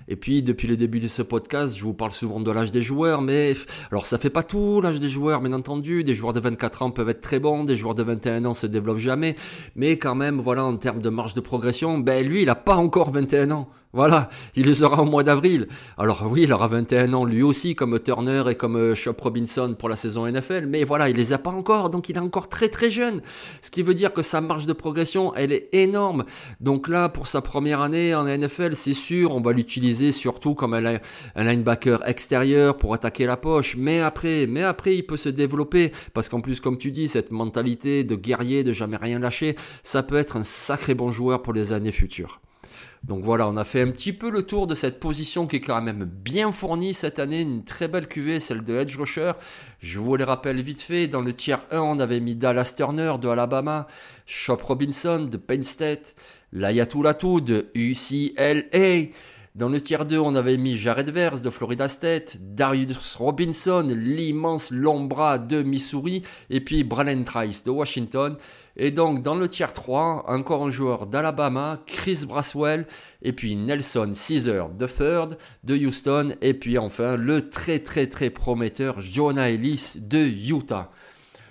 Et 0.08 0.16
puis, 0.16 0.42
depuis 0.42 0.68
le 0.68 0.76
début 0.76 1.00
de 1.00 1.08
ce 1.08 1.22
podcast, 1.22 1.76
je 1.76 1.82
vous 1.82 1.94
parle 1.94 2.12
souvent 2.12 2.40
de 2.40 2.50
l'âge 2.50 2.72
des 2.72 2.82
joueurs, 2.82 3.22
mais 3.22 3.54
alors 3.90 4.06
ça 4.06 4.18
fait 4.18 4.30
pas 4.30 4.42
tout 4.42 4.80
l'âge 4.80 5.00
des 5.00 5.08
joueurs, 5.08 5.40
bien 5.40 5.52
entendu. 5.52 6.04
Des 6.04 6.14
joueurs 6.14 6.32
de 6.32 6.40
24 6.40 6.82
ans 6.82 6.90
peuvent 6.90 7.08
être 7.08 7.20
très 7.20 7.40
bons, 7.40 7.64
des 7.64 7.76
joueurs 7.76 7.94
de 7.94 8.02
21 8.02 8.44
ans 8.44 8.54
se 8.54 8.66
développent 8.66 8.98
jamais, 8.98 9.34
mais 9.74 9.98
quand 9.98 10.14
même, 10.14 10.40
voilà, 10.40 10.64
en 10.64 10.76
termes 10.76 11.00
de 11.00 11.08
marge 11.08 11.34
de 11.34 11.40
progression, 11.40 11.98
ben 11.98 12.26
lui, 12.26 12.42
il 12.42 12.48
a 12.48 12.54
pas 12.54 12.76
encore 12.76 13.10
21 13.10 13.50
ans. 13.50 13.68
Voilà, 13.92 14.28
il 14.54 14.66
les 14.66 14.82
aura 14.82 15.00
au 15.00 15.06
mois 15.06 15.22
d'avril. 15.22 15.68
Alors 15.96 16.26
oui, 16.30 16.42
il 16.42 16.52
aura 16.52 16.68
21 16.68 17.14
ans 17.14 17.24
lui 17.24 17.42
aussi, 17.42 17.74
comme 17.74 17.98
Turner 17.98 18.42
et 18.50 18.54
comme 18.54 18.94
Shop 18.94 19.12
euh, 19.12 19.22
Robinson 19.22 19.74
pour 19.78 19.88
la 19.88 19.96
saison 19.96 20.30
NFL, 20.30 20.66
mais 20.66 20.84
voilà, 20.84 21.08
il 21.08 21.16
les 21.16 21.32
a 21.32 21.38
pas 21.38 21.50
encore, 21.50 21.88
donc 21.88 22.08
il 22.08 22.16
est 22.16 22.20
encore 22.20 22.48
très 22.48 22.68
très 22.68 22.90
jeune. 22.90 23.22
Ce 23.62 23.70
qui 23.70 23.82
veut 23.82 23.94
dire 23.94 24.12
que 24.12 24.22
sa 24.22 24.40
marge 24.40 24.66
de 24.66 24.72
progression, 24.72 25.34
elle 25.34 25.52
est 25.52 25.68
énorme. 25.72 26.24
Donc 26.60 26.88
là, 26.88 27.08
pour 27.08 27.26
sa 27.26 27.40
première 27.40 27.80
année 27.80 28.14
en 28.14 28.24
NFL, 28.24 28.74
c'est 28.74 28.92
sûr, 28.92 29.34
on 29.34 29.40
va 29.40 29.52
l'utiliser 29.52 30.12
surtout 30.12 30.54
comme 30.54 30.74
un, 30.74 30.98
linebacker 31.36 32.06
extérieur 32.06 32.76
pour 32.76 32.92
attaquer 32.92 33.24
la 33.24 33.36
poche. 33.36 33.76
Mais 33.78 34.00
après, 34.00 34.46
mais 34.46 34.62
après, 34.62 34.96
il 34.96 35.06
peut 35.06 35.16
se 35.16 35.28
développer 35.28 35.92
parce 36.12 36.28
qu'en 36.28 36.40
plus, 36.40 36.60
comme 36.60 36.76
tu 36.76 36.90
dis, 36.90 37.08
cette 37.08 37.30
mentalité 37.30 38.04
de 38.04 38.16
guerrier, 38.16 38.64
de 38.64 38.72
jamais 38.72 38.96
rien 38.96 39.18
lâcher, 39.18 39.56
ça 39.82 40.02
peut 40.02 40.16
être 40.16 40.36
un 40.36 40.44
sacré 40.44 40.94
bon 40.94 41.10
joueur 41.10 41.40
pour 41.42 41.52
les 41.52 41.72
années 41.72 41.92
futures. 41.92 42.40
Donc 43.06 43.22
voilà, 43.22 43.46
on 43.48 43.56
a 43.56 43.62
fait 43.62 43.82
un 43.82 43.92
petit 43.92 44.12
peu 44.12 44.30
le 44.30 44.42
tour 44.42 44.66
de 44.66 44.74
cette 44.74 44.98
position 44.98 45.46
qui 45.46 45.56
est 45.56 45.60
quand 45.60 45.80
même 45.80 46.04
bien 46.04 46.50
fournie 46.50 46.92
cette 46.92 47.20
année, 47.20 47.42
une 47.42 47.62
très 47.62 47.86
belle 47.86 48.08
cuvée, 48.08 48.40
celle 48.40 48.64
de 48.64 48.74
Edge 48.74 48.96
Rusher. 48.96 49.32
Je 49.78 50.00
vous 50.00 50.16
les 50.16 50.24
rappelle 50.24 50.60
vite 50.60 50.82
fait, 50.82 51.06
dans 51.06 51.20
le 51.20 51.32
tiers 51.32 51.64
1, 51.70 51.78
on 51.78 52.00
avait 52.00 52.18
mis 52.18 52.34
Dallas 52.34 52.74
Turner 52.76 53.14
de 53.20 53.28
Alabama, 53.28 53.86
Shop 54.26 54.58
Robinson 54.60 55.28
de 55.30 55.36
Penn 55.36 55.62
State, 55.62 56.16
de 56.52 57.66
UCLA, 57.74 59.12
dans 59.56 59.70
le 59.70 59.80
tiers 59.80 60.04
2, 60.04 60.18
on 60.18 60.34
avait 60.34 60.58
mis 60.58 60.76
Jared 60.76 61.08
Vers 61.08 61.40
de 61.40 61.48
Florida 61.48 61.88
State, 61.88 62.36
Darius 62.38 63.14
Robinson, 63.14 63.86
l'immense 63.88 64.70
Lombra 64.70 65.38
de 65.38 65.62
Missouri, 65.62 66.22
et 66.50 66.60
puis 66.60 66.84
Bralen 66.84 67.24
Trice 67.24 67.64
de 67.64 67.70
Washington. 67.70 68.36
Et 68.76 68.90
donc, 68.90 69.22
dans 69.22 69.34
le 69.34 69.48
tiers 69.48 69.72
3, 69.72 70.26
encore 70.28 70.66
un 70.66 70.70
joueur 70.70 71.06
d'Alabama, 71.06 71.80
Chris 71.86 72.24
Braswell, 72.28 72.86
et 73.22 73.32
puis 73.32 73.56
Nelson 73.56 74.12
Caesar 74.12 74.68
de 74.68 74.86
Third 74.86 75.38
de 75.64 75.74
Houston, 75.74 76.34
et 76.42 76.52
puis 76.52 76.76
enfin 76.76 77.16
le 77.16 77.48
très 77.48 77.78
très 77.78 78.08
très 78.08 78.28
prometteur 78.28 79.00
Jonah 79.00 79.48
Ellis 79.48 79.94
de 79.96 80.18
Utah. 80.18 80.90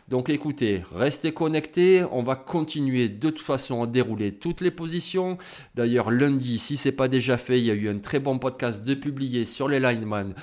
Donc 0.07 0.29
écoutez, 0.29 0.83
restez 0.93 1.33
connectés, 1.33 2.03
on 2.11 2.21
va 2.21 2.35
continuer 2.35 3.09
de 3.09 3.29
toute 3.29 3.41
façon 3.41 3.83
à 3.83 3.87
dérouler 3.87 4.33
toutes 4.33 4.61
les 4.61 4.71
positions. 4.71 5.37
D'ailleurs 5.73 6.11
lundi, 6.11 6.59
si 6.59 6.77
c'est 6.77 6.91
pas 6.91 7.07
déjà 7.07 7.37
fait, 7.37 7.59
il 7.59 7.65
y 7.65 7.71
a 7.71 7.73
eu 7.73 7.89
un 7.89 7.97
très 7.97 8.19
bon 8.19 8.37
podcast 8.37 8.83
de 8.83 8.93
publié 8.93 9.45
sur 9.45 9.67
les 9.67 9.79
linemen 9.79 10.35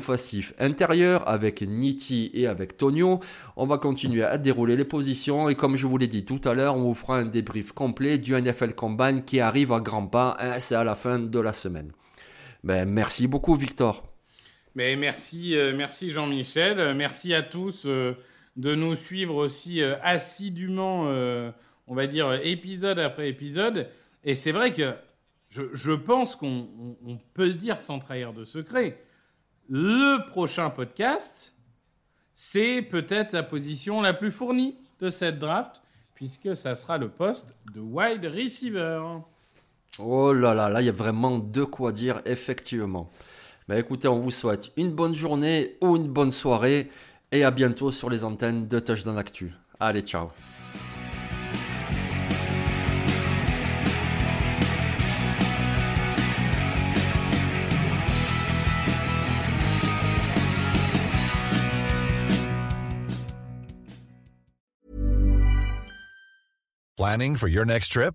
facif 0.00 0.52
intérieur 0.58 1.26
avec 1.26 1.62
Nitti 1.62 2.30
et 2.34 2.46
avec 2.46 2.76
Tonio. 2.76 3.20
On 3.56 3.66
va 3.66 3.78
continuer 3.78 4.22
à 4.22 4.36
dérouler 4.36 4.76
les 4.76 4.84
positions 4.84 5.48
et 5.48 5.54
comme 5.54 5.76
je 5.76 5.86
vous 5.86 5.96
l'ai 5.96 6.06
dit 6.06 6.24
tout 6.24 6.40
à 6.44 6.52
l'heure, 6.52 6.76
on 6.76 6.82
vous 6.82 6.94
fera 6.94 7.18
un 7.18 7.24
débrief 7.24 7.72
complet 7.72 8.18
du 8.18 8.34
NFL 8.34 8.74
Combine 8.74 9.24
qui 9.24 9.40
arrive 9.40 9.72
à 9.72 9.80
grands 9.80 10.06
pas. 10.06 10.36
Hein, 10.38 10.60
c'est 10.60 10.74
à 10.74 10.84
la 10.84 10.94
fin 10.94 11.18
de 11.18 11.40
la 11.40 11.52
semaine. 11.52 11.92
Ben, 12.62 12.86
merci 12.88 13.26
beaucoup 13.26 13.56
Victor. 13.56 14.04
Mais 14.74 14.96
merci, 14.96 15.56
euh, 15.56 15.72
merci 15.74 16.10
Jean-Michel. 16.10 16.94
Merci 16.94 17.32
à 17.32 17.42
tous. 17.42 17.84
Euh, 17.86 18.12
de 18.56 18.74
nous 18.74 18.94
suivre 18.94 19.34
aussi 19.34 19.82
euh, 19.82 19.96
assidûment, 20.02 21.04
euh, 21.06 21.50
on 21.86 21.94
va 21.94 22.06
dire, 22.06 22.32
épisode 22.44 22.98
après 22.98 23.28
épisode. 23.28 23.88
Et 24.24 24.34
c'est 24.34 24.52
vrai 24.52 24.72
que 24.72 24.94
je, 25.48 25.92
pense 25.92 26.36
qu'on 26.36 26.68
peut 27.34 27.46
le 27.46 27.54
dire 27.54 27.78
sans 27.80 27.98
trahir 27.98 28.32
de 28.32 28.44
secret. 28.44 29.02
Le 29.68 30.24
prochain 30.26 30.70
podcast, 30.70 31.56
c'est 32.34 32.82
peut-être 32.82 33.32
la 33.32 33.42
position 33.42 34.00
la 34.00 34.14
plus 34.14 34.30
fournie 34.30 34.76
de 35.00 35.10
cette 35.10 35.38
draft, 35.38 35.82
puisque 36.14 36.54
ça 36.54 36.74
sera 36.74 36.98
le 36.98 37.08
poste 37.08 37.56
de 37.74 37.80
wide 37.80 38.24
receiver. 38.26 39.02
Oh 39.98 40.32
là 40.32 40.54
là, 40.54 40.68
là, 40.68 40.80
il 40.82 40.86
y 40.86 40.90
a 40.90 40.92
vraiment 40.92 41.38
de 41.38 41.64
quoi 41.64 41.92
dire, 41.92 42.22
effectivement. 42.26 43.10
Bah, 43.68 43.78
écoutez, 43.78 44.08
on 44.08 44.20
vous 44.20 44.30
souhaite 44.30 44.70
une 44.76 44.92
bonne 44.92 45.14
journée 45.14 45.76
ou 45.80 45.96
une 45.96 46.08
bonne 46.08 46.32
soirée 46.32 46.90
et 47.32 47.44
à 47.44 47.50
bientôt 47.50 47.90
sur 47.90 48.10
les 48.10 48.24
antennes 48.24 48.68
de 48.68 48.80
Touchdown 48.80 49.18
Actu. 49.18 49.52
Allez, 49.78 50.02
ciao 50.02 50.30
Planning 66.96 67.36
for 67.36 67.48
your 67.48 67.64
next 67.64 67.92
trip? 67.92 68.14